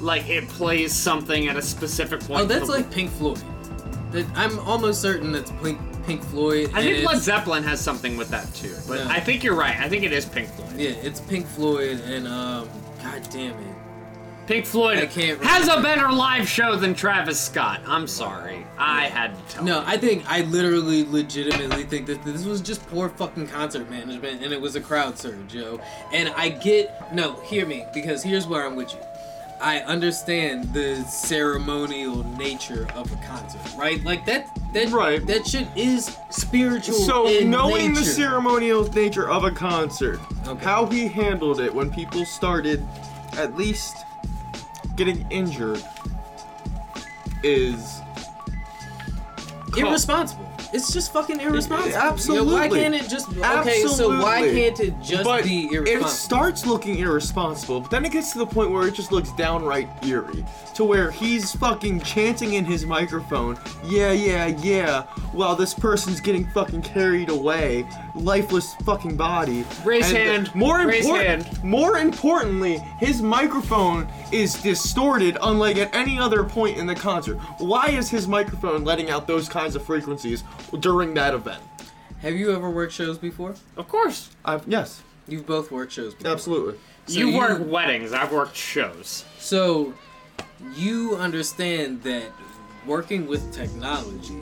[0.00, 2.42] like it plays something at a specific point.
[2.42, 3.42] Oh, that's like Pink Floyd.
[4.10, 6.70] That I'm almost certain that's Pink Pink Floyd.
[6.74, 9.08] I and think Led it's- Zeppelin has something with that too, but Yeah.
[9.08, 9.78] I think you're right.
[9.78, 10.72] I think it is Pink Floyd.
[10.76, 12.68] Yeah, it's Pink Floyd and um,
[13.02, 13.76] god damn it.
[14.46, 17.80] Pink Floyd I can't has a better live show than Travis Scott.
[17.86, 19.64] I'm sorry, I had to tell.
[19.64, 19.86] No, you.
[19.86, 24.52] I think I literally, legitimately think that this was just poor fucking concert management, and
[24.52, 25.80] it was a crowd surge, yo.
[26.12, 29.00] And I get no, hear me, because here's where I'm with you.
[29.60, 34.02] I understand the ceremonial nature of a concert, right?
[34.02, 35.24] Like that, that, Right.
[35.24, 36.96] That shit is spiritual.
[36.96, 40.64] So, in knowing the ceremonial nature of a concert, Okay.
[40.64, 42.84] how he handled it when people started
[43.34, 43.94] at least
[44.96, 45.82] getting injured
[47.42, 48.00] is
[49.76, 50.51] irresponsible.
[50.72, 51.96] It's just fucking irresponsible.
[51.96, 52.52] Absolutely.
[52.52, 53.82] Yo, why can't it just okay?
[53.82, 56.06] So why can't it just but be irresponsible?
[56.06, 59.30] it starts looking irresponsible, but then it gets to the point where it just looks
[59.32, 60.44] downright eerie.
[60.74, 66.46] To where he's fucking chanting in his microphone, yeah, yeah, yeah, while this person's getting
[66.52, 69.66] fucking carried away, lifeless fucking body.
[69.84, 70.54] Raise And hand.
[70.54, 71.64] More Raise important, hand.
[71.64, 77.36] more importantly, his microphone is distorted unlike at any other point in the concert.
[77.58, 80.44] Why is his microphone letting out those kinds of frequencies
[80.80, 81.62] during that event?
[82.20, 83.54] Have you ever worked shows before?
[83.76, 84.30] of course.
[84.44, 86.32] I've, yes, You've both worked shows before.
[86.32, 86.78] absolutely.
[87.06, 88.12] So you you- work weddings.
[88.12, 89.24] I've worked shows.
[89.38, 89.94] So
[90.76, 92.30] you understand that
[92.86, 94.38] working with technology,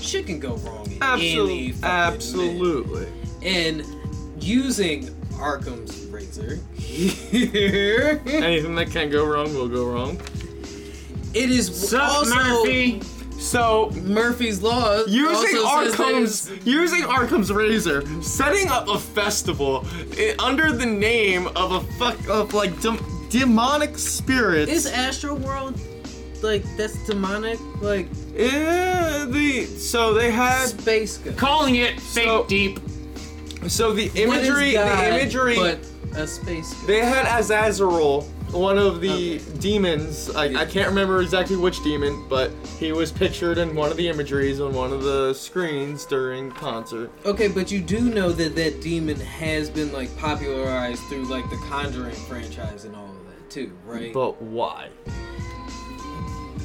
[0.00, 1.72] shit can go wrong in any Absolutely.
[1.72, 1.84] fucking
[2.14, 3.06] Absolutely.
[3.42, 3.82] minute.
[3.82, 10.20] And using Occam's razor here, Anything that can go wrong will go wrong.
[11.34, 13.00] it is Sup, also Murphy?
[13.38, 15.04] So Murphy's law.
[15.06, 19.86] using also Occam's it's- using Occam's razor, setting up a festival
[20.18, 22.98] i- under the name of a fuck of like dem-
[23.30, 24.70] demonic spirits.
[24.72, 25.78] Is Astroworld
[26.42, 27.58] like that's demonic?
[27.80, 31.36] Like Eh, the so they had space ghost.
[31.36, 32.80] Calling it fake So- deep.
[33.68, 35.78] so the What is imagery God the imagery but
[36.16, 36.86] a space ghost.
[36.88, 40.30] they had Azazel, one of the demons.
[40.30, 44.08] I, I can't remember exactly which demon, but he was pictured in one of the
[44.08, 47.10] imageries on one of the screens during concert.
[47.24, 51.56] Okay, but you do know that that demon has been like popularized through like the
[51.68, 54.12] Conjuring franchise and all of that too, right?
[54.12, 54.88] But why?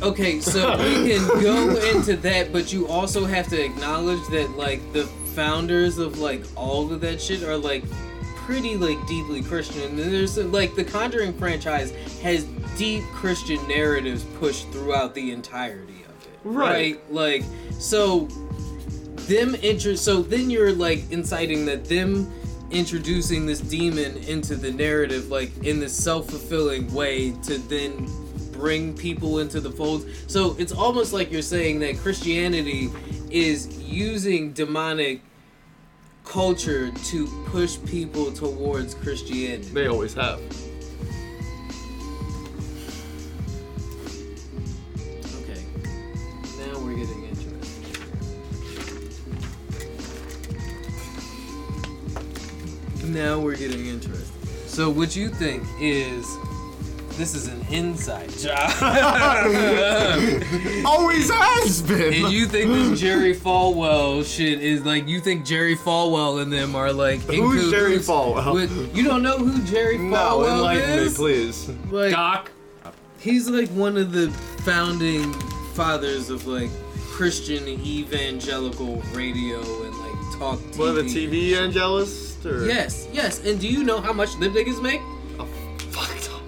[0.02, 4.94] Okay, so we can go into that, but you also have to acknowledge that like
[4.94, 7.84] the founders of like all of that shit are like
[8.46, 10.00] pretty like deeply Christian.
[10.00, 11.92] And there's like the Conjuring franchise
[12.22, 12.44] has
[12.78, 16.40] deep Christian narratives pushed throughout the entirety of it.
[16.44, 16.66] Right.
[16.66, 17.12] right?
[17.12, 17.44] Like
[17.80, 18.28] so
[19.28, 22.32] them inter so then you're like inciting that them
[22.72, 28.10] introducing this demon into the narrative like in this self-fulfilling way to then
[28.52, 32.90] bring people into the fold so it's almost like you're saying that christianity
[33.30, 35.22] is using demonic
[36.24, 39.70] culture to push people towards christianity?
[39.70, 40.40] They always have.
[45.42, 45.66] okay
[46.58, 47.68] now we're getting into it.
[53.06, 56.26] Now we're getting interesting so what you think is
[57.18, 58.58] this is an inside job
[60.86, 62.14] Always has been.
[62.26, 66.76] And you think this Jerry Falwell shit is like you think Jerry Falwell and them
[66.76, 68.54] are like in Who's Jerry Falwell?
[68.54, 71.70] with- you don't know who Jerry Falwell no, Falwell enlighten me, please.
[71.92, 72.52] Like Doc.
[73.20, 74.30] he's like one of the
[74.64, 75.32] founding
[75.74, 76.70] fathers of like
[77.12, 80.80] Christian evangelical radio and like talk TV.
[80.80, 82.46] One of the TV evangelist?
[82.46, 82.66] Or?
[82.66, 83.44] Yes, yes.
[83.46, 85.02] And do you know how much lip niggas make?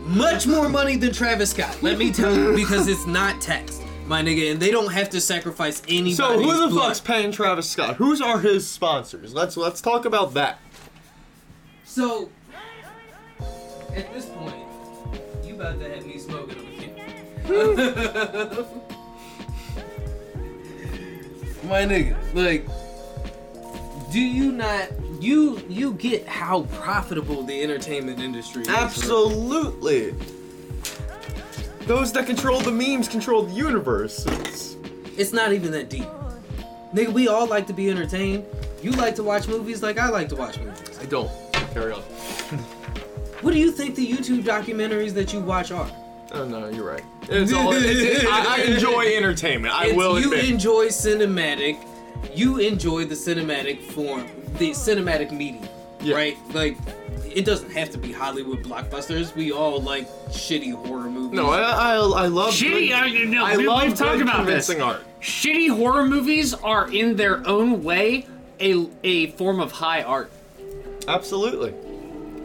[0.07, 0.15] Fuck.
[0.15, 1.77] Much more money than Travis Scott.
[1.82, 5.22] Let me tell you, because it's not taxed, my nigga, and they don't have to
[5.22, 6.88] sacrifice anybody's So who the blood.
[6.90, 7.95] fuck's paying Travis Scott?
[7.95, 9.34] Who's are his sponsors?
[9.34, 10.60] Let's let's talk about that.
[11.86, 12.30] So,
[13.95, 14.56] at this point,
[15.44, 16.76] you about to have me smoking on the
[21.64, 22.68] My nigga, like,
[24.11, 24.90] do you not?
[25.19, 28.67] You you get how profitable the entertainment industry is?
[28.69, 28.79] right?
[28.81, 30.13] Absolutely.
[31.81, 34.25] Those that control the memes control the universe.
[34.25, 34.75] It's,
[35.17, 36.07] It's not even that deep.
[36.93, 38.43] Nigga, we all like to be entertained.
[38.81, 40.97] You like to watch movies like I like to watch movies.
[40.99, 41.29] I don't.
[41.73, 42.01] Carry on.
[43.41, 45.87] What do you think the YouTube documentaries that you watch are?
[46.31, 47.03] Oh no, you're right.
[47.29, 47.71] It's all.
[47.75, 49.71] It's, I, I enjoy entertainment.
[49.75, 50.49] I It's- will you admit.
[50.49, 51.77] enjoy cinematic
[52.33, 54.25] you enjoy the cinematic form
[54.57, 55.68] the cinematic medium
[56.02, 56.15] Yeah.
[56.15, 56.77] right like
[57.34, 61.60] it doesn't have to be hollywood blockbusters we all like shitty horror movies no, I,
[61.61, 62.53] I I love.
[62.53, 62.88] Shitty.
[62.88, 64.69] good- I, no, I we, love we've talked about this.
[64.69, 65.02] art.
[65.22, 68.26] Shitty horror movies are, in their own way,
[68.60, 70.32] a a form of high art.
[71.07, 71.73] Absolutely.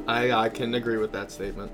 [0.09, 1.71] I I can agree with that statement.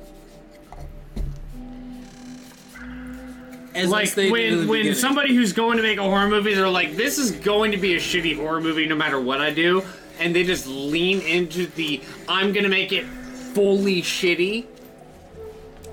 [3.74, 4.94] As like when when beginning.
[4.94, 7.94] somebody who's going to make a horror movie, they're like, "This is going to be
[7.94, 9.82] a shitty horror movie, no matter what I do,"
[10.18, 14.66] and they just lean into the "I'm gonna make it fully shitty."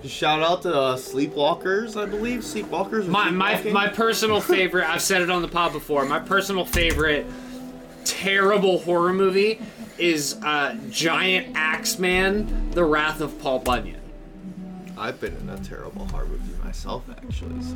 [0.06, 2.42] Shout out to uh, Sleepwalkers, I believe.
[2.42, 3.08] Sleepwalkers.
[3.08, 4.90] My my my personal favorite.
[4.90, 6.06] I've said it on the pod before.
[6.06, 7.26] My personal favorite
[8.04, 9.62] terrible horror movie
[9.98, 14.02] is uh, Giant Axeman: The Wrath of Paul Bunyan.
[14.98, 17.62] I've been in a terrible horror movie myself, actually.
[17.62, 17.76] So.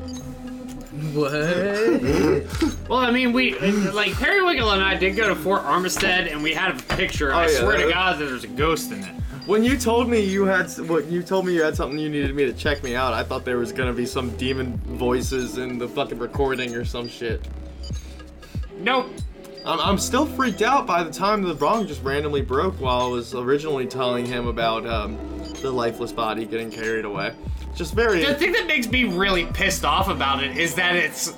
[1.13, 3.53] what Well, I mean, we
[3.91, 7.31] like Periwinkle and I did go to Fort Armistead, and we had a picture.
[7.31, 9.13] I Oh, yeah, swear to that- God that there's a ghost in it.
[9.45, 12.35] When you told me you had what you told me you had something you needed
[12.35, 15.77] me to check me out, I thought there was gonna be some demon voices in
[15.77, 17.47] the fucking recording or some shit.
[18.79, 19.07] Nope.
[19.63, 23.07] I'm, I'm still freaked out by the time the bong just randomly broke while I
[23.07, 25.17] was originally telling him about um,
[25.61, 27.33] the lifeless body getting carried away.
[27.77, 28.25] Just very.
[28.25, 31.31] The thing that makes me really pissed off about it is that it's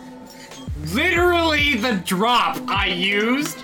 [0.93, 3.61] literally the drop I used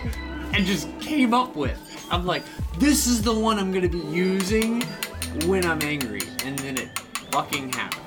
[0.51, 1.79] and just came up with.
[2.11, 2.43] I'm like,
[2.77, 4.81] this is the one I'm gonna be using
[5.45, 6.99] when I'm angry, and then it
[7.31, 8.01] fucking happened.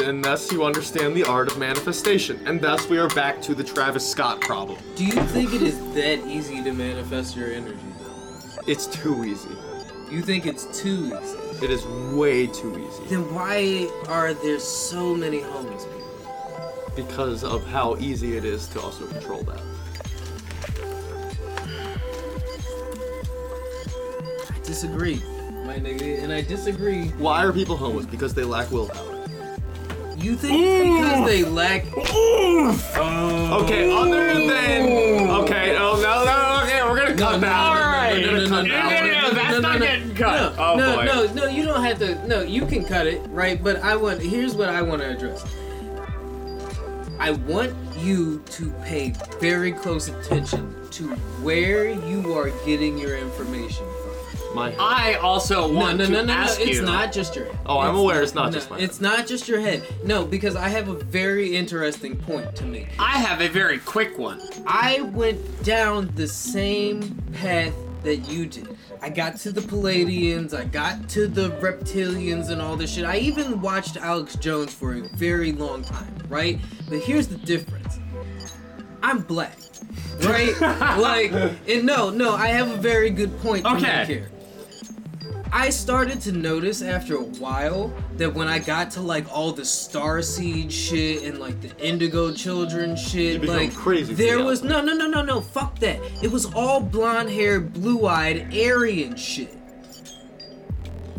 [0.00, 2.44] unless you understand the art of manifestation.
[2.44, 4.80] And thus we are back to the Travis Scott problem.
[4.96, 7.78] Do you think it is that easy to manifest your energy?
[8.00, 8.62] Though?
[8.66, 9.56] It's too easy.
[10.10, 11.47] You think it's too easy?
[11.60, 15.98] It is way too easy Then why are there so many homeless people?
[16.96, 19.60] because of how easy it is to also control that.
[24.50, 25.22] I disagree,
[25.64, 27.08] my nigga, and I disagree.
[27.18, 28.06] Why are people homeless?
[28.06, 29.17] Because they lack willpower.
[30.18, 31.84] You think it's because they lack?
[31.96, 33.60] Oh.
[33.62, 37.52] Okay, other than okay, oh no, no, okay, we're gonna cut that.
[37.52, 38.20] All right.
[38.20, 40.56] No, no, no, no, that's not getting cut.
[40.56, 42.26] No, Oh, no, no, no, you don't have to.
[42.26, 43.62] No, you can cut it, right?
[43.62, 44.20] But I want.
[44.20, 45.44] Here's what I want to address.
[47.20, 51.08] I want you to pay very close attention to
[51.42, 54.07] where you are getting your information from.
[54.54, 56.32] My I also No, want no, to no, no, no.
[56.32, 56.82] ask It's you.
[56.82, 57.58] not just your head.
[57.66, 58.84] Oh, I'm It's aware it's not no, just my head.
[58.88, 59.82] It's not just your head.
[60.04, 62.88] No, because I have a very interesting point to make.
[62.98, 64.40] I have a very quick one.
[64.66, 67.02] I went down the same
[67.34, 68.76] path that you did.
[69.02, 73.04] I got to the Pleiadians, I got to the reptilians and all this shit.
[73.04, 76.58] I even watched Alex Jones for a very long time, right?
[76.88, 77.98] But here's the difference.
[79.02, 79.56] I'm black.
[80.22, 80.58] Right?
[80.60, 81.30] like
[81.68, 83.98] and no, no, I have a very good point to Okay.
[83.98, 84.30] make here.
[85.52, 89.64] I started to notice after a while that when I got to like all the
[89.64, 94.94] star seed shit and like the indigo children shit, like crazy there was no no
[94.94, 96.00] no no no fuck that.
[96.22, 99.56] It was all blonde haired, blue eyed Aryan shit.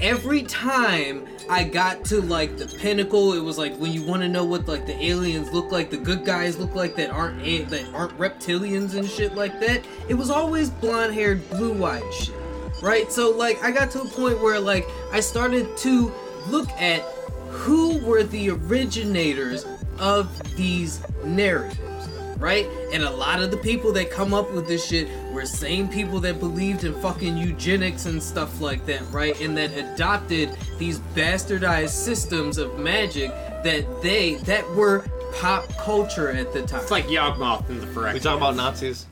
[0.02, 4.30] Every time I got to like the pinnacle, it was like when you want to
[4.30, 7.64] know what like the aliens look like, the good guys look like that aren't a-
[7.64, 9.84] that aren't reptilians and shit like that.
[10.08, 12.36] It was always blonde haired, blue eyed shit
[12.82, 13.12] right?
[13.12, 16.12] So like I got to a point where like I started to
[16.48, 17.02] look at
[17.50, 19.66] who were the originators
[20.00, 22.68] of these narratives, right?
[22.94, 26.20] And a lot of the people that come up with this shit were same people
[26.22, 29.40] that believed in fucking eugenics and stuff like that, right?
[29.42, 33.30] And that adopted these bastardized systems of magic
[33.64, 36.82] that they that were pop culture at the time.
[36.82, 38.14] It's like Yawgmoth in the Phyrexians.
[38.14, 39.06] We talking about Nazis?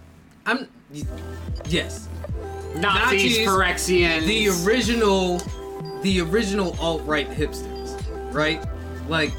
[0.46, 0.68] I'm
[1.66, 2.08] yes.
[2.78, 4.26] Nazis, Nazis, Phyrexians.
[4.26, 5.38] the original
[6.02, 8.02] the original alt-right hipsters
[8.34, 8.64] right
[9.08, 9.32] like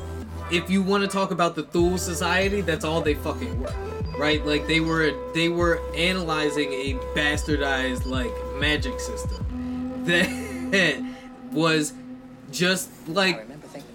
[0.51, 3.73] if you want to talk about the Thule society that's all they fucking were
[4.19, 11.02] right like they were they were analyzing a bastardized like magic system that
[11.52, 11.93] was
[12.51, 13.47] just like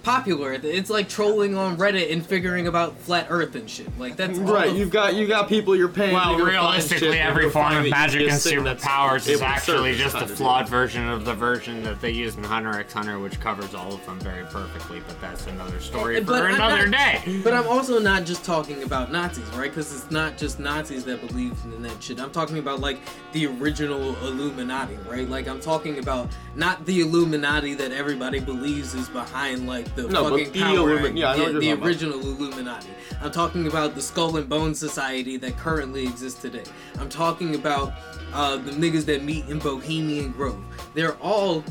[0.04, 4.38] popular it's like trolling on reddit and figuring about flat earth and shit like that's
[4.38, 6.14] all Right, the you've got you got people you're paying.
[6.14, 10.16] Well, to go realistically, every form of magic and easiest thing superpowers is actually just
[10.16, 13.74] a flawed version of the version that they use in Hunter x Hunter, which covers
[13.74, 15.02] all of them very perfectly.
[15.08, 17.42] But that's another story for But I'm another not- day.
[17.44, 19.70] But I'm also not just talking about Nazis, right?
[19.72, 22.20] Because it's not just Nazis that believe in that shit.
[22.20, 23.00] I'm talking about like
[23.32, 25.28] the original Illuminati, right?
[25.30, 30.30] Like I'm talking about not the Illuminati that everybody believes is behind like the No,
[30.30, 30.76] fucking the power.
[30.98, 31.18] Illumi- act.
[31.18, 31.86] yeah, I know what the talking about.
[31.88, 32.88] original Illuminati.
[33.22, 36.64] I'm talking about the Skull and Bone Society that currently exists today.
[37.00, 37.94] I'm talking about
[38.34, 40.62] uh, the niggas that meet in Bohemian Grove.
[40.94, 41.64] They're all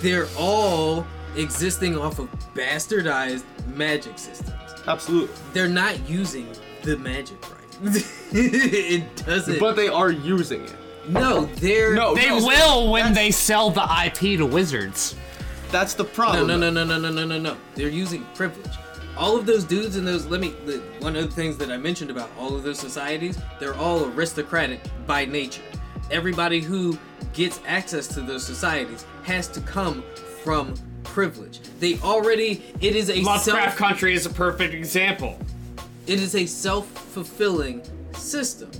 [0.00, 1.06] they're all
[1.36, 3.44] existing off of bastardized
[3.74, 4.52] magic systems.
[4.86, 6.48] Absolutely, They're not using
[6.82, 7.58] the magic right.
[8.32, 9.60] it doesn't.
[9.60, 10.74] but they are using it.
[11.08, 15.14] no, they're No, They no, will when that's- they sell the IP to wizards.
[15.72, 16.46] That's the problem.
[16.46, 17.56] no, no, no, no, no, no, no, no.
[17.74, 18.70] They're using privilege.
[19.16, 20.26] All of those dudes and those.
[20.26, 20.54] Let me.
[20.66, 24.04] The, one of the things that I mentioned about all of those societies, they're all
[24.10, 25.62] aristocratic by nature.
[26.10, 26.98] Everybody who
[27.32, 30.02] gets access to those societies has to come
[30.44, 30.74] from
[31.04, 31.60] privilege.
[31.80, 32.62] They already.
[32.80, 33.76] It is a Lovecraft self.
[33.76, 35.38] Country is a perfect example.
[36.06, 37.82] It is a self-fulfilling
[38.14, 38.70] system.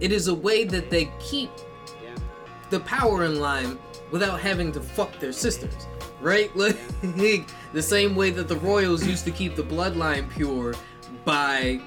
[0.00, 1.50] It is a way that they keep
[2.70, 3.78] the power in line
[4.10, 5.86] without having to fuck their sisters,
[6.20, 6.50] right?
[6.56, 10.74] Like the same way that the royals used to keep the bloodline pure
[11.24, 11.80] by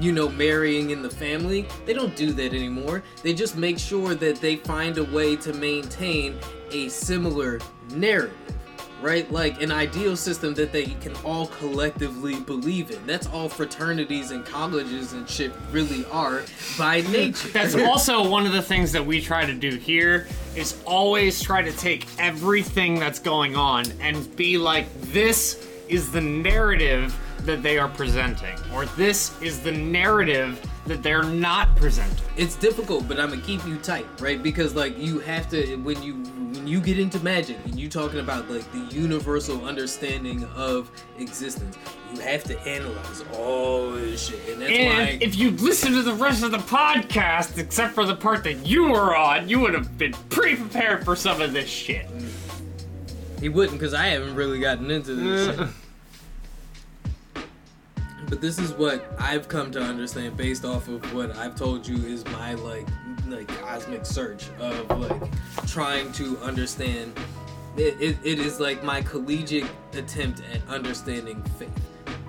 [0.00, 1.66] you know marrying in the family.
[1.86, 3.02] They don't do that anymore.
[3.22, 6.38] They just make sure that they find a way to maintain
[6.70, 7.60] a similar
[7.90, 8.36] narrative.
[9.02, 9.30] Right?
[9.30, 13.04] Like an ideal system that they can all collectively believe in.
[13.06, 16.42] That's all fraternities and colleges and shit really are
[16.78, 17.48] by nature.
[17.48, 21.62] That's also one of the things that we try to do here is always try
[21.62, 27.78] to take everything that's going on and be like, this is the narrative that they
[27.78, 32.20] are presenting, or this is the narrative that they're not presented.
[32.36, 34.42] it's difficult, but I'm gonna keep you tight, right?
[34.42, 38.18] Because like you have to when you when you get into magic and you talking
[38.20, 41.76] about like the universal understanding of existence,
[42.12, 45.18] you have to analyze all this shit, and that's And why.
[45.20, 48.84] if you listen to the rest of the podcast, except for the part that you
[48.90, 52.06] were on, you would have been pre-prepared for some of this shit.
[53.40, 55.70] He wouldn't, because I haven't really gotten into this.
[58.32, 58.40] Shit.
[58.40, 61.96] But this is what I've come to understand based off of what I've told you
[61.96, 62.88] is my like
[63.28, 65.22] like cosmic search of like
[65.66, 67.12] trying to understand.
[67.76, 71.70] It, it, it is like my collegiate attempt at understanding faith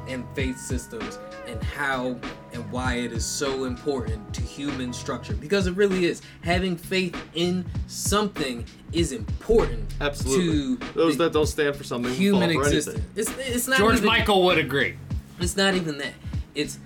[0.07, 2.17] and faith systems and how
[2.53, 7.15] and why it is so important to human structure because it really is having faith
[7.33, 10.77] in something is important Absolutely.
[10.77, 13.01] to Those the that don't stand for something human for existence.
[13.15, 14.95] It's it's not George even, Michael would agree.
[15.39, 16.13] It's not even that.
[16.55, 16.79] It's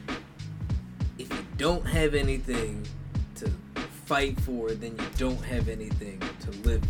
[1.18, 2.86] if you don't have anything
[3.36, 3.52] to
[4.06, 6.82] fight for, then you don't have anything to live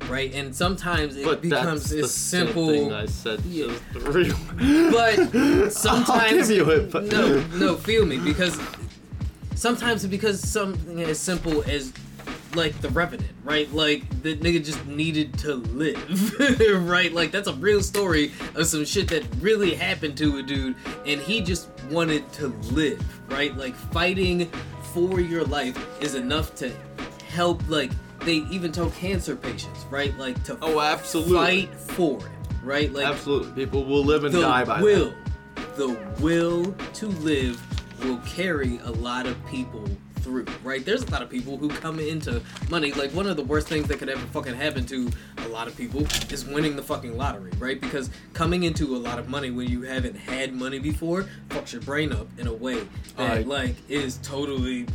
[0.00, 0.32] for, right?
[0.34, 2.68] And sometimes it But becomes that's simple.
[2.68, 3.66] same thing I said Yeah.
[3.66, 4.30] just three.
[4.90, 8.58] but sometimes I'll give you it, but no, no, feel me because
[9.54, 11.92] sometimes because something as simple as
[12.54, 13.70] like the Revenant, right?
[13.72, 17.12] Like the nigga just needed to live, right?
[17.12, 20.76] Like that's a real story of some shit that really happened to a dude,
[21.06, 23.56] and he just wanted to live, right?
[23.56, 24.50] Like fighting
[24.92, 26.72] for your life is enough to
[27.28, 27.62] help.
[27.68, 27.90] Like
[28.20, 30.16] they even told cancer patients, right?
[30.18, 31.66] Like to Oh, absolutely.
[31.66, 32.32] fight for it,
[32.62, 32.92] right?
[32.92, 33.64] Like Absolutely.
[33.64, 35.12] People will live and die by will,
[35.56, 35.76] that.
[35.76, 35.88] the
[36.20, 37.60] will to live
[38.04, 39.84] will carry a lot of people
[40.24, 40.84] through, right?
[40.84, 42.92] There's a lot of people who come into money.
[42.92, 45.76] Like one of the worst things that could ever fucking happen to a lot of
[45.76, 47.80] people is winning the fucking lottery, right?
[47.80, 51.82] Because coming into a lot of money when you haven't had money before fucks your
[51.82, 52.86] brain up in a way
[53.16, 53.46] that Alright.
[53.46, 54.86] like is totally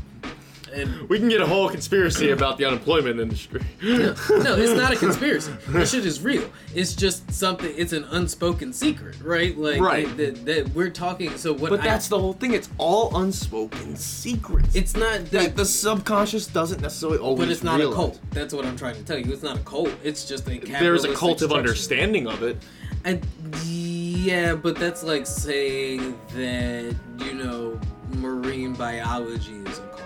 [0.73, 3.61] and We can get a whole conspiracy about the unemployment industry.
[3.81, 3.97] no,
[4.29, 5.51] no, it's not a conspiracy.
[5.69, 6.49] That shit is real.
[6.75, 7.73] It's just something.
[7.77, 9.57] It's an unspoken secret, right?
[9.57, 10.17] Like Right.
[10.17, 11.35] that, that we're talking.
[11.37, 11.69] So what?
[11.69, 12.53] But I- that's the whole thing.
[12.53, 14.75] It's all unspoken secrets.
[14.75, 15.55] It's not that that.
[15.55, 17.39] the subconscious doesn't necessarily always.
[17.39, 17.93] but it's not realize.
[17.93, 18.19] a cult.
[18.31, 19.31] That's what I'm trying to tell you.
[19.33, 19.91] It's not a cult.
[20.03, 20.59] It's just a.
[20.59, 22.57] There is a capitalistic cult of understanding of it.
[23.05, 23.25] And
[23.65, 27.79] yeah, but that's like saying that you know
[28.15, 30.01] marine biology is a cult.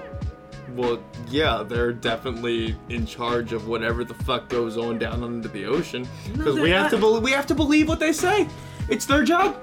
[0.75, 5.65] Well, yeah, they're definitely in charge of whatever the fuck goes on down under the
[5.65, 6.07] ocean.
[6.31, 7.01] Because we they're have to not.
[7.01, 8.47] bel we have to believe what they say.
[8.89, 9.55] It's their job.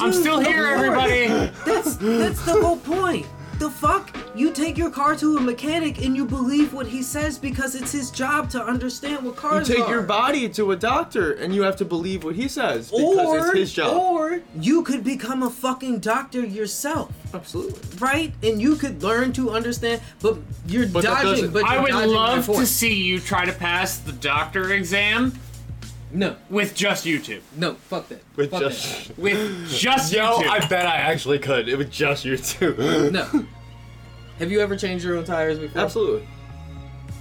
[0.00, 1.26] I'm still here, everybody.
[1.64, 3.26] That's that's the whole point.
[3.58, 4.14] The fuck?
[4.34, 7.90] You take your car to a mechanic and you believe what he says because it's
[7.90, 9.72] his job to understand what cars are.
[9.72, 9.94] You take are.
[9.94, 13.38] your body to a doctor and you have to believe what he says because or,
[13.38, 13.96] it's his job.
[13.96, 17.80] or you could become a fucking doctor yourself, Absolutely.
[17.98, 18.34] right?
[18.42, 21.50] And you could learn to understand, but you're But dodging.
[21.50, 25.32] But I you're would dodging love to see you try to pass the doctor exam
[26.12, 27.40] No, with just YouTube.
[27.56, 28.22] no, fuck that.
[28.36, 30.48] With fuck just With just Yo, YouTube.
[30.48, 31.68] I bet I actually could.
[31.68, 32.78] It was just YouTube.
[33.12, 33.24] No.
[34.38, 35.80] Have you ever changed your own tires before?
[35.82, 36.28] Absolutely.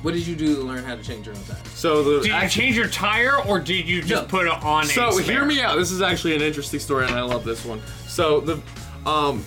[0.01, 1.61] What did you do to learn how to change your own tires?
[1.73, 4.27] So the Did you change your tire or did you just No.
[4.27, 5.23] put it on a So spare?
[5.37, 5.77] hear me out.
[5.77, 7.81] This is actually an interesting story, and I love this one.
[8.07, 8.61] So the
[9.09, 9.43] um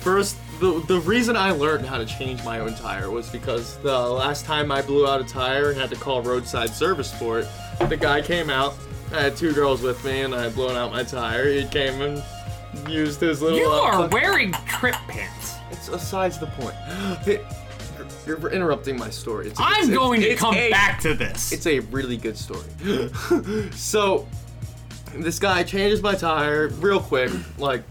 [0.00, 3.98] first the the reason I learned how to change my own tire was because the
[3.98, 7.48] last time I blew out a tire and had to call roadside service for it,
[7.88, 8.74] the guy came out.
[9.12, 11.50] I had two girls with me, and I had blown out my tire.
[11.50, 12.22] He came and
[12.88, 13.58] used his little.
[13.58, 15.56] You uh, are wearing trip pants.
[15.72, 16.76] It's besides the point.
[17.26, 17.44] It-
[18.24, 19.48] you're interrupting my story.
[19.48, 21.50] It's, I'm it's- going to it's come a- back to this.
[21.50, 22.62] it's a really good story.
[23.72, 24.28] so,
[25.16, 27.82] this guy changes my tire real quick, like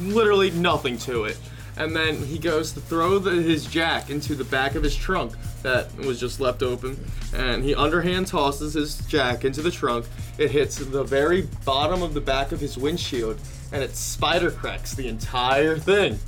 [0.00, 1.38] literally nothing to it.
[1.76, 5.32] And then he goes to throw the, his jack into the back of his trunk
[5.62, 6.98] that was just left open.
[7.34, 10.06] And he underhand tosses his jack into the trunk.
[10.38, 13.38] It hits the very bottom of the back of his windshield
[13.72, 16.18] and it spider cracks the entire thing.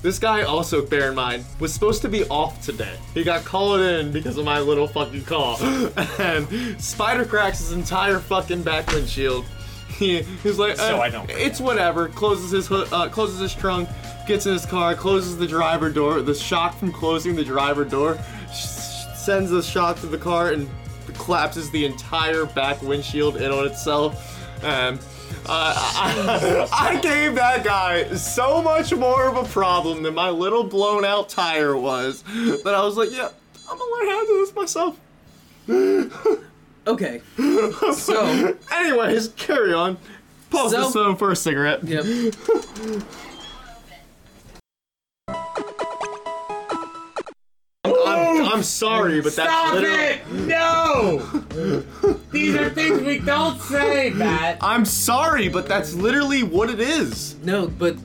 [0.00, 2.94] This guy also, bear in mind, was supposed to be off today.
[3.14, 5.60] He got called in because of my little fucking call.
[6.20, 9.44] and spider cracks his entire fucking back windshield.
[9.98, 12.08] He, he's like, So "Uh, I don't It's whatever.
[12.08, 13.88] Closes his hood, uh, closes his trunk,
[14.28, 16.20] gets in his car, closes the driver door.
[16.22, 18.18] The shock from closing the driver door
[18.52, 18.66] sh-
[19.16, 20.68] sends a shock to the car and
[21.14, 24.38] collapses the entire back windshield in on itself.
[24.62, 24.98] And
[25.46, 30.62] uh, I, I gave that guy so much more of a problem than my little
[30.64, 33.28] blown out tire was that I was like, yeah,
[33.70, 35.00] I'm gonna learn how to do this myself.
[36.86, 37.20] Okay.
[37.94, 39.98] So, Anyways, carry on.
[40.50, 41.84] Pause So- this phone for a cigarette.
[41.84, 42.04] yep.
[48.58, 49.96] I'm sorry, but that's Stop literally.
[49.96, 50.30] it!
[50.32, 51.18] No!
[52.32, 54.58] These are things we don't say, Matt.
[54.60, 57.36] I'm sorry, but that's literally what it is.
[57.44, 57.96] No, but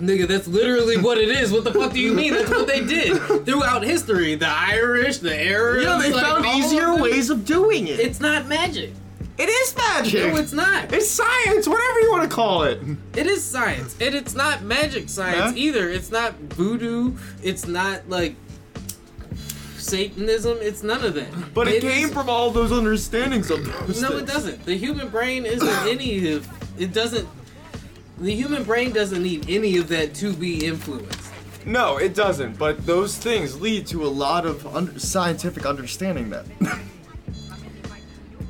[0.00, 1.52] nigga, that's literally what it is.
[1.52, 2.32] What the fuck do you mean?
[2.32, 4.34] That's what they did throughout history.
[4.36, 5.84] The Irish, the Arabs.
[5.84, 8.00] Yeah, they like, found all of easier ways of doing it.
[8.00, 8.92] It's not magic.
[9.36, 10.32] it is magic.
[10.32, 10.92] No, it's not.
[10.94, 12.80] It's science, whatever you want to call it.
[13.16, 15.52] It is science, and it's not magic science Huh?
[15.54, 15.90] either.
[15.90, 17.16] It's not voodoo.
[17.42, 18.36] It's not like
[19.80, 20.58] Satanism.
[20.60, 21.54] It's none of that.
[21.54, 24.64] But it, It's- came from all those understandings of those No, it doesn't.
[24.64, 26.48] The human brain isn't any of.
[26.78, 27.28] It doesn't.
[28.18, 31.18] The human brain doesn't need any of that to be influenced.
[31.66, 32.58] No, it doesn't.
[32.58, 36.46] But those things lead to a lot of under- scientific understanding that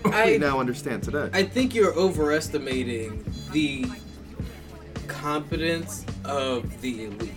[0.05, 1.29] I- we now understand today.
[1.33, 3.87] I think you're overestimating the
[5.07, 7.35] competence of the elite.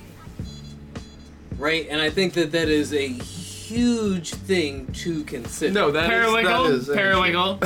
[1.58, 1.88] Right?
[1.90, 3.20] And I think that that is a
[3.64, 5.74] huge thing to consider.
[5.74, 7.02] no, that is, that Periwinkle, is an issue.
[7.02, 7.60] Periwinkle.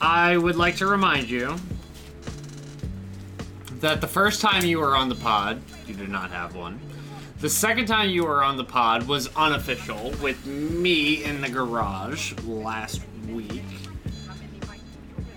[0.00, 1.56] I would like to remind you
[3.80, 6.78] that the first time you were on the pod, you did not have one.
[7.40, 12.32] The second time you were on the pod was unofficial with me in the garage
[12.44, 13.62] last week.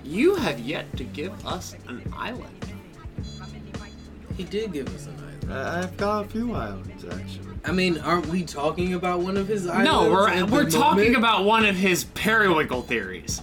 [0.03, 2.53] You have yet to give us an island.
[4.37, 5.26] He did give us an island.
[5.49, 7.43] I- I've got a few islands actually.
[7.65, 9.85] I mean, aren't we talking about one of his islands?
[9.91, 11.17] No, we're, at the we're talking moment?
[11.17, 13.41] about one of his periwinkle theories.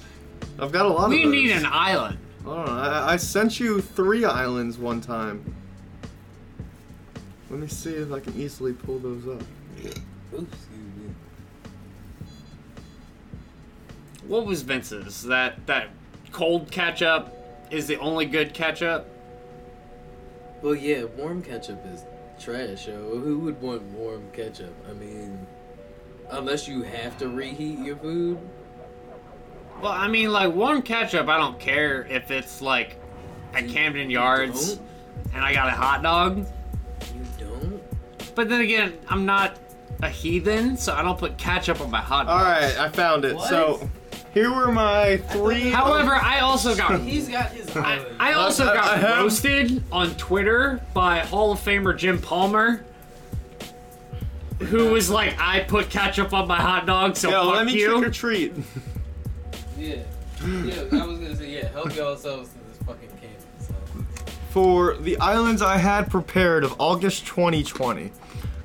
[0.58, 1.32] I've got a lot We of those.
[1.32, 2.18] need an island.
[2.42, 2.72] I don't know.
[2.72, 5.54] I, I sent you three islands one time.
[7.50, 9.42] Let me see if I can easily pull those up.
[10.38, 10.56] Oops.
[14.26, 15.22] What was Vince's?
[15.24, 15.90] That that
[16.32, 17.32] cold ketchup
[17.70, 19.08] is the only good ketchup.
[20.64, 22.06] Well, yeah, warm ketchup is
[22.40, 22.94] trash, yo.
[22.94, 24.74] Who would want warm ketchup?
[24.88, 25.46] I mean,
[26.30, 28.38] unless you have to reheat your food.
[29.82, 31.28] Well, I mean, like warm ketchup.
[31.28, 32.96] I don't care if it's like
[33.52, 34.88] at Camden Yards don't?
[35.34, 36.38] and I got a hot dog.
[36.38, 37.82] You don't?
[38.34, 39.58] But then again, I'm not
[40.00, 42.40] a heathen, so I don't put ketchup on my hot dog.
[42.40, 43.36] All right, I found it.
[43.36, 43.50] What?
[43.50, 43.90] So
[44.34, 45.70] here were my three.
[45.70, 48.16] However, I also got He's got his I, island.
[48.20, 52.84] I also I- got I have- roasted on Twitter by Hall of Famer Jim Palmer,
[54.58, 57.74] who was like, "I put ketchup on my hot dog, so Yo, fuck let me
[57.78, 58.52] you." trick or treat.
[59.78, 59.96] yeah.
[60.46, 63.36] Yeah, I was gonna say, yeah, help yourselves to this fucking candy.
[63.60, 63.72] So.
[64.50, 68.12] For the islands I had prepared of August 2020,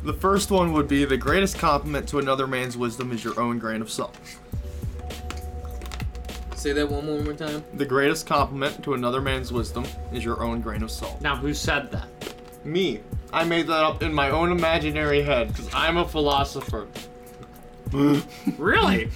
[0.04, 3.60] the first one would be the greatest compliment to another man's wisdom is your own
[3.60, 4.18] grain of salt.
[6.60, 7.64] Say that one more time.
[7.76, 11.22] The greatest compliment to another man's wisdom is your own grain of salt.
[11.22, 12.10] Now, who said that?
[12.66, 13.00] Me.
[13.32, 16.88] I made that up in my own imaginary head because I'm a philosopher.
[18.58, 19.10] Really?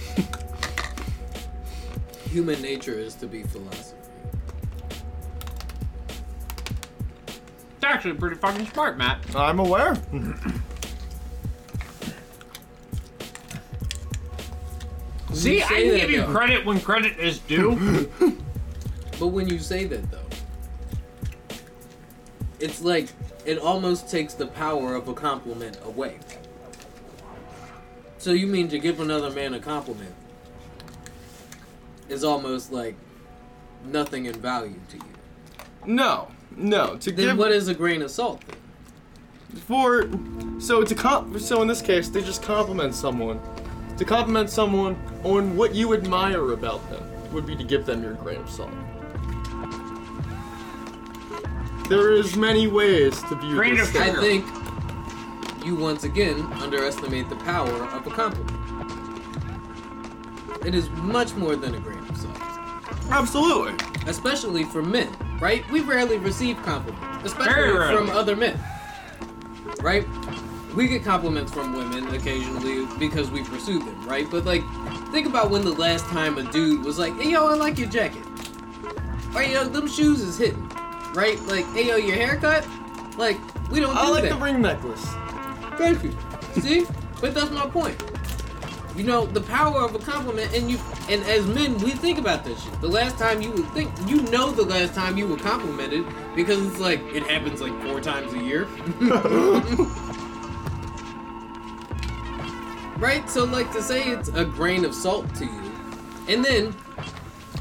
[2.29, 3.97] Human nature is to be philosophy.
[7.27, 9.19] It's actually pretty fucking smart, Matt.
[9.35, 9.97] I'm aware.
[15.33, 16.31] See, I can give you though.
[16.31, 18.09] credit when credit is due.
[19.19, 20.19] But when you say that though,
[22.59, 23.09] it's like
[23.45, 26.19] it almost takes the power of a compliment away.
[28.17, 30.13] So you mean to give another man a compliment
[32.09, 32.95] is almost like
[33.85, 35.03] nothing in value to you.
[35.85, 36.97] No, no.
[36.97, 38.41] To Then give what is a grain of salt?
[38.47, 38.57] Then?
[39.67, 40.09] for
[40.59, 43.39] so to comp so in this case they just compliment someone.
[43.97, 48.13] To compliment someone on what you admire about them would be to give them your
[48.15, 48.71] grain of salt.
[51.89, 53.87] There is many ways to view Grain this.
[53.89, 54.15] of thing.
[54.15, 54.45] I think
[55.65, 58.51] you once again underestimate the power of a compliment.
[60.65, 62.37] It is much more than a grain of salt.
[63.11, 63.73] Absolutely.
[64.07, 65.09] especially from men,
[65.39, 65.69] right?
[65.71, 67.95] We rarely receive compliments, especially Very rarely.
[67.97, 68.59] from other men,
[69.81, 70.05] right?
[70.75, 74.27] We get compliments from women occasionally because we pursue them, right?
[74.29, 74.63] But like,
[75.11, 77.89] think about when the last time a dude was like, "Hey yo, I like your
[77.89, 78.23] jacket,"
[79.35, 80.67] or yo, them shoes is hitting,
[81.13, 81.39] right?
[81.41, 82.67] Like, "Hey yo, your haircut,"
[83.17, 83.37] like
[83.69, 84.31] we don't do I like that.
[84.31, 85.05] the ring necklace.
[85.77, 86.15] Thank you.
[86.59, 86.85] See,
[87.21, 88.01] but that's my point.
[88.95, 90.79] You know the power of a compliment, and you
[91.09, 92.81] and as men, we think about this shit.
[92.81, 96.05] The last time you would think, you know, the last time you were complimented
[96.35, 98.65] because it's like it happens like four times a year,
[102.97, 103.29] right?
[103.29, 105.61] So like to say it's a grain of salt to you,
[106.27, 106.75] and then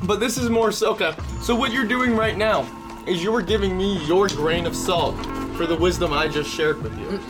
[0.05, 1.15] But this is more so okay.
[1.41, 2.67] So what you're doing right now
[3.07, 5.15] is you're giving me your grain of salt
[5.57, 7.21] for the wisdom I just shared with you.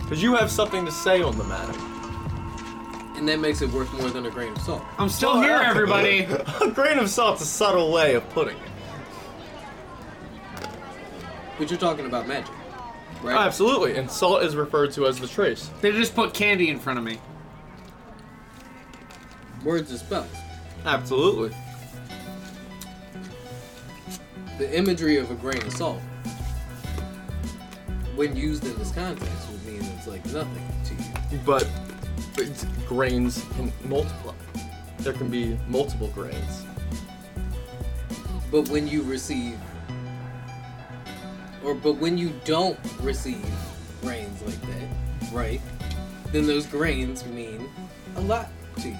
[0.00, 1.78] Because you have something to say on the matter.
[3.16, 4.82] And that makes it worth more than a grain of salt.
[4.96, 6.20] I'm still here, everybody.
[6.62, 8.62] a grain of salt's a subtle way of putting it.
[11.58, 12.54] But you're talking about magic,
[13.22, 13.36] right?
[13.36, 15.70] Oh, absolutely, and salt is referred to as the trace.
[15.80, 17.18] They just put candy in front of me.
[19.64, 20.28] Words and spells.
[20.84, 21.54] Absolutely.
[24.58, 26.00] The imagery of a grain of salt,
[28.16, 31.40] when used in this context, would mean it's like nothing to you.
[31.44, 31.68] But,
[32.36, 34.34] but grains can multiply.
[34.98, 36.64] There can be multiple grains.
[38.50, 39.58] But when you receive,
[41.64, 43.44] or but when you don't receive
[44.02, 45.60] grains like that, right?
[46.32, 47.68] Then those grains mean
[48.16, 48.48] a lot
[48.82, 48.96] to you,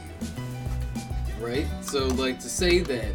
[1.41, 1.67] right?
[1.83, 3.13] So like to say that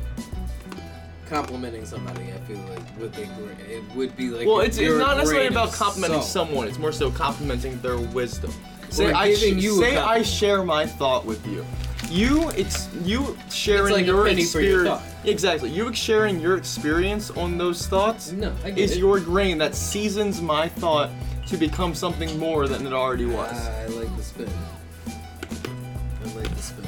[1.27, 3.25] complimenting somebody, I feel like would gra-
[3.67, 6.47] it would be like Well, it's, it's not necessarily about complimenting salt.
[6.47, 6.67] someone.
[6.67, 8.53] It's more so complimenting their wisdom.
[8.89, 11.65] Say I sh- you say I share my thought with you.
[12.13, 15.15] You it's you sharing like your penny for your experience.
[15.25, 15.71] Exactly.
[15.71, 18.99] You sharing your experience on those thoughts No, is it.
[18.99, 21.09] your grain that seasons my thought
[21.47, 23.67] to become something more than it already ah, was.
[23.67, 24.49] I like the spin.
[25.07, 26.85] I like the spin.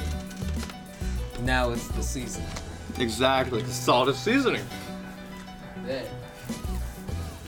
[1.44, 2.44] Now it's the season.
[3.00, 4.64] Exactly, the Salt is seasoning.
[5.86, 6.06] That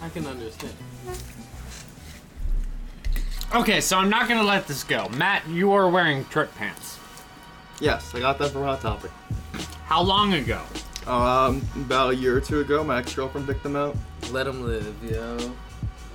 [0.02, 0.74] I can understand.
[3.54, 5.08] Okay, so I'm not gonna let this go.
[5.10, 6.97] Matt, you are wearing Tripp pants.
[7.80, 9.10] Yes, I got that from Hot Topic.
[9.86, 10.60] How long ago?
[11.06, 13.96] Um, about a year or two ago, my ex-girlfriend picked them out.
[14.30, 15.36] Let them live, yo.
[15.36, 15.54] Let 'em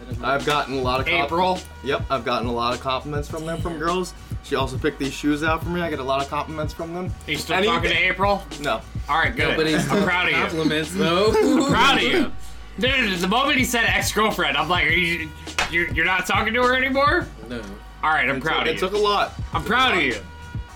[0.08, 0.24] live.
[0.24, 1.60] I've gotten a lot of compl- April.
[1.84, 4.14] Yep, I've gotten a lot of compliments from them from girls.
[4.44, 5.82] She also picked these shoes out for me.
[5.82, 7.06] I get a lot of compliments from them.
[7.28, 8.44] Are you still Any- talking to April?
[8.60, 8.82] No.
[9.10, 9.50] All right, good.
[9.52, 10.42] Nobody's I'm proud of you.
[10.46, 11.32] compliments though.
[11.70, 12.32] proud of you.
[12.80, 15.30] Dude, the moment he said ex-girlfriend, I'm like, are you,
[15.72, 17.28] you're, you're not talking to her anymore?
[17.50, 17.62] no.
[18.04, 18.74] All right, I'm It proud took, of you.
[18.74, 19.32] it took a lot.
[19.54, 20.18] I'm proud of you.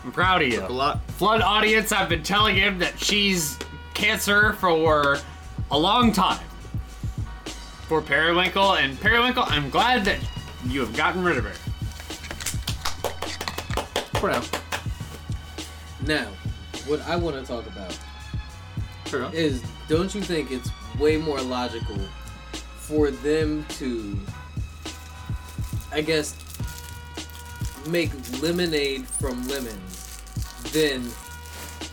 [0.07, 0.61] I'm proud of A you.
[0.69, 1.01] lot.
[1.11, 3.59] Flood audience, I've been telling him that she's
[3.93, 5.17] cancer for
[5.69, 6.45] a long time.
[7.89, 10.17] For Periwinkle, and Periwinkle, I'm glad that
[10.65, 11.51] you have gotten rid of her.
[14.19, 14.41] For now.
[16.05, 16.29] Now,
[16.85, 17.99] what I want to talk about
[19.33, 21.97] is don't you think it's way more logical
[22.77, 24.17] for them to
[25.91, 26.33] I guess
[27.87, 28.11] make
[28.41, 29.96] lemonade from lemons
[30.77, 31.09] than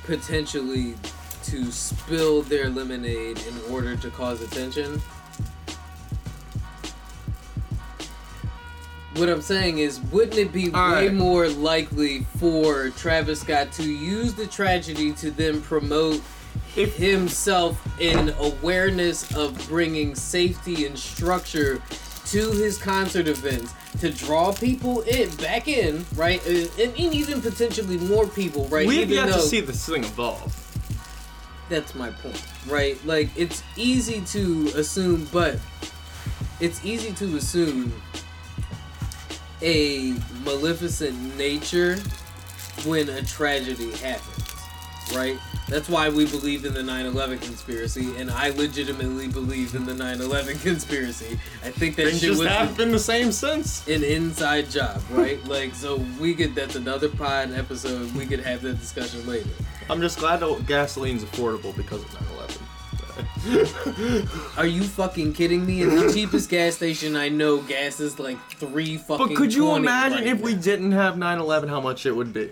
[0.04, 0.94] potentially
[1.42, 5.00] to spill their lemonade in order to cause attention?
[9.14, 11.14] What I'm saying is, wouldn't it be All way right.
[11.14, 16.20] more likely for Travis Scott to use the tragedy to then promote
[16.76, 21.80] If- himself in awareness of bringing safety and structure
[22.26, 26.50] to his concert events to draw people in back in right uh,
[26.82, 30.52] and, and even potentially more people right We've even yet to see this thing evolve.
[31.68, 35.58] that's my point right like it's easy to assume but
[36.60, 37.92] it's easy to assume
[39.62, 40.14] a
[40.44, 41.96] maleficent nature
[42.84, 44.52] when a tragedy happens
[45.14, 45.38] right
[45.68, 50.60] that's why we believe in the 9-11 conspiracy and i legitimately believe in the 9-11
[50.62, 53.86] conspiracy i think that Things shit just was haven't been the same since.
[53.88, 58.62] an inside job right like so we could that's another pod episode we could have
[58.62, 59.50] that discussion later
[59.90, 62.08] I'm just glad that gasoline's affordable because of
[63.46, 64.56] 9/11.
[64.56, 65.82] Are you fucking kidding me?
[65.82, 69.28] At the cheapest gas station I know, gas is like three fucking.
[69.28, 72.50] But could you imagine right if we didn't have 9/11, how much it would be?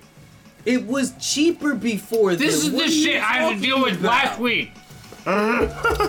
[0.65, 2.35] It was cheaper before.
[2.37, 2.67] This then.
[2.69, 4.11] is What the shit I had to deal with about?
[4.11, 4.73] last week.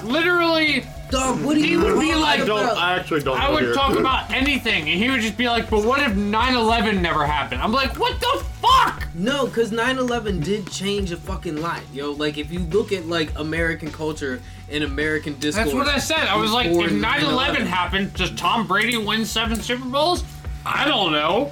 [0.03, 2.59] Literally, Dog, what are He would be like- I don't.
[2.77, 3.39] I actually don't.
[3.39, 3.73] I would here.
[3.73, 7.25] talk about anything, and he would just be like, but what if 9 11 never
[7.25, 7.61] happened?
[7.61, 9.07] I'm like, what the fuck?
[9.13, 12.11] No, because 9/11 did change a fucking lot, yo.
[12.13, 15.65] Like if you look at like American culture and American discourse.
[15.67, 16.27] That's what I said.
[16.27, 20.23] I was like, if 9 11 9/11 happened, does Tom Brady win seven Super Bowls?
[20.65, 21.51] I don't know.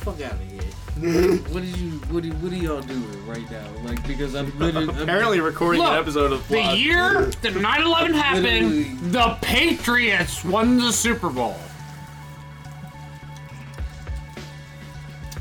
[0.00, 0.60] Fuck out of here.
[1.52, 1.90] what did you?
[2.10, 2.30] What do?
[2.32, 3.64] What are y'all doing right now?
[3.84, 4.88] Like because I'm literally.
[4.88, 8.18] I'm- Apparently, recording Look, an episode of The year that 9 11 Literally.
[8.82, 11.56] happened, the Patriots won the Super Bowl.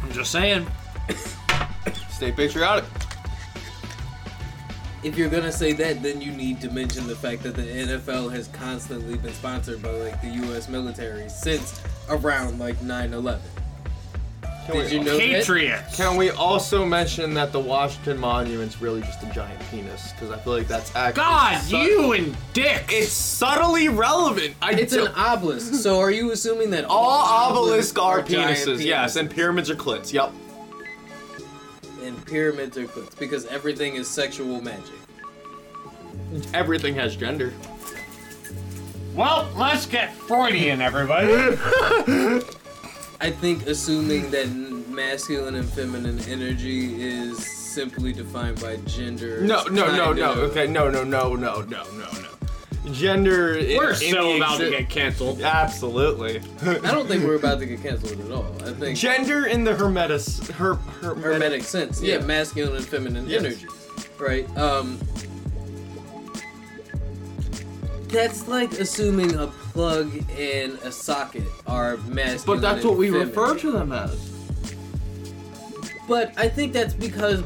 [0.02, 0.66] I'm just saying.
[2.10, 2.84] Stay patriotic.
[5.04, 8.32] if you're gonna say that, then you need to mention the fact that the NFL
[8.32, 10.68] has constantly been sponsored by like the U.S.
[10.70, 13.40] military since around like 9/11.
[14.72, 15.20] Did you know that?
[15.20, 15.96] Patriots.
[15.96, 20.12] Can we also mention that the Washington Monument's really just a giant penis?
[20.14, 22.86] Because I feel like that's actually God, su- you and Dick.
[22.90, 24.56] It's subtly relevant.
[24.62, 25.74] I It's do- an obelisk.
[25.76, 30.12] So are you assuming that all obelisks are giant penises, yes, and pyramids are clits.
[30.14, 30.32] Yep.
[32.04, 34.94] and pyramids are clits because everything is sexual magic.
[36.54, 37.54] Everything has gender.
[39.16, 41.28] well, let's get Freudian, everybody.
[43.22, 44.48] I think assuming that
[44.90, 49.42] masculine and feminine energy is simply defined by gender.
[49.42, 50.32] No, no, no, no.
[50.32, 52.92] of- Okay, no, no, no, no, no, no, no.
[52.94, 53.54] Gender.
[53.78, 55.42] We're in so the about to get canceled.
[55.42, 56.42] Absolutely.
[56.62, 58.56] I don't think we're about to get canceled at all.
[58.66, 62.02] I think Gender in the hermetis, her, her, hermetic sense.
[62.02, 62.26] Yeah, Yeah.
[62.26, 63.44] masculine and feminine Yes.
[63.44, 63.70] energies.
[64.18, 64.48] Right.
[64.58, 64.98] Um
[68.08, 72.42] That's like assuming a plug in a socket are masculine.
[72.46, 73.28] But that's and what we feminine.
[73.30, 74.30] refer to them as.
[76.08, 77.44] But I think that's because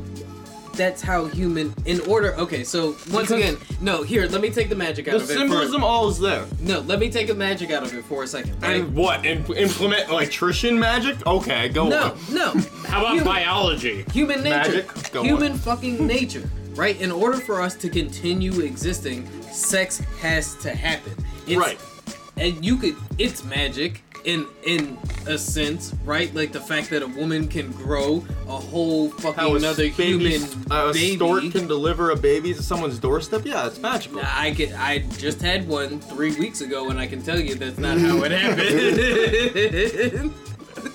[0.74, 4.70] that's how human in order okay, so once Because- again, no, here, let me take
[4.70, 5.34] the magic out The of it.
[5.38, 6.46] symbolism For, all is there.
[6.62, 8.60] no, let me take the magic out of it for a second.
[8.62, 8.78] Right?
[8.82, 9.24] And what?
[9.24, 11.26] Im- implement electrician magic?
[11.28, 12.18] Okay, go no, on.
[12.32, 12.54] no.
[12.54, 12.62] No.
[12.88, 14.04] How about Human- biology?
[14.14, 14.50] Human nature.
[14.58, 15.12] Magic?
[15.12, 16.50] Go Human fucking nature.
[16.74, 17.00] Right?
[17.00, 21.14] In order for us to continue existing, sex has to happen.
[21.46, 21.78] It's, Right.
[22.38, 24.98] And you could it's magic in in
[25.28, 26.34] a sense, right?
[26.34, 30.44] Like the fact that a woman can grow a whole fucking How another baby, human
[30.72, 31.16] a baby.
[31.18, 33.46] stork can deliver a baby to someone's doorstep?
[33.46, 34.22] Yeah, it's magical.
[34.24, 37.78] I can, I just had one three weeks ago, and I can tell you that's
[37.78, 40.34] not how it happened.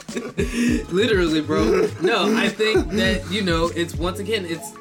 [0.93, 1.89] Literally, bro.
[2.01, 4.73] No, I think that you know, it's once again, it's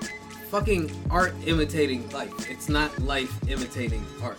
[0.50, 2.50] fucking art imitating life.
[2.50, 4.38] It's not life imitating art,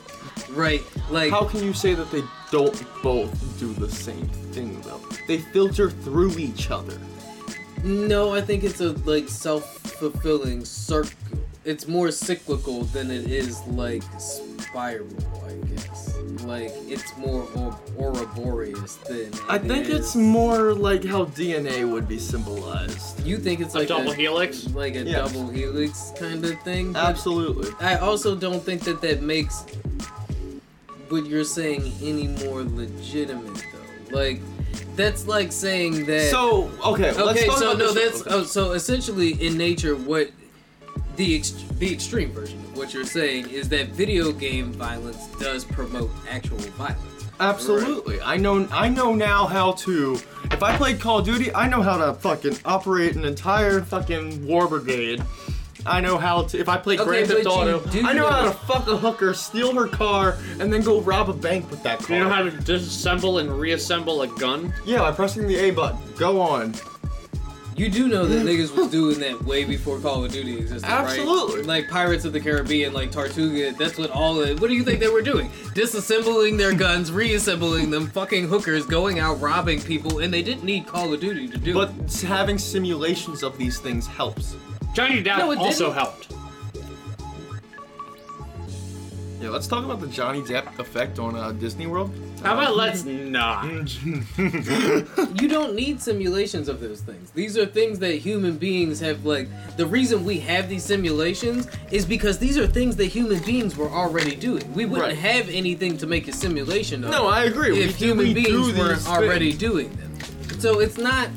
[0.50, 0.82] right?
[1.10, 5.00] Like, How can you say that they don't both do the same thing though?
[5.26, 6.98] They filter through each other.
[7.84, 11.12] no, I think it's a like self fulfilling circle.
[11.64, 15.06] It's more cyclical than it is like spiral,
[15.46, 16.16] I guess.
[16.44, 19.30] Like it's more or- Ouroboros than.
[19.48, 23.24] I it think it's is- more like how DNA would be symbolized.
[23.26, 24.66] You think it's like A like double helix?
[24.70, 25.32] like a Yes.
[25.32, 26.94] double helix kind of thing?
[26.96, 27.70] Absolutely.
[27.80, 29.64] I also don't think that that makes
[31.10, 34.16] what you're saying any more legitimate, though.
[34.16, 34.40] Like,
[34.96, 36.30] that's like saying that.
[36.30, 40.30] So okay, let's okay, so no, that's oh, so essentially in nature, what
[41.16, 45.64] the ex- the extreme version of what you're saying is that video game violence does
[45.64, 47.26] promote actual violence.
[47.40, 48.20] Absolutely.
[48.20, 50.18] I know I know now how to
[50.50, 54.46] if I played Call of Duty, I know how to fucking operate an entire fucking
[54.46, 55.22] war brigade.
[55.88, 58.28] I know how to if I play Okay, Grand Theft Auto, do I know know-
[58.30, 61.82] how to fuck a hooker, steal her car, and then go rob a bank with
[61.82, 62.16] that car.
[62.16, 64.72] You know how to disassemble and reassemble a gun?
[64.84, 65.98] Yeah, by pressing the A button.
[66.16, 66.74] Go on.
[67.76, 71.58] You do know that niggas was doing that way before Call of Duty existed, Absolutely.
[71.58, 71.66] right?
[71.66, 74.98] Like Pirates of the Caribbean, like Tortuga, that's what all of, what do you think
[74.98, 75.48] they were doing?
[75.76, 80.88] Disassembling their guns, reassembling them, fucking hookers, going out robbing people, and they didn't need
[80.88, 82.20] Call of Duty to do But it.
[82.22, 84.56] having simulations of these things helps.
[84.98, 85.94] Johnny Depp No, also didn't.
[85.94, 86.32] helped.
[89.40, 92.10] Yeah, let's talk about the Johnny Depp effect on uh, Disney World.
[92.42, 93.64] How about let's not?
[95.40, 97.30] You don't need simulations of those things.
[97.30, 102.04] These are things that human beings have like the reason we have these simulations is
[102.04, 104.72] because these are things that human beings were already doing.
[104.74, 105.16] We wouldn't Right.
[105.18, 107.12] have anything to make a simulation of.
[107.12, 107.70] No, I agree.
[107.70, 110.18] We If do- human we beings these were already doing them.
[110.58, 111.28] So it's not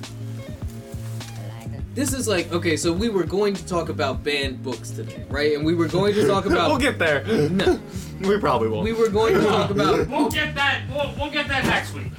[1.94, 5.56] this is like okay, so we were going to talk about banned books today, right?
[5.56, 7.24] And we were going to talk about we'll get there.
[7.50, 7.80] no,
[8.22, 8.84] We probably won't.
[8.84, 10.84] we were going to talk about We'll get that.
[10.90, 12.12] We'll, we'll get that next week.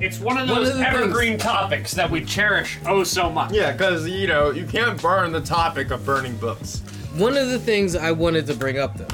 [0.00, 3.52] It's one of One those of the evergreen topics that we cherish oh so much.
[3.52, 6.80] Yeah, because you know you can't burn the topic of burning books.
[7.16, 9.06] One of the things I wanted to bring up though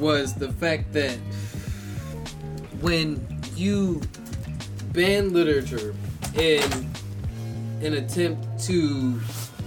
[0.00, 1.16] was the fact that
[2.80, 3.24] when
[3.56, 4.00] you
[4.92, 5.94] ban literature
[6.36, 6.62] in
[7.82, 9.20] an attempt to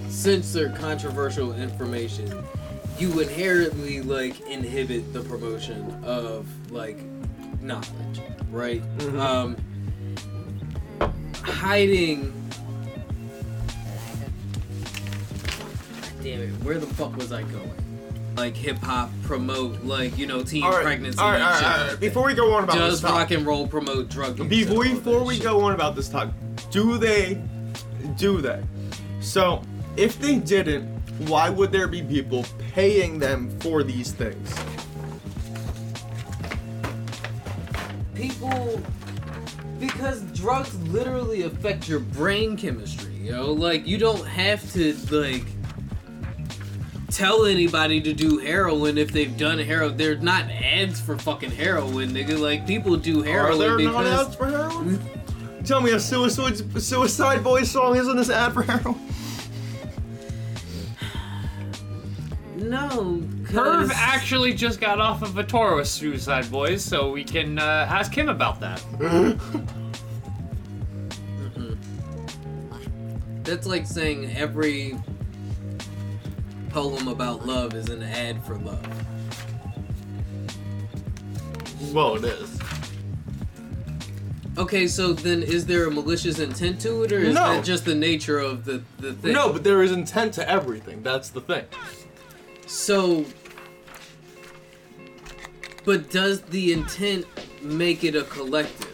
[0.09, 2.43] censor controversial information,
[2.97, 6.97] you inherently like inhibit the promotion of like
[7.61, 8.21] knowledge,
[8.51, 8.81] right?
[9.17, 9.55] Um
[11.43, 12.31] hiding
[16.21, 17.71] damn it, where the fuck was I going?
[18.37, 21.87] Like hip hop promote like you know teen right, pregnancy all right, all right, all
[21.87, 21.99] right.
[21.99, 25.35] Before we go on about Does this rock and roll promote drug before before we
[25.35, 25.43] shit?
[25.43, 26.29] go on about this talk,
[26.69, 27.41] do they?
[28.17, 28.61] Do they?
[29.19, 29.61] So,
[29.97, 30.87] if they didn't,
[31.27, 34.55] why would there be people paying them for these things?
[38.21, 38.81] people
[39.79, 43.51] Because drugs literally affect your brain chemistry, yo.
[43.51, 45.45] Like you don't have to like
[47.09, 49.97] tell anybody to do heroin if they've done heroin.
[49.97, 52.39] There's not ads for fucking heroin, nigga.
[52.39, 54.99] Like people do Are heroin there not because ads for heroin?
[55.65, 58.99] Tell me a Suicide Suicide Boys song isn't this ad for heroin?
[62.55, 63.21] No.
[63.43, 67.85] Perv actually just got off of a tour with Suicide Boys, so we can uh,
[67.89, 68.81] ask him about that.
[73.43, 74.97] That's like saying every
[76.69, 78.87] poem about love is an ad for love.
[81.91, 82.60] Well, it is.
[84.57, 87.55] Okay, so then is there a malicious intent to it, or is No.
[87.55, 89.33] that just the nature of the, the thing?
[89.33, 91.01] No, but there is intent to everything.
[91.03, 91.63] That's the thing.
[92.67, 93.25] So,
[95.85, 97.25] but does the intent
[97.61, 98.87] make it a collective?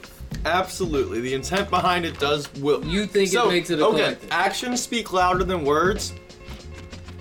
[0.45, 2.85] Absolutely, the intent behind it does will.
[2.85, 3.97] You think it makes it a okay?
[3.97, 4.31] collective?
[4.31, 6.13] Actions speak louder than words.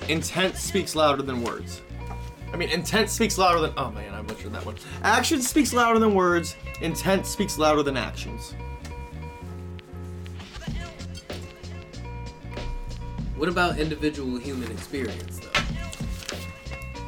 [0.09, 1.81] Intent speaks louder than words.
[2.57, 3.75] I mean, intent speaks louder than.
[3.77, 4.77] Oh man, I butchered that one.
[5.03, 6.57] Action speaks louder than words.
[6.81, 8.55] Intent speaks louder than actions.
[13.37, 15.61] What about individual human experience, though?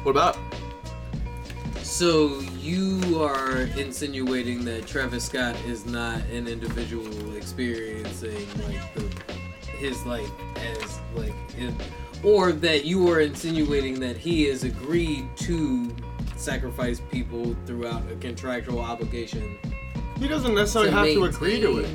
[0.03, 0.37] What about?
[1.81, 9.09] So you are insinuating that Travis Scott is not an individual experiencing like the,
[9.79, 11.75] his life as like, in,
[12.23, 15.93] or that you are insinuating that he has agreed to
[16.35, 19.57] sacrifice people throughout a contractual obligation.
[20.17, 21.89] He doesn't necessarily have to agree to it.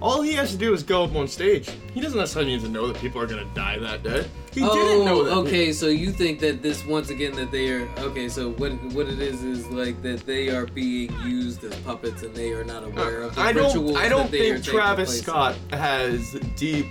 [0.00, 1.70] All he has to do is go up on stage.
[1.94, 4.26] He doesn't necessarily need to know that people are gonna die that day.
[4.52, 5.32] He oh, didn't know that.
[5.46, 5.72] okay.
[5.72, 8.28] So you think that this once again that they are okay?
[8.28, 12.34] So what what it is is like that they are being used as puppets and
[12.34, 13.96] they are not aware of the I rituals don't.
[13.96, 15.24] I don't think Travis place in.
[15.24, 16.86] Scott has deep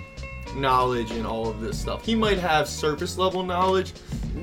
[0.54, 2.04] knowledge in all of this stuff.
[2.04, 3.92] He might have surface level knowledge,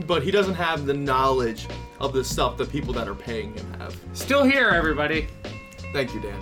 [0.07, 1.67] but he doesn't have the knowledge
[1.99, 3.99] of the stuff that people that are paying him have.
[4.13, 5.27] Still here, everybody.
[5.93, 6.39] Thank you, Dan.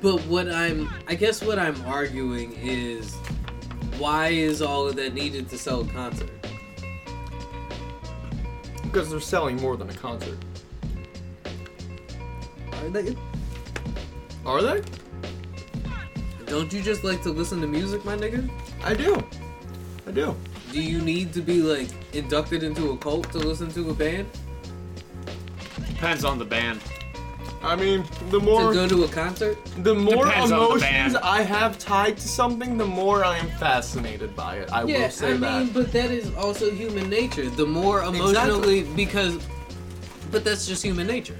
[0.00, 3.14] But what I'm, I guess what I'm arguing is,
[3.98, 6.30] why is all of that needed to sell a concert?
[8.82, 10.38] Because they're selling more than a concert.
[12.72, 13.16] Are they?
[14.44, 14.82] Are they?
[16.54, 18.48] Don't you just like to listen to music, my nigga?
[18.84, 19.20] I do.
[20.06, 20.36] I do.
[20.70, 24.28] Do you need to be like inducted into a cult to listen to a band?
[25.88, 26.80] Depends on the band.
[27.60, 29.58] I mean, the more To go to a concert?
[29.78, 30.82] the more Depends on the emotions
[31.14, 31.16] band.
[31.16, 34.72] I have tied to something, the more I am fascinated by it.
[34.72, 35.58] I Yeah, will say I that.
[35.64, 37.50] mean, but that is also human nature.
[37.50, 39.44] The more emotionally, because,
[40.30, 41.36] but that's just human nature.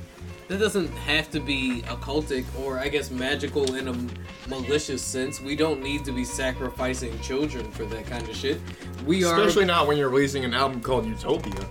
[0.49, 5.41] That doesn't have to be occultic or I guess magical in a malicious sense.
[5.41, 8.61] We don't need to be sacrificing children for that kind of shit.
[9.07, 11.67] We are Especially not when you're releasing an album called Utopia.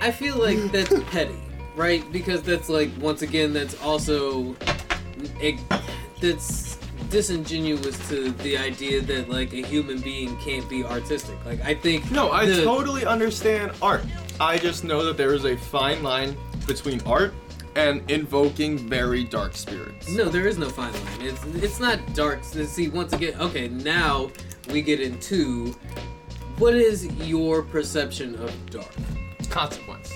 [0.00, 1.36] I feel like that's petty,
[1.76, 2.10] right?
[2.12, 4.56] Because that's like once again that's also
[5.40, 5.58] it,
[6.20, 6.78] that's
[7.10, 11.36] disingenuous to the idea that like a human being can't be artistic.
[11.44, 14.04] Like I think No, I the- totally understand art.
[14.40, 16.34] I just know that there is a fine line
[16.66, 17.34] between art
[17.76, 20.08] and invoking very dark spirits.
[20.08, 21.20] No, there is no fine line.
[21.20, 22.42] It's it's not dark.
[22.42, 24.30] See, once again, okay, now
[24.72, 25.76] we get into
[26.56, 28.90] what is your perception of dark?
[29.50, 30.10] Consequence.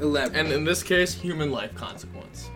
[0.00, 0.38] Elaborate.
[0.38, 2.50] And in this case, human life consequence.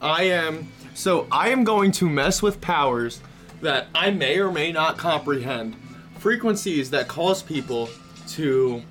[0.00, 0.72] I am.
[0.94, 3.20] So I am going to mess with powers
[3.60, 5.76] that I may or may not comprehend.
[6.18, 7.88] Frequencies that cause people
[8.28, 8.82] to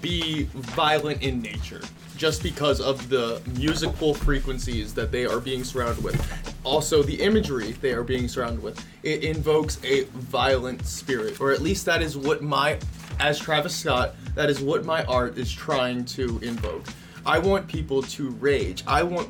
[0.00, 1.80] be violent in nature
[2.16, 6.16] just because of the musical frequencies that they are being surrounded with.
[6.64, 8.84] Also, the imagery they are being surrounded with.
[9.02, 12.78] It invokes a violent spirit, or at least that is what my,
[13.20, 16.84] as Travis Scott, that is what my art is trying to invoke.
[17.24, 18.82] I want people to rage.
[18.86, 19.28] I want,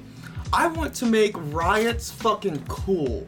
[0.52, 3.26] I want to make riots fucking cool.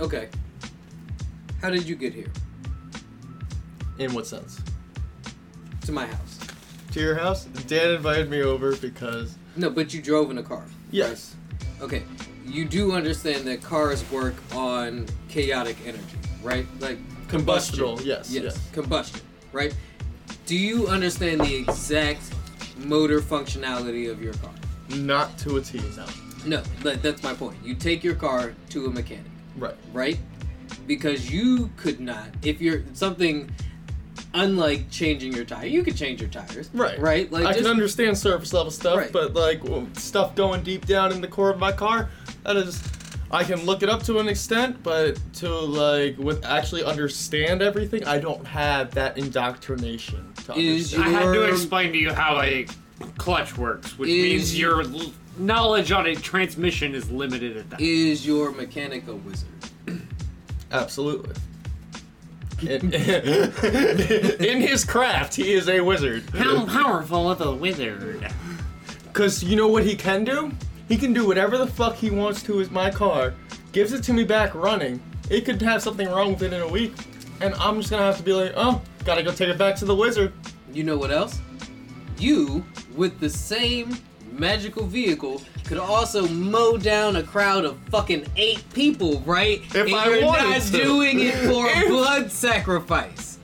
[0.00, 0.28] Okay.
[1.62, 2.30] How did you get here?
[3.98, 4.60] In what sense?
[5.82, 6.38] To my house.
[6.92, 7.44] To your house?
[7.66, 10.64] Dan invited me over because No, but you drove in a car.
[10.90, 11.34] yes,
[11.80, 12.02] Okay.
[12.46, 16.04] You do understand that cars work on chaotic energy,
[16.44, 16.64] right?
[16.78, 16.96] Like
[17.28, 17.28] combustion.
[17.28, 18.70] Combustible, yes, yes.
[18.72, 19.20] Combustion,
[19.52, 19.74] right?
[20.46, 22.22] Do you understand the exact
[22.78, 24.52] motor functionality of your car?
[24.90, 26.06] not to a T now.
[26.46, 27.56] No, that's my point.
[27.64, 29.26] You take your car to a mechanic,
[29.56, 29.74] Right.
[29.92, 30.18] right?
[30.86, 32.28] because you could not.
[32.42, 33.50] If you're something
[34.34, 36.70] unlike changing your tire, you could change your tires.
[36.74, 36.98] Right.
[36.98, 37.30] Right.
[37.30, 39.12] Like I just, can understand surface level stuff, Right.
[39.12, 42.10] but like w- stuff going deep down in the core of my car,
[42.44, 42.82] that is,
[43.30, 48.04] I can look it up to an extent, but to like with actually understand everything,
[48.04, 50.32] I don't have that indoctrination.
[50.46, 51.16] To Is understand.
[51.16, 52.66] I had to explain to you how a
[53.18, 57.80] clutch works, which Is- means your l- knowledge on a transmission is limited at that.
[57.80, 59.48] Is your mechanic a wizard?
[60.72, 61.34] Absolutely.
[62.62, 66.24] In, in his craft, he is a wizard.
[66.30, 68.32] How powerful of a wizard?
[69.12, 70.50] Cause you know what he can do?
[70.88, 73.34] He can do whatever the fuck he wants to with my car,
[73.72, 75.02] gives it to me back running.
[75.28, 76.94] It could have something wrong with it in a week,
[77.42, 79.84] and I'm just gonna have to be like, oh, gotta go take it back to
[79.84, 80.32] the wizard.
[80.72, 81.38] You know what else?
[82.18, 83.98] You, with the same
[84.38, 89.60] magical vehicle, could also mow down a crowd of fucking eight people, right?
[89.74, 90.82] If and I you're wanted not to.
[90.82, 93.38] doing it for If- blood sacrifice.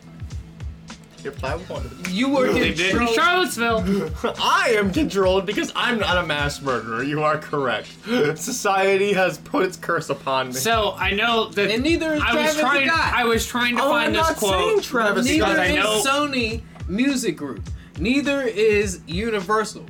[1.24, 2.08] If I wanted.
[2.08, 3.14] You were They did in controlled.
[3.14, 4.10] Charlottesville.
[4.40, 7.04] I am controlled because I'm not a mass murderer.
[7.04, 7.86] You are correct.
[8.36, 10.54] Society has put its curse upon me.
[10.54, 11.70] So I know that.
[11.70, 12.88] And neither is I Travis was trying.
[12.88, 13.14] Scott.
[13.14, 14.52] I was trying to oh, find I'm this not quote.
[14.52, 15.58] saying Travis Neither Scott.
[15.60, 17.70] I is know- Sony Music Group.
[18.00, 19.86] Neither is Universal.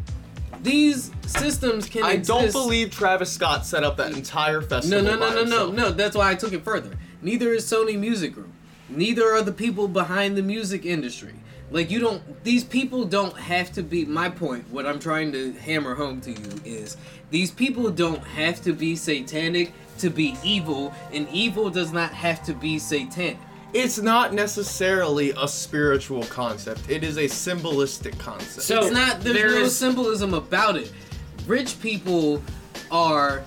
[0.62, 5.02] These systems can I don't believe Travis Scott set up that entire festival.
[5.02, 5.90] no, no, by no, no, no.
[5.90, 6.96] That's why I took it further.
[7.20, 8.52] Neither is Sony Music Group.
[8.88, 11.34] Neither are the people behind the music industry.
[11.70, 12.44] Like you don't.
[12.44, 14.04] These people don't have to be.
[14.04, 14.70] My point.
[14.70, 16.96] What I'm trying to hammer home to you is
[17.30, 22.42] these people don't have to be satanic to be evil, and evil does not have
[22.44, 23.38] to be satanic.
[23.74, 26.90] It's not necessarily a spiritual concept.
[26.90, 28.66] It is a symbolistic concept.
[28.66, 29.20] So- It's not.
[29.22, 30.92] There's no there's- symbolism about it.
[31.46, 32.42] Rich people
[32.90, 33.42] are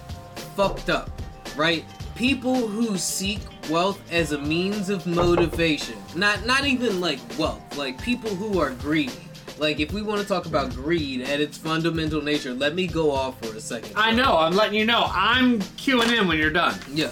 [0.55, 1.09] fucked up,
[1.55, 1.85] right?
[2.15, 3.39] People who seek
[3.69, 8.71] wealth as a means of motivation, not not even like wealth, like people who are
[8.71, 9.13] greedy.
[9.57, 13.11] Like if we want to talk about greed at its fundamental nature, let me go
[13.11, 13.91] off for a second.
[13.95, 14.37] I know.
[14.37, 15.05] I'm letting you know.
[15.09, 16.77] I'm queuing in when you're done.
[16.93, 17.11] Yeah.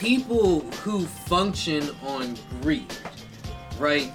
[0.00, 2.90] People who function on greed,
[3.78, 4.10] right,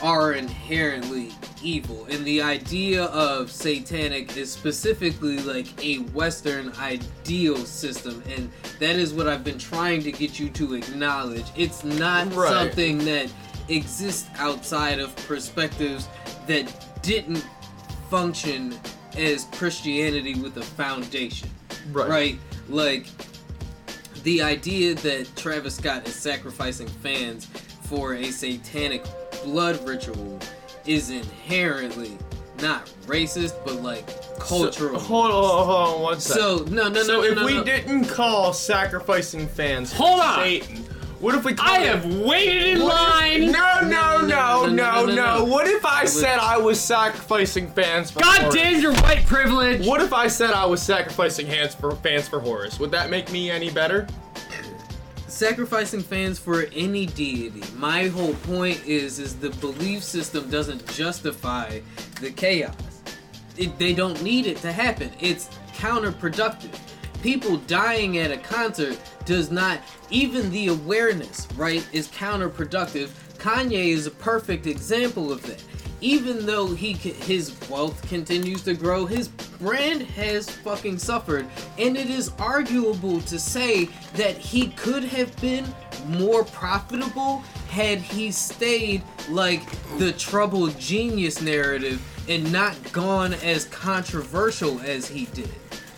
[0.00, 2.06] are inherently evil.
[2.08, 8.22] And the idea of satanic is specifically like a Western ideal system.
[8.28, 8.48] And
[8.78, 11.46] that is what I've been trying to get you to acknowledge.
[11.56, 12.48] It's not Right.
[12.48, 13.28] something that
[13.68, 16.06] exists outside of perspectives
[16.46, 17.44] that didn't
[18.08, 18.78] function
[19.16, 21.50] as Christianity with a foundation
[21.90, 22.08] Right.
[22.08, 22.38] right?
[22.68, 23.06] Like
[24.26, 27.44] the idea that Travis Scott is sacrificing fans
[27.82, 29.06] for a satanic
[29.44, 30.40] blood ritual
[30.84, 32.18] is inherently
[32.60, 34.04] not racist, but like
[34.40, 34.98] cultural.
[34.98, 36.42] So, hold on, hold on one second.
[36.42, 37.02] So no, no, no.
[37.04, 37.62] so no, if no, we no.
[37.62, 40.40] didn't call sacrificing fans Hold on.
[40.40, 40.84] Satan,
[41.26, 43.50] what if we called I it- have waited in What if- line.
[43.50, 45.38] No, no, No, no, no, no, no, no, no, no.
[45.38, 45.44] no.
[45.44, 48.54] What if I said I was sacrificing fans for God Horus?
[48.54, 49.84] damn your white privilege.
[49.84, 52.78] What if I said I was sacrificing hands for fans for Horus?
[52.78, 54.06] Would that make me any better?
[55.28, 57.62] sacrificing fans for any deity.
[57.76, 61.80] My whole point is is the belief system doesn't justify
[62.22, 62.74] the chaos.
[63.58, 65.10] It, they don't need it to happen.
[65.20, 66.70] It's counterproductive.
[67.26, 69.80] People dying at a concert does not
[70.10, 73.08] even the awareness, right, is counterproductive.
[73.38, 75.60] Kanye is a perfect example of that.
[76.00, 81.48] Even though he his wealth continues to grow, his brand has fucking suffered,
[81.78, 85.66] and it is arguable to say that he could have been
[86.06, 87.38] more profitable
[87.68, 95.24] had he stayed like the troubled genius narrative and not gone as controversial as he
[95.34, 95.50] did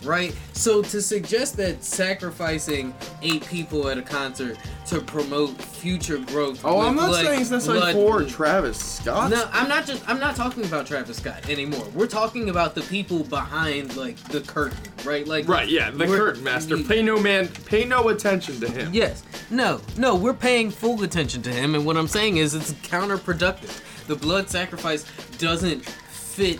[0.03, 0.35] right?
[0.53, 6.61] So to suggest that sacrificing eight people at a concert to promote future growth.
[6.65, 9.31] Oh, I'm not like, saying it's necessarily blood- for Travis Scott.
[9.31, 10.07] No, I'm not just.
[10.09, 11.85] I'm not talking about Travis Scott anymore.
[11.93, 15.27] We're talking about the people behind like the curtain, right?
[15.27, 16.75] Like Right, yeah, the curtain master.
[16.77, 18.93] we- Pay no man, pay no attention to him.
[18.93, 19.23] Yes.
[19.51, 23.81] No, no, we're paying full attention to him, and what I'm saying is it's counterproductive.
[24.07, 25.05] The blood sacrifice
[25.37, 26.59] doesn't fit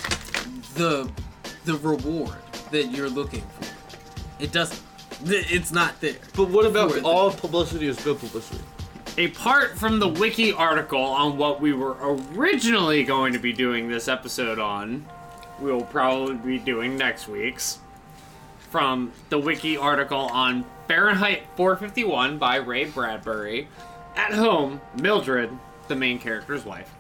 [0.76, 1.10] the
[1.66, 2.36] the reward
[2.72, 3.68] that you're looking for.
[4.44, 4.80] It doesn't.
[5.26, 6.16] It's not there.
[6.36, 7.04] But what about For it.
[7.04, 8.64] all publicity is good publicity?
[9.18, 11.98] Apart from the wiki article on what we were
[12.34, 15.06] originally going to be doing this episode on,
[15.60, 17.80] we'll probably be doing next week's.
[18.72, 23.68] From the wiki article on Fahrenheit 451 by Ray Bradbury.
[24.16, 25.50] At home, Mildred,
[25.88, 26.94] the main character's wife,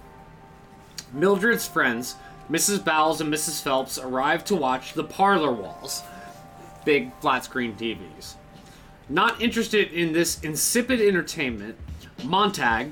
[1.13, 2.15] Mildred's friends,
[2.49, 2.83] Mrs.
[2.83, 3.61] Bowles and Mrs.
[3.61, 6.01] Phelps, arrive to watch the parlor walls,
[6.83, 8.33] big flat screen TVs.
[9.07, 11.75] Not interested in this insipid entertainment,
[12.23, 12.91] Montag,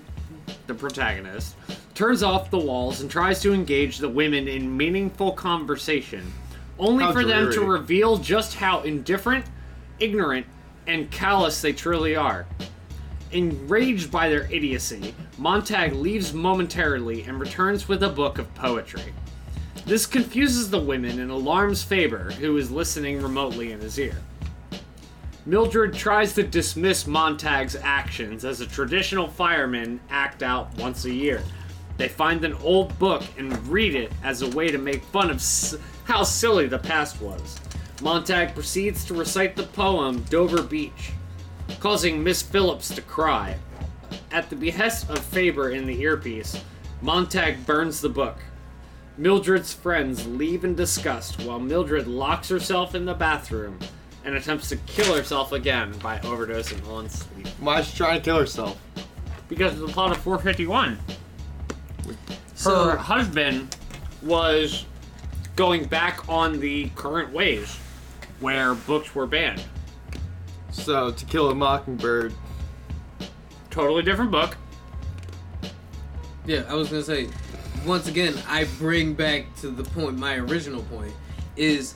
[0.68, 1.56] the protagonist,
[1.96, 6.32] turns off the walls and tries to engage the women in meaningful conversation,
[6.78, 9.46] only How for them to reveal just how indifferent,
[10.00, 10.46] ignorant,
[10.86, 12.46] and callous they truly are.
[13.32, 19.14] Enraged by their idiocy, Montag leaves momentarily and returns with a book of poetry.
[19.88, 24.18] This confuses the women and alarms Faber, who is listening remotely in his ear.
[25.46, 31.42] Mildred tries to dismiss Montag's actions as a traditional firemen act out once a year.
[31.96, 35.38] They find an old book and read it as a way to make fun of
[35.38, 37.58] s- how silly the past was.
[38.02, 41.12] Montag proceeds to recite the poem Dover Beach,
[41.80, 43.56] causing Miss Phillips to cry.
[44.34, 46.62] At the behest of Faber in the earpiece,
[47.02, 48.36] Montag burns the book.
[49.18, 53.80] Mildred's friends leave in disgust while Mildred locks herself in the bathroom
[54.24, 57.48] and attempts to kill herself again by overdosing on sleep.
[57.60, 58.80] Why'd she try and kill herself?
[59.48, 61.00] Because of the plot of 451.
[62.06, 62.16] Her
[62.56, 63.76] So husband
[64.22, 64.86] was
[65.56, 67.76] going back on the current ways
[68.40, 69.64] where books were banned.
[70.72, 72.34] So, To Kill a Mockingbird.
[73.72, 74.58] Totally different book.
[76.46, 77.30] yeah, I was gonna say,
[77.88, 80.20] once again, I bring back to the point.
[80.20, 81.14] My original point
[81.56, 81.94] is,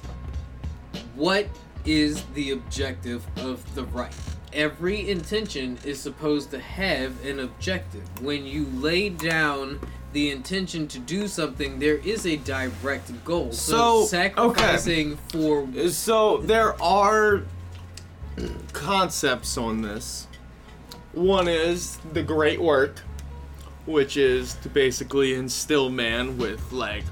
[1.15, 1.47] what
[1.85, 4.15] is the objective of the rite?
[4.53, 8.03] Every intention is supposed to have an objective.
[8.21, 9.79] When you lay down
[10.13, 13.51] the intention to do something, there is a direct goal.
[13.51, 17.43] So, So, sacrificing for So, there are
[18.73, 20.27] concepts on this.
[21.13, 23.01] One is the great work,
[23.91, 27.03] which is to basically instill man with, like,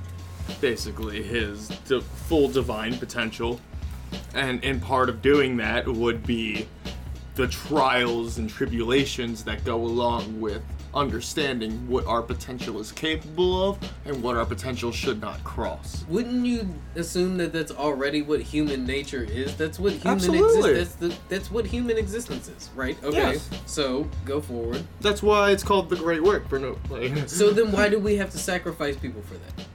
[0.62, 3.60] basically his di- full divine potential.
[4.34, 6.68] And in part of doing that would be
[7.36, 10.62] the trials and tribulations that go along with
[10.94, 16.06] understanding what our potential is capable of and what our potential should not cross.
[16.10, 19.56] Wouldn't you assume that that's already what human nature is?
[19.56, 20.72] That's what human Absolutely.
[20.72, 20.96] existence.
[20.96, 22.98] That's the, that's what human existence is, right?
[23.04, 23.18] Okay.
[23.18, 23.50] Yes.
[23.66, 24.84] So go forward.
[25.02, 28.16] That's why it's called the great work for no like So then, why do we
[28.18, 29.66] have to sacrifice people for that?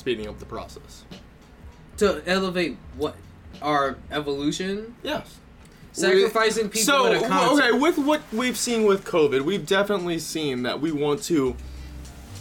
[0.00, 1.04] speeding up the process.
[1.98, 3.16] To elevate what
[3.60, 4.96] our evolution?
[5.02, 5.36] Yes.
[5.92, 7.64] Sacrificing people so at a concert.
[7.64, 11.56] okay, with what we've seen with COVID, we've definitely seen that we want to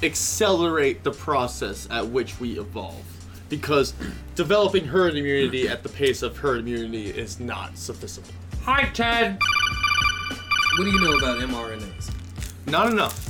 [0.03, 3.03] accelerate the process at which we evolve.
[3.49, 3.93] Because
[4.35, 8.27] developing herd immunity at the pace of herd immunity is not sufficient.
[8.63, 9.39] Hi, Ted.
[10.77, 12.11] What do you know about mRNAs?
[12.67, 13.25] Not enough.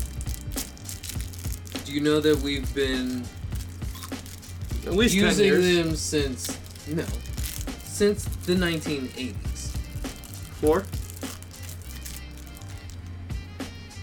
[1.85, 3.23] Do you know that we've been
[4.85, 7.05] At least using them since no,
[7.85, 9.48] since the 1980s?
[10.61, 10.83] Four?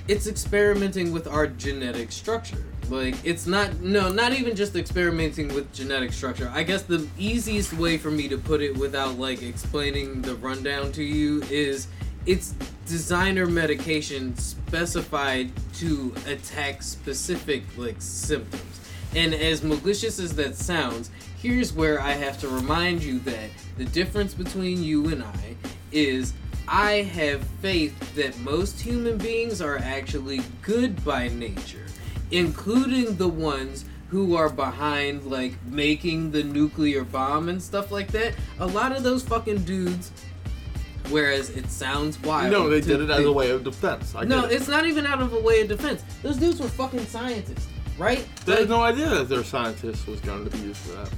[0.08, 2.64] it's experimenting with our genetic structure.
[2.88, 6.50] Like it's not no, not even just experimenting with genetic structure.
[6.54, 10.92] I guess the easiest way for me to put it without like explaining the rundown
[10.92, 11.88] to you is
[12.26, 12.54] it's
[12.86, 18.80] designer medication specified to attack specific like symptoms.
[19.16, 23.84] And as malicious as that sounds, here's where I have to remind you that the
[23.86, 25.56] difference between you and I
[25.90, 26.34] is
[26.68, 31.86] I have faith that most human beings are actually good by nature,
[32.30, 38.34] including the ones who are behind like making the nuclear bomb and stuff like that.
[38.58, 40.10] A lot of those fucking dudes
[41.10, 42.50] whereas it sounds wild.
[42.52, 44.14] No, they did it as think- a way of defense.
[44.14, 44.52] I No, it.
[44.52, 46.02] it's not even out of a way of defense.
[46.22, 48.26] Those dudes were fucking scientists, right?
[48.44, 51.08] They had no idea that their scientist was going to be used for that.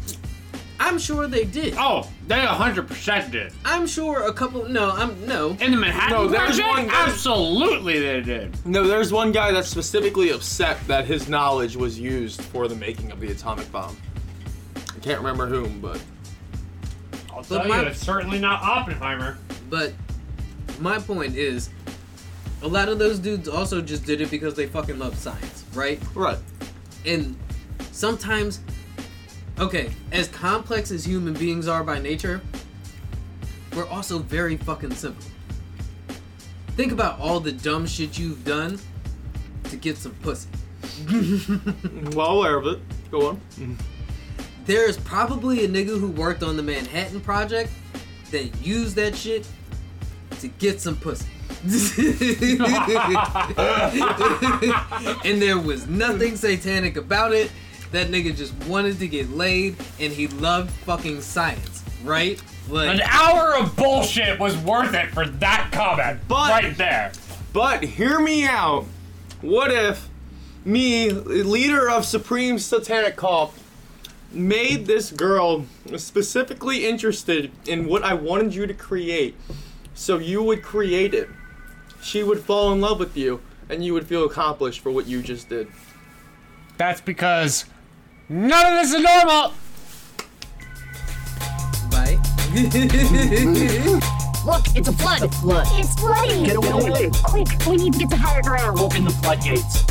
[0.80, 1.74] I'm sure they did.
[1.76, 3.52] Oh, they 100% did.
[3.64, 4.68] I'm sure a couple.
[4.68, 5.56] No, I'm no.
[5.60, 6.68] In the Manhattan No, there's Project?
[6.68, 8.66] one- there's- Absolutely they did.
[8.66, 13.10] No, there's one guy that's specifically upset that his knowledge was used for the making
[13.10, 13.96] of the atomic bomb.
[14.76, 16.00] I can't remember whom, but
[17.30, 19.38] I'll But tell my- you, it's certainly not Oppenheimer.
[19.68, 19.92] But
[20.80, 21.70] my point is,
[22.62, 26.00] a lot of those dudes also just did it because they fucking love science, right?
[26.14, 26.38] right.
[27.04, 27.36] And
[27.92, 28.60] sometimes,
[29.60, 32.40] okay, as complex as human beings are by nature,
[33.74, 35.24] we're also very fucking simple.
[36.76, 38.78] Think about all the dumb shit you've done
[39.64, 40.48] to get some pussy.
[42.14, 42.78] Well aware of it.
[43.10, 43.40] Go on.
[44.64, 47.70] There's probably a nigga who worked on the Manhattan Project
[48.30, 49.46] that used that shit
[50.40, 51.26] to get some pussy.
[55.24, 57.50] and there was nothing satanic about it.
[57.92, 61.82] That nigga just wanted to get laid and he loved fucking science.
[62.04, 62.40] right?
[62.68, 66.20] Like, An hour of bullshit was worth it for that comment.
[66.28, 67.12] But- right there.
[67.52, 68.84] But hear me out.
[69.40, 70.08] What if
[70.64, 73.54] me, leader of Supreme Satanic Cult,
[74.30, 75.64] made this girl
[75.96, 79.34] specifically interested in what I wanted you to create,
[79.94, 81.28] so you would create it.
[82.02, 85.22] She would fall in love with you, and you would feel accomplished for what you
[85.22, 85.68] just did.
[86.76, 87.64] That's because
[88.28, 89.52] none of this is normal.
[91.90, 92.18] bye.
[94.46, 95.34] Look, it's a flood.
[95.34, 95.66] flood.
[95.72, 96.44] It's flooding.
[96.44, 97.10] Get away.
[97.24, 98.78] Quick, we need to get to higher ground.
[98.78, 99.84] Open the floodgates.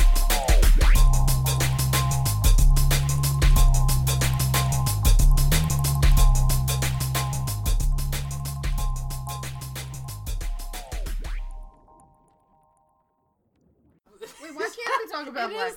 [14.41, 15.73] Wait, why can't we talk about It black